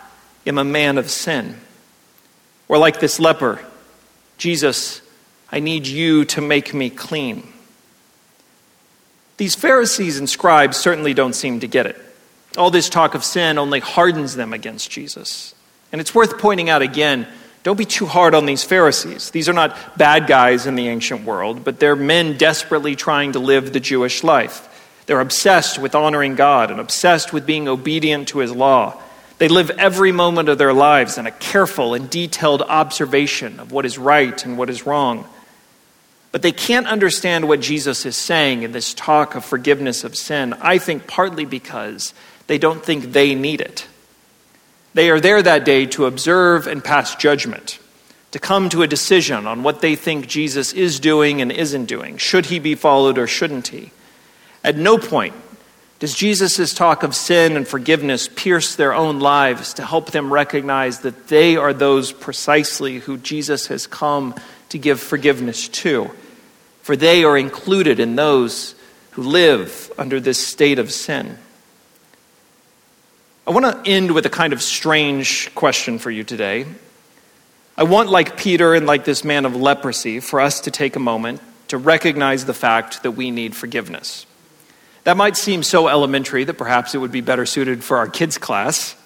am 0.46 0.56
a 0.56 0.62
man 0.62 0.98
of 0.98 1.10
sin. 1.10 1.58
Or 2.68 2.78
like 2.78 3.00
this 3.00 3.18
leper, 3.18 3.58
Jesus, 4.38 5.02
I 5.50 5.58
need 5.58 5.88
you 5.88 6.26
to 6.26 6.40
make 6.40 6.72
me 6.72 6.90
clean. 6.90 7.52
These 9.36 9.56
Pharisees 9.56 10.20
and 10.20 10.30
scribes 10.30 10.76
certainly 10.76 11.12
don't 11.12 11.34
seem 11.34 11.58
to 11.58 11.66
get 11.66 11.86
it. 11.86 12.00
All 12.56 12.70
this 12.70 12.88
talk 12.88 13.16
of 13.16 13.24
sin 13.24 13.58
only 13.58 13.80
hardens 13.80 14.36
them 14.36 14.52
against 14.52 14.92
Jesus. 14.92 15.56
And 15.90 16.00
it's 16.00 16.14
worth 16.14 16.38
pointing 16.38 16.70
out 16.70 16.82
again 16.82 17.26
don't 17.66 17.76
be 17.76 17.84
too 17.84 18.06
hard 18.06 18.32
on 18.32 18.46
these 18.46 18.62
Pharisees. 18.62 19.30
These 19.30 19.48
are 19.48 19.52
not 19.52 19.98
bad 19.98 20.28
guys 20.28 20.66
in 20.66 20.76
the 20.76 20.86
ancient 20.86 21.24
world, 21.24 21.64
but 21.64 21.80
they're 21.80 21.96
men 21.96 22.36
desperately 22.36 22.94
trying 22.94 23.32
to 23.32 23.40
live 23.40 23.72
the 23.72 23.80
Jewish 23.80 24.22
life. 24.22 24.68
They're 25.06 25.18
obsessed 25.18 25.76
with 25.76 25.96
honoring 25.96 26.36
God 26.36 26.70
and 26.70 26.78
obsessed 26.78 27.32
with 27.32 27.44
being 27.44 27.66
obedient 27.66 28.28
to 28.28 28.38
his 28.38 28.52
law. 28.52 29.02
They 29.38 29.48
live 29.48 29.70
every 29.70 30.12
moment 30.12 30.48
of 30.48 30.58
their 30.58 30.72
lives 30.72 31.18
in 31.18 31.26
a 31.26 31.32
careful 31.32 31.94
and 31.94 32.08
detailed 32.08 32.62
observation 32.62 33.58
of 33.58 33.72
what 33.72 33.84
is 33.84 33.98
right 33.98 34.46
and 34.46 34.56
what 34.56 34.70
is 34.70 34.86
wrong. 34.86 35.26
But 36.30 36.42
they 36.42 36.52
can't 36.52 36.86
understand 36.86 37.48
what 37.48 37.58
Jesus 37.58 38.06
is 38.06 38.16
saying 38.16 38.62
in 38.62 38.70
this 38.70 38.94
talk 38.94 39.34
of 39.34 39.44
forgiveness 39.44 40.04
of 40.04 40.14
sin, 40.14 40.52
I 40.60 40.78
think 40.78 41.08
partly 41.08 41.44
because 41.44 42.14
they 42.46 42.58
don't 42.58 42.84
think 42.84 43.10
they 43.10 43.34
need 43.34 43.60
it. 43.60 43.88
They 44.96 45.10
are 45.10 45.20
there 45.20 45.42
that 45.42 45.66
day 45.66 45.84
to 45.88 46.06
observe 46.06 46.66
and 46.66 46.82
pass 46.82 47.14
judgment, 47.16 47.78
to 48.30 48.38
come 48.38 48.70
to 48.70 48.80
a 48.82 48.86
decision 48.86 49.46
on 49.46 49.62
what 49.62 49.82
they 49.82 49.94
think 49.94 50.26
Jesus 50.26 50.72
is 50.72 51.00
doing 51.00 51.42
and 51.42 51.52
isn't 51.52 51.84
doing. 51.84 52.16
Should 52.16 52.46
he 52.46 52.58
be 52.58 52.74
followed 52.74 53.18
or 53.18 53.26
shouldn't 53.26 53.68
he? 53.68 53.90
At 54.64 54.78
no 54.78 54.96
point 54.96 55.34
does 55.98 56.14
Jesus' 56.14 56.72
talk 56.72 57.02
of 57.02 57.14
sin 57.14 57.58
and 57.58 57.68
forgiveness 57.68 58.26
pierce 58.26 58.74
their 58.74 58.94
own 58.94 59.20
lives 59.20 59.74
to 59.74 59.84
help 59.84 60.12
them 60.12 60.32
recognize 60.32 61.00
that 61.00 61.28
they 61.28 61.58
are 61.58 61.74
those 61.74 62.10
precisely 62.10 62.98
who 62.98 63.18
Jesus 63.18 63.66
has 63.66 63.86
come 63.86 64.34
to 64.70 64.78
give 64.78 64.98
forgiveness 64.98 65.68
to? 65.68 66.10
For 66.80 66.96
they 66.96 67.22
are 67.22 67.36
included 67.36 68.00
in 68.00 68.16
those 68.16 68.74
who 69.10 69.24
live 69.24 69.92
under 69.98 70.20
this 70.20 70.38
state 70.38 70.78
of 70.78 70.90
sin. 70.90 71.36
I 73.46 73.52
want 73.52 73.84
to 73.84 73.88
end 73.88 74.10
with 74.10 74.26
a 74.26 74.30
kind 74.30 74.52
of 74.52 74.60
strange 74.60 75.54
question 75.54 76.00
for 76.00 76.10
you 76.10 76.24
today. 76.24 76.66
I 77.76 77.84
want, 77.84 78.08
like 78.08 78.36
Peter 78.36 78.74
and 78.74 78.86
like 78.86 79.04
this 79.04 79.22
man 79.22 79.44
of 79.44 79.54
leprosy, 79.54 80.18
for 80.18 80.40
us 80.40 80.62
to 80.62 80.72
take 80.72 80.96
a 80.96 80.98
moment 80.98 81.40
to 81.68 81.78
recognize 81.78 82.44
the 82.44 82.54
fact 82.54 83.04
that 83.04 83.12
we 83.12 83.30
need 83.30 83.54
forgiveness. 83.54 84.26
That 85.04 85.16
might 85.16 85.36
seem 85.36 85.62
so 85.62 85.86
elementary 85.86 86.42
that 86.42 86.54
perhaps 86.54 86.96
it 86.96 86.98
would 86.98 87.12
be 87.12 87.20
better 87.20 87.46
suited 87.46 87.84
for 87.84 87.98
our 87.98 88.08
kids' 88.08 88.36
class. 88.36 88.96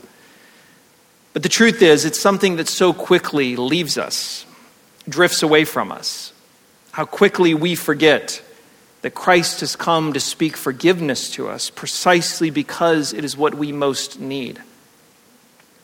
But 1.35 1.43
the 1.43 1.51
truth 1.51 1.83
is, 1.83 2.07
it's 2.07 2.19
something 2.19 2.57
that 2.57 2.69
so 2.69 2.95
quickly 2.95 3.57
leaves 3.57 3.99
us, 3.99 4.47
drifts 5.07 5.43
away 5.43 5.67
from 5.67 5.93
us. 5.93 6.33
How 6.93 7.05
quickly 7.05 7.53
we 7.53 7.75
forget 7.75 8.41
that 9.03 9.15
Christ 9.15 9.61
has 9.61 9.77
come 9.77 10.13
to 10.13 10.21
speak 10.21 10.57
forgiveness 10.57 11.31
to 11.31 11.49
us 11.49 11.71
precisely 11.71 12.51
because 12.51 13.13
it 13.13 13.25
is 13.25 13.37
what 13.37 13.55
we 13.55 13.73
most 13.73 14.21
need. 14.21 14.61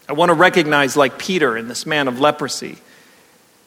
I 0.08 0.12
want 0.12 0.28
to 0.30 0.34
recognize, 0.34 0.96
like 0.96 1.18
Peter 1.18 1.56
and 1.56 1.68
this 1.68 1.86
man 1.86 2.08
of 2.08 2.20
leprosy, 2.20 2.78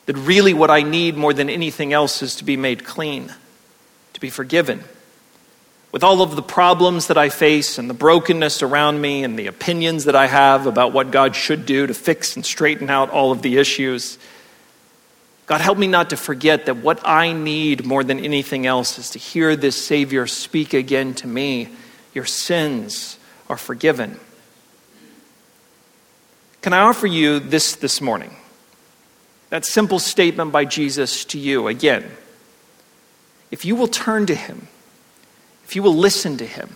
that 0.05 0.15
really 0.15 0.53
what 0.53 0.71
I 0.71 0.83
need 0.83 1.17
more 1.17 1.33
than 1.33 1.49
anything 1.49 1.91
else 1.93 2.21
is 2.21 2.35
to 2.38 2.43
be 2.43 2.57
made 2.57 2.85
clean, 2.85 3.33
to 4.13 4.19
be 4.19 4.29
forgiven. 4.29 4.83
With 5.91 6.03
all 6.03 6.21
of 6.21 6.35
the 6.35 6.43
problems 6.43 7.07
that 7.07 7.17
I 7.17 7.29
face 7.29 7.77
and 7.77 7.89
the 7.89 7.95
brokenness 7.95 8.62
around 8.62 9.01
me 9.01 9.23
and 9.23 9.38
the 9.38 9.47
opinions 9.47 10.05
that 10.05 10.15
I 10.15 10.27
have 10.27 10.67
about 10.67 10.93
what 10.93 11.12
God 11.12 11.35
should 11.35 11.65
do 11.65 11.88
to 11.88 11.93
fix 11.93 12.35
and 12.35 12.45
straighten 12.45 12.89
out 12.89 13.09
all 13.09 13.31
of 13.31 13.41
the 13.41 13.57
issues, 13.57 14.19
God, 15.49 15.62
help 15.62 15.79
me 15.79 15.88
not 15.88 16.12
to 16.12 16.15
forget 16.15 16.67
that 16.67 16.77
what 16.77 17.01
I 17.07 17.33
need 17.33 17.83
more 17.83 18.03
than 18.03 18.19
anything 18.19 18.67
else 18.67 18.99
is 18.99 19.09
to 19.09 19.19
hear 19.19 19.55
this 19.55 19.83
Savior 19.83 20.27
speak 20.27 20.75
again 20.75 21.15
to 21.15 21.27
me. 21.27 21.69
Your 22.13 22.25
sins 22.25 23.17
are 23.49 23.57
forgiven. 23.57 24.19
Can 26.62 26.73
I 26.73 26.81
offer 26.81 27.07
you 27.07 27.39
this 27.39 27.75
this 27.75 27.99
morning? 27.99 28.35
That 29.49 29.65
simple 29.65 29.97
statement 29.97 30.51
by 30.51 30.65
Jesus 30.65 31.25
to 31.25 31.39
you 31.39 31.67
again. 31.67 32.12
If 33.49 33.65
you 33.65 33.75
will 33.75 33.88
turn 33.88 34.27
to 34.27 34.35
Him, 34.35 34.67
if 35.65 35.75
you 35.75 35.81
will 35.81 35.95
listen 35.95 36.38
to 36.38 36.45
Him, 36.45 36.75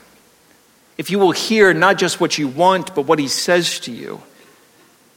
if 0.98 1.12
you 1.12 1.20
will 1.20 1.32
hear 1.32 1.76
not 1.76 2.00
just 2.00 2.20
what 2.20 2.40
you 2.40 2.48
want, 2.48 2.96
but 2.96 3.06
what 3.06 3.20
He 3.20 3.28
says 3.28 3.80
to 3.82 3.92
you, 3.92 4.24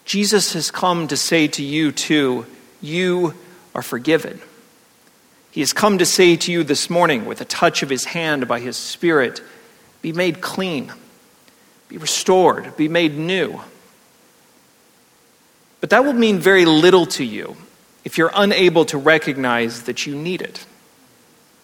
Jesus 0.05 0.53
has 0.53 0.71
come 0.71 1.09
to 1.09 1.17
say 1.17 1.49
to 1.49 1.63
you, 1.63 1.91
too, 1.91 2.45
you 2.83 3.33
are 3.77 3.83
forgiven. 3.83 4.41
He 5.51 5.61
has 5.61 5.75
come 5.75 5.99
to 5.99 6.07
say 6.07 6.35
to 6.37 6.51
you 6.51 6.65
this 6.65 6.89
morning, 6.89 7.27
with 7.27 7.43
a 7.43 7.45
touch 7.45 7.83
of 7.83 7.91
his 7.91 8.07
hand 8.07 8.49
by 8.49 8.59
his 8.59 8.77
Spirit, 8.77 9.43
be 10.01 10.15
made 10.15 10.41
clean, 10.41 10.93
be 11.89 11.99
restored, 11.99 12.75
be 12.79 12.89
made 12.89 13.17
new. 13.17 13.61
But 15.81 15.91
that 15.91 16.05
will 16.05 16.15
mean 16.15 16.39
very 16.39 16.65
little 16.65 17.05
to 17.07 17.25
you 17.25 17.55
if 18.03 18.17
you're 18.17 18.33
unable 18.35 18.87
to 18.87 18.97
recognize 18.97 19.83
that 19.83 20.07
you 20.07 20.15
need 20.17 20.41
it. 20.41 20.65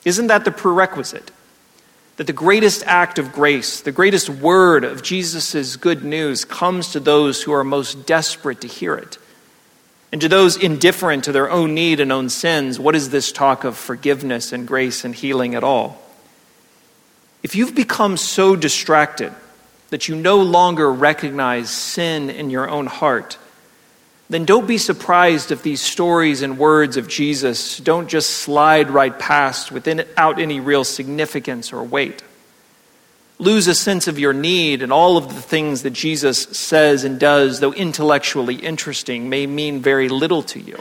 Isn't 0.05 0.27
that 0.27 0.45
the 0.45 0.53
prerequisite? 0.53 1.31
That 2.19 2.27
the 2.27 2.35
greatest 2.35 2.83
act 2.85 3.19
of 3.19 3.33
grace, 3.33 3.81
the 3.81 3.91
greatest 3.91 4.29
word 4.29 4.85
of 4.85 5.03
Jesus' 5.03 5.77
good 5.77 6.05
news 6.05 6.45
comes 6.45 6.93
to 6.93 7.01
those 7.01 7.43
who 7.43 7.53
are 7.53 7.65
most 7.65 8.07
desperate 8.07 8.61
to 8.61 8.69
hear 8.69 8.95
it. 8.95 9.17
And 10.13 10.21
to 10.21 10.29
those 10.29 10.59
indifferent 10.59 11.25
to 11.25 11.33
their 11.33 11.51
own 11.51 11.75
need 11.75 11.99
and 11.99 12.13
own 12.13 12.29
sins, 12.29 12.79
what 12.79 12.95
is 12.95 13.09
this 13.09 13.33
talk 13.33 13.65
of 13.65 13.79
forgiveness 13.79 14.53
and 14.53 14.69
grace 14.69 15.05
and 15.05 15.15
healing 15.15 15.55
at 15.55 15.65
all? 15.65 16.01
If 17.43 17.57
you've 17.57 17.75
become 17.75 18.19
so 18.19 18.55
distracted 18.55 19.33
that 19.89 20.09
you 20.09 20.15
no 20.15 20.43
longer 20.43 20.93
recognize 20.93 21.71
sin 21.71 22.29
in 22.29 22.51
your 22.51 22.69
own 22.69 22.87
heart, 22.87 23.39
then 24.29 24.45
don't 24.45 24.67
be 24.67 24.79
surprised 24.79 25.51
if 25.51 25.63
these 25.63 25.81
stories 25.81 26.43
and 26.43 26.59
words 26.59 26.97
of 26.97 27.09
Jesus 27.09 27.79
don't 27.79 28.09
just 28.09 28.31
slide 28.31 28.91
right 28.91 29.19
past 29.19 29.73
without 29.73 30.39
any 30.39 30.61
real 30.61 30.85
significance 30.85 31.73
or 31.73 31.83
weight. 31.83 32.23
Lose 33.43 33.67
a 33.67 33.75
sense 33.75 34.07
of 34.07 34.21
your 34.21 34.33
need, 34.33 34.83
and 34.83 34.93
all 34.93 35.17
of 35.17 35.35
the 35.35 35.43
things 35.43 35.83
that 35.83 35.91
Jesus 35.91 36.45
says 36.45 37.03
and 37.03 37.19
does, 37.19 37.59
though 37.59 37.73
intellectually 37.73 38.55
interesting, 38.55 39.29
may 39.29 39.49
mean 39.49 39.81
very 39.81 40.09
little 40.09 40.45
to 40.45 40.61
you. 40.61 40.79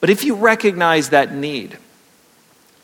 But 0.00 0.08
if 0.08 0.24
you 0.24 0.34
recognize 0.34 1.10
that 1.10 1.34
need, 1.34 1.76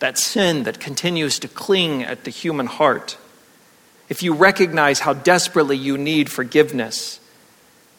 that 0.01 0.19
sin 0.19 0.65
that 0.65 0.79
continues 0.79 1.39
to 1.39 1.49
cling 1.49 2.03
at 2.03 2.25
the 2.25 2.31
human 2.31 2.67
heart, 2.67 3.17
if 4.11 4.23
you 4.23 4.35
recognize 4.35 5.01
how 5.01 5.15
desperately 5.15 5.79
you 5.79 5.97
need 5.97 6.31
forgiveness, 6.31 7.21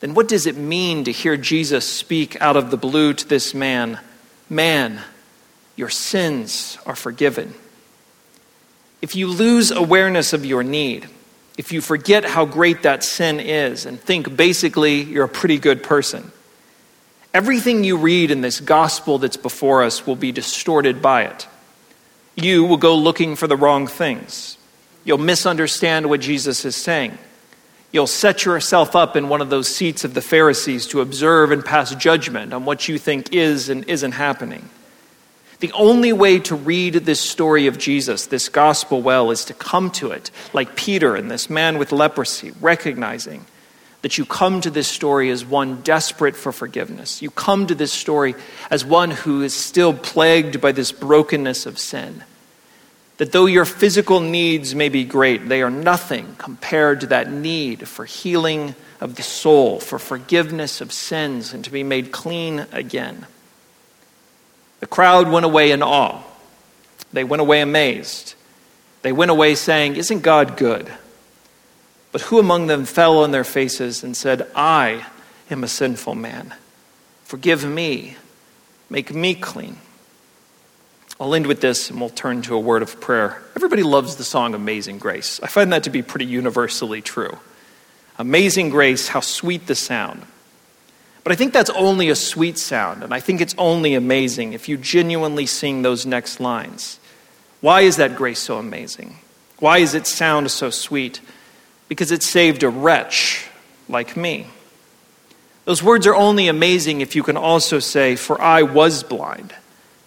then 0.01 0.13
what 0.13 0.27
does 0.27 0.45
it 0.45 0.55
mean 0.55 1.05
to 1.05 1.11
hear 1.11 1.35
Jesus 1.35 1.91
speak 1.91 2.39
out 2.39 2.55
of 2.55 2.69
the 2.69 2.77
blue 2.77 3.11
to 3.15 3.27
this 3.27 3.55
man? 3.55 3.99
Man, 4.51 5.01
your 5.75 5.89
sins 5.89 6.77
are 6.85 6.95
forgiven. 6.95 7.55
If 9.01 9.15
you 9.15 9.27
lose 9.27 9.71
awareness 9.71 10.33
of 10.33 10.45
your 10.45 10.63
need, 10.63 11.07
if 11.57 11.71
you 11.71 11.81
forget 11.81 12.25
how 12.25 12.45
great 12.45 12.83
that 12.83 13.03
sin 13.03 13.39
is 13.39 13.85
and 13.85 13.99
think 13.99 14.35
basically 14.35 15.01
you're 15.01 15.25
a 15.25 15.29
pretty 15.29 15.57
good 15.57 15.83
person, 15.83 16.31
everything 17.33 17.83
you 17.83 17.97
read 17.97 18.31
in 18.31 18.41
this 18.41 18.59
gospel 18.59 19.17
that's 19.17 19.37
before 19.37 19.83
us 19.83 20.05
will 20.05 20.15
be 20.15 20.31
distorted 20.31 21.01
by 21.01 21.23
it. 21.23 21.47
You 22.35 22.63
will 22.63 22.77
go 22.77 22.95
looking 22.95 23.35
for 23.35 23.47
the 23.47 23.57
wrong 23.57 23.87
things. 23.87 24.57
You'll 25.03 25.17
misunderstand 25.17 26.09
what 26.09 26.21
Jesus 26.21 26.65
is 26.65 26.75
saying. 26.75 27.17
You'll 27.91 28.07
set 28.07 28.45
yourself 28.45 28.95
up 28.95 29.15
in 29.15 29.29
one 29.29 29.41
of 29.41 29.49
those 29.49 29.73
seats 29.73 30.03
of 30.03 30.13
the 30.13 30.21
Pharisees 30.21 30.85
to 30.87 31.01
observe 31.01 31.51
and 31.51 31.63
pass 31.63 31.95
judgment 31.95 32.53
on 32.53 32.65
what 32.65 32.87
you 32.87 32.97
think 32.97 33.33
is 33.33 33.69
and 33.69 33.85
isn't 33.85 34.11
happening. 34.11 34.69
The 35.59 35.71
only 35.71 36.13
way 36.13 36.39
to 36.41 36.55
read 36.55 36.93
this 36.93 37.19
story 37.19 37.65
of 37.65 37.79
Jesus, 37.79 38.27
this 38.27 38.47
gospel 38.47 39.01
well, 39.01 39.31
is 39.31 39.45
to 39.45 39.55
come 39.55 39.89
to 39.91 40.11
it 40.11 40.29
like 40.53 40.75
Peter 40.75 41.15
and 41.15 41.31
this 41.31 41.49
man 41.49 41.79
with 41.79 41.91
leprosy, 41.91 42.51
recognizing 42.61 43.45
that 44.03 44.19
you 44.19 44.25
come 44.25 44.61
to 44.61 44.69
this 44.69 44.87
story 44.87 45.31
as 45.31 45.43
one 45.43 45.81
desperate 45.81 46.35
for 46.35 46.51
forgiveness. 46.51 47.23
You 47.23 47.31
come 47.31 47.65
to 47.67 47.75
this 47.75 47.91
story 47.91 48.35
as 48.69 48.85
one 48.85 49.09
who 49.09 49.41
is 49.41 49.55
still 49.55 49.93
plagued 49.93 50.61
by 50.61 50.71
this 50.71 50.91
brokenness 50.91 51.65
of 51.65 51.79
sin. 51.79 52.23
That 53.17 53.31
though 53.31 53.47
your 53.47 53.65
physical 53.65 54.19
needs 54.19 54.75
may 54.75 54.89
be 54.89 55.03
great, 55.03 55.49
they 55.49 55.63
are 55.63 55.71
nothing 55.71 56.35
compared 56.37 57.01
to 57.01 57.07
that 57.07 57.31
need 57.31 57.87
for 57.87 58.05
healing 58.05 58.75
of 59.01 59.15
the 59.15 59.23
soul, 59.23 59.79
for 59.79 59.97
forgiveness 59.97 60.81
of 60.81 60.93
sins, 60.93 61.51
and 61.51 61.65
to 61.65 61.71
be 61.71 61.81
made 61.81 62.11
clean 62.11 62.67
again. 62.71 63.25
The 64.79 64.87
crowd 64.87 65.29
went 65.29 65.45
away 65.45 65.71
in 65.71 65.81
awe. 65.81 66.21
They 67.13 67.23
went 67.23 67.41
away 67.41 67.61
amazed. 67.61 68.35
They 69.01 69.11
went 69.11 69.31
away 69.31 69.55
saying, 69.55 69.95
Isn't 69.95 70.21
God 70.21 70.57
good? 70.57 70.91
But 72.11 72.21
who 72.21 72.39
among 72.39 72.67
them 72.67 72.85
fell 72.85 73.19
on 73.19 73.31
their 73.31 73.43
faces 73.43 74.03
and 74.03 74.15
said, 74.15 74.47
I 74.55 75.05
am 75.49 75.63
a 75.63 75.67
sinful 75.67 76.15
man? 76.15 76.53
Forgive 77.23 77.65
me. 77.65 78.17
Make 78.89 79.13
me 79.13 79.35
clean. 79.35 79.77
I'll 81.19 81.33
end 81.33 81.47
with 81.47 81.61
this 81.61 81.89
and 81.89 81.99
we'll 81.99 82.09
turn 82.09 82.41
to 82.43 82.55
a 82.55 82.59
word 82.59 82.81
of 82.81 83.01
prayer. 83.01 83.41
Everybody 83.55 83.83
loves 83.83 84.15
the 84.15 84.23
song 84.23 84.53
Amazing 84.53 84.99
Grace. 84.99 85.39
I 85.41 85.47
find 85.47 85.73
that 85.73 85.83
to 85.83 85.89
be 85.89 86.01
pretty 86.01 86.25
universally 86.25 87.01
true. 87.01 87.37
Amazing 88.19 88.69
Grace, 88.69 89.09
how 89.09 89.19
sweet 89.19 89.67
the 89.67 89.75
sound. 89.75 90.23
But 91.27 91.33
I 91.33 91.35
think 91.35 91.51
that's 91.51 91.69
only 91.71 92.07
a 92.07 92.15
sweet 92.15 92.57
sound, 92.57 93.03
and 93.03 93.13
I 93.13 93.19
think 93.19 93.41
it's 93.41 93.53
only 93.57 93.95
amazing 93.95 94.53
if 94.53 94.69
you 94.69 94.77
genuinely 94.77 95.45
sing 95.45 95.81
those 95.81 96.05
next 96.05 96.39
lines. 96.39 97.01
Why 97.59 97.81
is 97.81 97.97
that 97.97 98.15
grace 98.15 98.39
so 98.39 98.59
amazing? 98.59 99.17
Why 99.59 99.79
is 99.79 99.93
it 99.93 100.07
sound 100.07 100.49
so 100.51 100.69
sweet? 100.69 101.19
Because 101.89 102.13
it 102.13 102.23
saved 102.23 102.63
a 102.63 102.69
wretch 102.69 103.49
like 103.89 104.15
me. 104.15 104.47
Those 105.65 105.83
words 105.83 106.07
are 106.07 106.15
only 106.15 106.47
amazing 106.47 107.01
if 107.01 107.13
you 107.13 107.23
can 107.23 107.35
also 107.35 107.79
say, 107.79 108.15
For 108.15 108.39
I 108.39 108.61
was 108.61 109.03
blind 109.03 109.53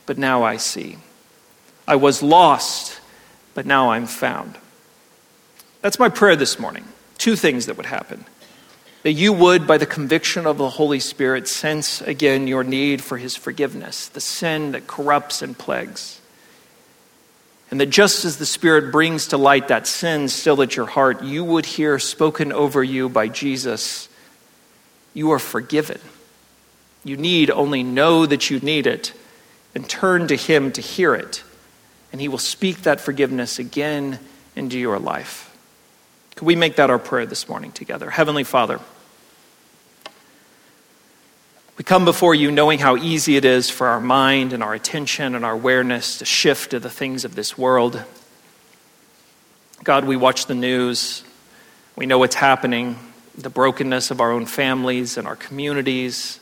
but 0.06 0.18
now 0.18 0.42
I 0.42 0.56
see. 0.56 0.96
I 1.86 1.94
was 1.94 2.20
lost, 2.20 2.98
but 3.54 3.64
now 3.64 3.92
I'm 3.92 4.06
found. 4.06 4.58
That's 5.82 6.00
my 6.00 6.08
prayer 6.08 6.34
this 6.34 6.58
morning. 6.58 6.82
Two 7.16 7.36
things 7.36 7.66
that 7.66 7.76
would 7.76 7.86
happen. 7.86 8.24
That 9.02 9.12
you 9.12 9.32
would, 9.32 9.66
by 9.66 9.78
the 9.78 9.86
conviction 9.86 10.46
of 10.46 10.58
the 10.58 10.68
Holy 10.68 11.00
Spirit, 11.00 11.48
sense 11.48 12.02
again 12.02 12.46
your 12.46 12.62
need 12.62 13.02
for 13.02 13.16
His 13.16 13.34
forgiveness, 13.34 14.08
the 14.08 14.20
sin 14.20 14.72
that 14.72 14.86
corrupts 14.86 15.40
and 15.40 15.56
plagues. 15.56 16.20
And 17.70 17.80
that 17.80 17.86
just 17.86 18.24
as 18.24 18.36
the 18.36 18.46
Spirit 18.46 18.90
brings 18.92 19.28
to 19.28 19.38
light 19.38 19.68
that 19.68 19.86
sin 19.86 20.28
still 20.28 20.60
at 20.60 20.76
your 20.76 20.86
heart, 20.86 21.22
you 21.22 21.44
would 21.44 21.64
hear 21.64 21.98
spoken 21.98 22.52
over 22.52 22.82
you 22.82 23.08
by 23.08 23.28
Jesus, 23.28 24.08
You 25.14 25.30
are 25.32 25.38
forgiven. 25.38 26.00
You 27.04 27.16
need 27.16 27.50
only 27.50 27.82
know 27.82 28.26
that 28.26 28.50
you 28.50 28.58
need 28.60 28.86
it 28.86 29.14
and 29.74 29.88
turn 29.88 30.26
to 30.28 30.36
Him 30.36 30.72
to 30.72 30.80
hear 30.80 31.14
it. 31.14 31.42
And 32.12 32.20
He 32.20 32.28
will 32.28 32.38
speak 32.38 32.82
that 32.82 33.00
forgiveness 33.00 33.58
again 33.58 34.18
into 34.56 34.78
your 34.78 34.98
life. 34.98 35.49
Could 36.40 36.46
we 36.46 36.56
make 36.56 36.76
that 36.76 36.88
our 36.88 36.98
prayer 36.98 37.26
this 37.26 37.50
morning 37.50 37.70
together? 37.70 38.08
Heavenly 38.08 38.44
Father, 38.44 38.80
we 41.76 41.84
come 41.84 42.06
before 42.06 42.34
you 42.34 42.50
knowing 42.50 42.78
how 42.78 42.96
easy 42.96 43.36
it 43.36 43.44
is 43.44 43.68
for 43.68 43.88
our 43.88 44.00
mind 44.00 44.54
and 44.54 44.62
our 44.62 44.72
attention 44.72 45.34
and 45.34 45.44
our 45.44 45.52
awareness 45.52 46.16
to 46.16 46.24
shift 46.24 46.70
to 46.70 46.80
the 46.80 46.88
things 46.88 47.26
of 47.26 47.34
this 47.34 47.58
world. 47.58 48.02
God, 49.84 50.06
we 50.06 50.16
watch 50.16 50.46
the 50.46 50.54
news. 50.54 51.24
We 51.94 52.06
know 52.06 52.18
what's 52.18 52.36
happening, 52.36 52.98
the 53.36 53.50
brokenness 53.50 54.10
of 54.10 54.22
our 54.22 54.32
own 54.32 54.46
families 54.46 55.18
and 55.18 55.28
our 55.28 55.36
communities, 55.36 56.40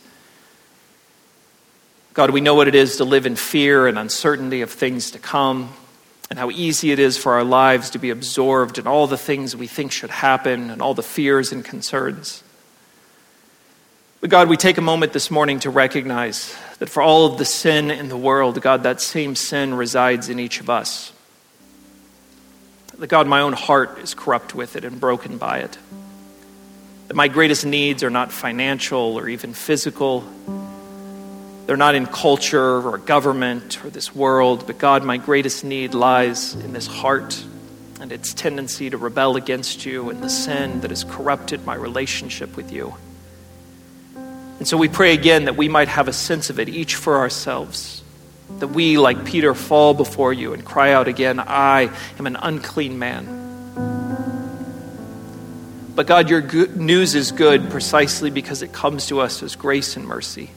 God, 2.14 2.30
we 2.30 2.40
know 2.40 2.54
what 2.54 2.68
it 2.68 2.76
is 2.76 2.98
to 2.98 3.04
live 3.04 3.26
in 3.26 3.34
fear 3.34 3.88
and 3.88 3.98
uncertainty 3.98 4.62
of 4.62 4.70
things 4.70 5.10
to 5.10 5.18
come, 5.18 5.72
and 6.30 6.38
how 6.38 6.50
easy 6.50 6.92
it 6.92 6.98
is 6.98 7.16
for 7.16 7.34
our 7.34 7.44
lives 7.44 7.90
to 7.90 7.98
be 7.98 8.10
absorbed 8.10 8.78
in 8.78 8.86
all 8.86 9.06
the 9.06 9.16
things 9.16 9.56
we 9.56 9.66
think 9.66 9.92
should 9.92 10.10
happen 10.10 10.70
and 10.70 10.82
all 10.82 10.94
the 10.94 11.02
fears 11.02 11.52
and 11.52 11.64
concerns. 11.64 12.42
But 14.20 14.30
God, 14.30 14.48
we 14.48 14.56
take 14.56 14.78
a 14.78 14.82
moment 14.82 15.12
this 15.12 15.30
morning 15.30 15.60
to 15.60 15.70
recognize 15.70 16.54
that 16.80 16.88
for 16.88 17.02
all 17.02 17.26
of 17.26 17.38
the 17.38 17.44
sin 17.44 17.90
in 17.90 18.08
the 18.08 18.16
world, 18.16 18.60
God, 18.60 18.82
that 18.82 19.00
same 19.00 19.36
sin 19.36 19.74
resides 19.74 20.28
in 20.28 20.38
each 20.38 20.60
of 20.60 20.68
us. 20.68 21.12
That 22.98 23.06
God, 23.06 23.28
my 23.28 23.40
own 23.40 23.52
heart 23.52 23.98
is 24.00 24.14
corrupt 24.14 24.56
with 24.56 24.74
it 24.74 24.84
and 24.84 24.98
broken 24.98 25.38
by 25.38 25.60
it. 25.60 25.78
That 27.06 27.14
my 27.14 27.28
greatest 27.28 27.64
needs 27.64 28.02
are 28.02 28.10
not 28.10 28.32
financial 28.32 29.16
or 29.16 29.28
even 29.28 29.54
physical 29.54 30.24
they're 31.68 31.76
not 31.76 31.94
in 31.94 32.06
culture 32.06 32.80
or 32.80 32.96
government 32.96 33.84
or 33.84 33.90
this 33.90 34.14
world, 34.14 34.66
but 34.66 34.78
God, 34.78 35.04
my 35.04 35.18
greatest 35.18 35.64
need 35.64 35.92
lies 35.92 36.54
in 36.54 36.72
this 36.72 36.86
heart 36.86 37.44
and 38.00 38.10
its 38.10 38.32
tendency 38.32 38.88
to 38.88 38.96
rebel 38.96 39.36
against 39.36 39.84
you 39.84 40.08
and 40.08 40.22
the 40.22 40.30
sin 40.30 40.80
that 40.80 40.88
has 40.88 41.04
corrupted 41.04 41.66
my 41.66 41.74
relationship 41.74 42.56
with 42.56 42.72
you. 42.72 42.94
And 44.14 44.66
so 44.66 44.78
we 44.78 44.88
pray 44.88 45.12
again 45.12 45.44
that 45.44 45.58
we 45.58 45.68
might 45.68 45.88
have 45.88 46.08
a 46.08 46.12
sense 46.14 46.48
of 46.48 46.58
it, 46.58 46.70
each 46.70 46.94
for 46.94 47.18
ourselves. 47.18 48.02
That 48.60 48.68
we, 48.68 48.96
like 48.96 49.26
Peter, 49.26 49.52
fall 49.52 49.92
before 49.92 50.32
you 50.32 50.54
and 50.54 50.64
cry 50.64 50.92
out 50.92 51.06
again, 51.06 51.38
I 51.38 51.94
am 52.18 52.26
an 52.26 52.36
unclean 52.36 52.98
man. 52.98 53.26
But 55.94 56.06
God, 56.06 56.30
your 56.30 56.40
news 56.40 57.14
is 57.14 57.30
good 57.30 57.68
precisely 57.68 58.30
because 58.30 58.62
it 58.62 58.72
comes 58.72 59.08
to 59.08 59.20
us 59.20 59.42
as 59.42 59.54
grace 59.54 59.98
and 59.98 60.06
mercy 60.06 60.50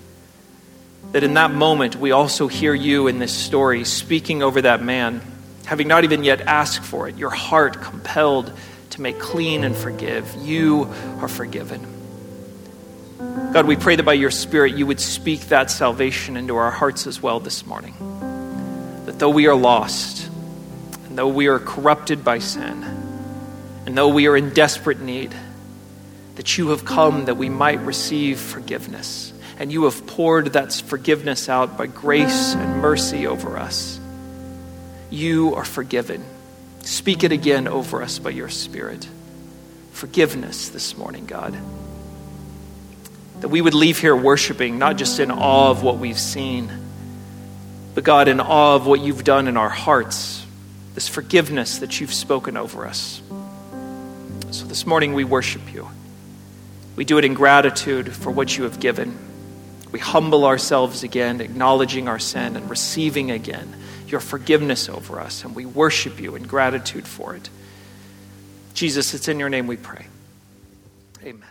that 1.12 1.24
in 1.24 1.34
that 1.34 1.52
moment 1.52 1.96
we 1.96 2.12
also 2.12 2.48
hear 2.48 2.74
you 2.74 3.08
in 3.08 3.20
this 3.20 3.34
story 3.34 3.84
speaking 3.84 4.42
over 4.42 4.62
that 4.62 4.82
man, 4.82 5.22
having 5.66 5.88
not 5.88 6.04
even 6.04 6.24
yet 6.24 6.42
asked 6.42 6.84
for 6.84 7.08
it, 7.08 7.18
your 7.18 7.30
heart 7.30 7.82
compelled 7.82 8.52
to 8.92 9.02
make 9.02 9.20
clean 9.20 9.64
and 9.64 9.76
forgive. 9.76 10.34
You 10.40 10.90
are 11.20 11.28
forgiven. 11.28 11.86
God, 13.54 13.68
we 13.68 13.76
pray 13.76 13.96
that 13.96 14.04
by 14.04 14.14
your 14.14 14.32
Spirit 14.32 14.76
you 14.76 14.86
would 14.88 15.00
speak 15.00 15.42
that 15.48 15.70
salvation 15.70 16.38
into 16.38 16.56
our 16.56 16.72
hearts 16.72 17.08
as 17.08 17.22
well 17.22 17.40
this 17.40 17.66
morning. 17.66 17.94
That 19.06 19.20
though 19.20 19.30
we 19.30 19.48
are 19.48 19.56
lost, 19.56 20.30
and 21.08 21.18
though 21.18 21.28
we 21.28 21.48
are 21.48 21.60
corrupted 21.60 22.24
by 22.24 22.40
sin, 22.40 22.84
and 23.86 23.98
though 23.98 24.10
we 24.10 24.28
are 24.28 24.38
in 24.38 24.52
desperate 24.52 25.02
need, 25.02 25.34
that 26.36 26.58
you 26.58 26.70
have 26.70 26.86
come 26.86 27.26
that 27.26 27.36
we 27.36 27.50
might 27.50 27.80
receive 27.82 28.40
forgiveness 28.40 29.31
and 29.62 29.72
you 29.72 29.84
have 29.84 30.08
poured 30.08 30.54
that 30.54 30.74
forgiveness 30.74 31.48
out 31.48 31.78
by 31.78 31.86
grace 31.86 32.56
and 32.56 32.82
mercy 32.82 33.28
over 33.28 33.60
us. 33.60 34.00
You 35.12 35.54
are 35.54 35.64
forgiven. 35.64 36.26
Speak 36.80 37.24
it 37.24 37.32
again 37.32 37.68
over 37.68 38.02
us 38.02 38.18
by 38.18 38.32
your 38.32 38.50
Spirit. 38.50 39.08
Forgiveness 39.92 40.70
this 40.70 40.98
morning, 40.98 41.28
God. 41.28 41.56
That 43.42 43.50
we 43.50 43.62
would 43.62 43.76
leave 43.76 44.00
here 44.00 44.16
worshiping, 44.16 44.80
not 44.80 44.98
just 44.98 45.20
in 45.20 45.30
awe 45.30 45.70
of 45.70 45.84
what 45.84 46.00
we've 46.00 46.20
seen, 46.20 46.72
but 47.94 48.04
God, 48.04 48.30
in 48.30 48.40
awe 48.40 48.78
of 48.78 48.88
what 48.88 49.02
you've 49.02 49.24
done 49.24 49.48
in 49.48 49.58
our 49.58 49.70
hearts, 49.70 50.44
this 50.96 51.08
forgiveness 51.08 51.78
that 51.78 52.02
you've 52.02 52.16
spoken 52.16 52.58
over 52.58 52.88
us. 52.88 53.22
So 54.50 54.66
this 54.66 54.88
morning 54.88 55.14
we 55.14 55.24
worship 55.24 55.72
you. 55.72 55.88
We 56.96 57.06
do 57.06 57.20
it 57.20 57.26
in 57.26 57.36
gratitude 57.36 58.12
for 58.12 58.32
what 58.32 58.58
you 58.58 58.64
have 58.64 58.80
given. 58.80 59.28
We 59.92 60.00
humble 60.00 60.46
ourselves 60.46 61.04
again, 61.04 61.42
acknowledging 61.42 62.08
our 62.08 62.20
sin 62.20 62.56
and 62.56 62.70
receiving 62.70 63.32
again 63.32 63.76
your 64.08 64.20
forgiveness 64.20 64.90
over 64.90 65.20
us, 65.20 65.44
and 65.44 65.56
we 65.56 65.66
worship 65.66 66.20
you 66.20 66.36
in 66.36 66.44
gratitude 66.44 67.08
for 67.08 67.36
it. 67.36 67.50
Jesus, 68.74 69.14
it's 69.14 69.28
in 69.28 69.40
your 69.40 69.50
name 69.50 69.68
we 69.68 69.78
pray. 69.78 70.06
Amen. 71.24 71.51